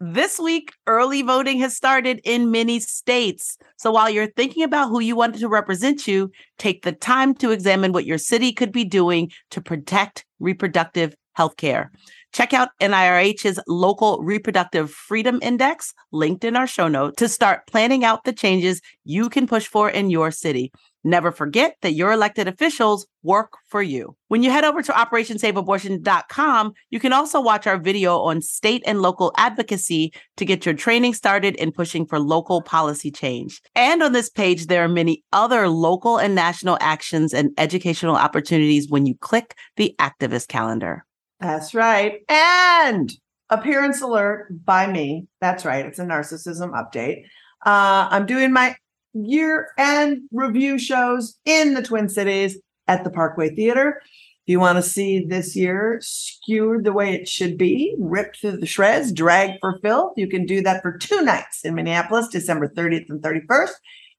This 0.00 0.38
week, 0.38 0.72
early 0.86 1.20
voting 1.20 1.58
has 1.58 1.76
started 1.76 2.22
in 2.24 2.50
many 2.50 2.80
states. 2.80 3.58
So 3.76 3.92
while 3.92 4.08
you're 4.08 4.32
thinking 4.32 4.62
about 4.62 4.88
who 4.88 5.00
you 5.00 5.14
want 5.14 5.38
to 5.38 5.48
represent 5.48 6.08
you, 6.08 6.30
take 6.58 6.82
the 6.82 6.92
time 6.92 7.34
to 7.36 7.50
examine 7.50 7.92
what 7.92 8.06
your 8.06 8.16
city 8.16 8.50
could 8.50 8.72
be 8.72 8.84
doing 8.84 9.30
to 9.50 9.60
protect 9.60 10.24
reproductive 10.40 11.14
health 11.34 11.58
care. 11.58 11.92
Check 12.32 12.54
out 12.54 12.70
NIRH's 12.80 13.60
local 13.68 14.22
reproductive 14.22 14.90
freedom 14.90 15.38
index, 15.42 15.92
linked 16.10 16.44
in 16.44 16.56
our 16.56 16.66
show 16.66 16.88
note, 16.88 17.18
to 17.18 17.28
start 17.28 17.66
planning 17.66 18.04
out 18.04 18.24
the 18.24 18.32
changes 18.32 18.80
you 19.04 19.28
can 19.28 19.46
push 19.46 19.66
for 19.66 19.90
in 19.90 20.08
your 20.08 20.30
city. 20.30 20.72
Never 21.04 21.32
forget 21.32 21.76
that 21.82 21.94
your 21.94 22.12
elected 22.12 22.46
officials 22.46 23.06
work 23.24 23.54
for 23.66 23.82
you. 23.82 24.16
When 24.28 24.42
you 24.42 24.50
head 24.50 24.64
over 24.64 24.82
to 24.82 24.92
operationsaveabortion.com, 24.92 26.72
you 26.90 27.00
can 27.00 27.12
also 27.12 27.40
watch 27.40 27.66
our 27.66 27.78
video 27.78 28.18
on 28.20 28.40
state 28.40 28.82
and 28.86 29.02
local 29.02 29.32
advocacy 29.36 30.12
to 30.36 30.44
get 30.44 30.64
your 30.64 30.74
training 30.74 31.14
started 31.14 31.56
in 31.56 31.72
pushing 31.72 32.06
for 32.06 32.20
local 32.20 32.62
policy 32.62 33.10
change. 33.10 33.60
And 33.74 34.02
on 34.02 34.12
this 34.12 34.30
page, 34.30 34.66
there 34.66 34.84
are 34.84 34.88
many 34.88 35.24
other 35.32 35.68
local 35.68 36.18
and 36.18 36.34
national 36.36 36.78
actions 36.80 37.34
and 37.34 37.50
educational 37.58 38.14
opportunities 38.14 38.88
when 38.88 39.04
you 39.04 39.16
click 39.16 39.56
the 39.76 39.94
activist 39.98 40.48
calendar. 40.48 41.04
That's 41.40 41.74
right. 41.74 42.20
And 42.28 43.12
appearance 43.50 44.00
alert 44.00 44.48
by 44.64 44.86
me. 44.86 45.26
That's 45.40 45.64
right. 45.64 45.84
It's 45.84 45.98
a 45.98 46.04
narcissism 46.04 46.72
update. 46.72 47.24
Uh, 47.66 48.08
I'm 48.10 48.26
doing 48.26 48.52
my 48.52 48.76
year 49.14 49.68
end 49.78 50.22
review 50.32 50.78
shows 50.78 51.38
in 51.44 51.74
the 51.74 51.82
Twin 51.82 52.08
Cities 52.08 52.58
at 52.88 53.04
the 53.04 53.10
Parkway 53.10 53.54
Theater. 53.54 54.02
If 54.44 54.50
you 54.50 54.58
want 54.58 54.76
to 54.76 54.82
see 54.82 55.24
this 55.24 55.54
year 55.54 56.00
skewered 56.02 56.84
the 56.84 56.92
way 56.92 57.14
it 57.14 57.28
should 57.28 57.56
be, 57.56 57.94
ripped 57.98 58.40
through 58.40 58.56
the 58.56 58.66
shreds, 58.66 59.12
dragged 59.12 59.58
for 59.60 59.78
filth, 59.78 60.14
you 60.16 60.28
can 60.28 60.46
do 60.46 60.60
that 60.62 60.82
for 60.82 60.98
two 60.98 61.22
nights 61.22 61.64
in 61.64 61.76
Minneapolis, 61.76 62.26
December 62.26 62.66
30th 62.68 63.08
and 63.08 63.22
31st. 63.22 63.70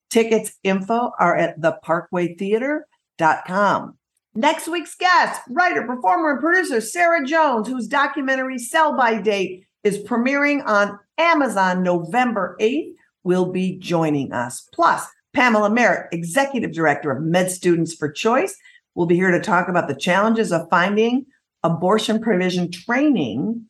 Tickets 0.10 0.54
info 0.64 1.12
are 1.20 1.36
at 1.36 1.60
theparkwaytheater.com. 1.60 3.98
Next 4.36 4.68
week's 4.68 4.96
guest, 4.96 5.42
writer, 5.50 5.86
performer, 5.86 6.32
and 6.32 6.40
producer 6.40 6.80
Sarah 6.80 7.26
Jones, 7.26 7.68
whose 7.68 7.88
documentary 7.88 8.58
Sell/Buy/Date 8.58 9.66
is 9.84 10.00
premiering 10.00 10.66
on 10.66 10.98
Amazon 11.18 11.84
November 11.84 12.56
8th, 12.62 12.96
will 13.24 13.52
be 13.52 13.78
joining 13.78 14.32
us. 14.32 14.68
Plus, 14.74 15.06
Pamela 15.34 15.70
Merritt, 15.70 16.10
executive 16.12 16.72
director 16.72 17.12
of 17.12 17.24
Med 17.24 17.50
Students 17.50 17.94
for 17.94 18.12
Choice, 18.12 18.56
will 18.96 19.06
be 19.06 19.16
here 19.16 19.32
to 19.32 19.40
talk 19.40 19.68
about 19.68 19.88
the 19.88 19.96
challenges 19.96 20.52
of 20.52 20.70
finding 20.70 21.26
abortion 21.64 22.22
provision 22.22 22.70
training, 22.70 23.66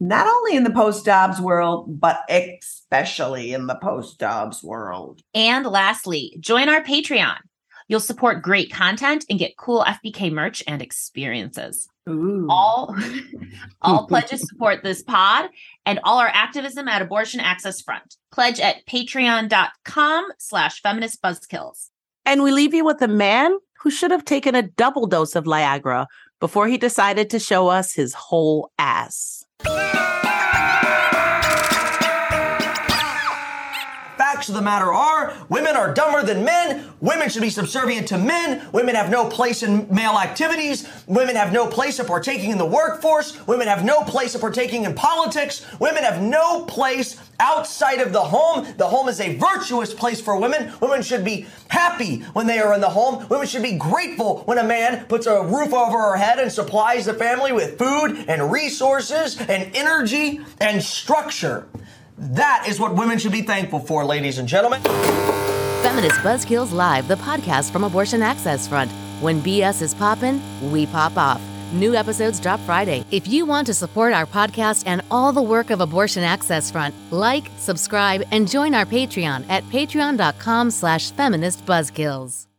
not 0.00 0.26
only 0.26 0.56
in 0.56 0.64
the 0.64 0.70
post 0.70 1.04
Dobbs 1.04 1.40
world, 1.40 2.00
but 2.00 2.20
especially 2.28 3.52
in 3.52 3.66
the 3.66 3.76
post 3.76 4.18
Dobbs 4.18 4.62
world. 4.62 5.22
And 5.34 5.64
lastly, 5.64 6.36
join 6.40 6.68
our 6.68 6.82
Patreon. 6.82 7.38
You'll 7.88 8.00
support 8.00 8.42
great 8.42 8.70
content 8.70 9.24
and 9.28 9.38
get 9.38 9.56
cool 9.56 9.84
FBK 9.84 10.30
merch 10.32 10.62
and 10.66 10.80
experiences. 10.80 11.88
Ooh. 12.10 12.46
All 12.48 12.96
all 13.82 14.06
pledges 14.06 14.46
support 14.48 14.82
this 14.82 15.02
pod 15.02 15.48
and 15.86 16.00
all 16.04 16.18
our 16.18 16.28
activism 16.28 16.88
at 16.88 17.02
Abortion 17.02 17.40
Access 17.40 17.80
Front. 17.80 18.16
Pledge 18.32 18.60
at 18.60 18.86
patreon.com 18.86 20.26
slash 20.38 20.80
feminist 20.82 21.22
buzzkills. 21.22 21.88
And 22.24 22.42
we 22.42 22.52
leave 22.52 22.74
you 22.74 22.84
with 22.84 23.00
a 23.02 23.08
man 23.08 23.56
who 23.82 23.90
should 23.90 24.10
have 24.10 24.24
taken 24.24 24.54
a 24.54 24.62
double 24.62 25.06
dose 25.06 25.34
of 25.34 25.44
Viagra 25.44 26.06
before 26.38 26.68
he 26.68 26.76
decided 26.76 27.30
to 27.30 27.38
show 27.38 27.68
us 27.68 27.94
his 27.94 28.14
whole 28.14 28.70
ass. 28.78 29.44
Of 34.50 34.54
the 34.54 34.62
matter 34.62 34.92
are, 34.92 35.34
women 35.48 35.76
are 35.76 35.94
dumber 35.94 36.22
than 36.22 36.44
men. 36.44 36.92
Women 37.00 37.30
should 37.30 37.40
be 37.40 37.50
subservient 37.50 38.08
to 38.08 38.18
men. 38.18 38.68
Women 38.72 38.94
have 38.94 39.10
no 39.10 39.28
place 39.28 39.62
in 39.62 39.86
male 39.92 40.18
activities. 40.18 40.86
Women 41.06 41.36
have 41.36 41.52
no 41.52 41.66
place 41.66 41.98
of 41.98 42.06
partaking 42.06 42.50
in 42.50 42.58
the 42.58 42.66
workforce. 42.66 43.46
Women 43.46 43.68
have 43.68 43.84
no 43.84 44.02
place 44.02 44.34
of 44.34 44.42
partaking 44.42 44.84
in 44.84 44.94
politics. 44.94 45.64
Women 45.80 46.04
have 46.04 46.20
no 46.20 46.64
place 46.66 47.16
outside 47.38 48.00
of 48.00 48.12
the 48.12 48.20
home. 48.20 48.66
The 48.76 48.86
home 48.86 49.08
is 49.08 49.20
a 49.20 49.36
virtuous 49.36 49.94
place 49.94 50.20
for 50.20 50.38
women. 50.38 50.72
Women 50.80 51.02
should 51.02 51.24
be 51.24 51.46
happy 51.68 52.20
when 52.34 52.46
they 52.46 52.58
are 52.58 52.74
in 52.74 52.80
the 52.80 52.90
home. 52.90 53.26
Women 53.28 53.46
should 53.46 53.62
be 53.62 53.78
grateful 53.78 54.42
when 54.44 54.58
a 54.58 54.64
man 54.64 55.06
puts 55.06 55.26
a 55.26 55.42
roof 55.42 55.72
over 55.72 55.98
her 55.98 56.16
head 56.16 56.38
and 56.38 56.52
supplies 56.52 57.06
the 57.06 57.14
family 57.14 57.52
with 57.52 57.78
food 57.78 58.24
and 58.28 58.52
resources 58.52 59.40
and 59.40 59.74
energy 59.74 60.40
and 60.60 60.82
structure. 60.82 61.66
That 62.20 62.66
is 62.68 62.78
what 62.78 62.94
women 62.94 63.18
should 63.18 63.32
be 63.32 63.42
thankful 63.42 63.80
for, 63.80 64.04
ladies 64.04 64.38
and 64.38 64.46
gentlemen. 64.46 64.82
Feminist 65.82 66.20
Buzzkills 66.20 66.72
Live, 66.72 67.08
the 67.08 67.14
podcast 67.16 67.70
from 67.72 67.84
Abortion 67.84 68.20
Access 68.22 68.68
Front. 68.68 68.90
When 69.20 69.40
BS 69.40 69.80
is 69.80 69.94
poppin', 69.94 70.40
we 70.70 70.86
pop 70.86 71.16
off. 71.16 71.40
New 71.72 71.94
episodes 71.94 72.38
drop 72.40 72.60
Friday. 72.60 73.04
If 73.10 73.26
you 73.26 73.46
want 73.46 73.66
to 73.68 73.74
support 73.74 74.12
our 74.12 74.26
podcast 74.26 74.84
and 74.86 75.02
all 75.10 75.32
the 75.32 75.42
work 75.42 75.70
of 75.70 75.80
Abortion 75.80 76.22
Access 76.22 76.70
Front, 76.70 76.94
like, 77.10 77.50
subscribe, 77.56 78.24
and 78.32 78.50
join 78.50 78.74
our 78.74 78.84
Patreon 78.84 79.48
at 79.48 79.64
patreon.com 79.64 80.70
slash 80.70 81.12
feministbuzzkills. 81.12 82.49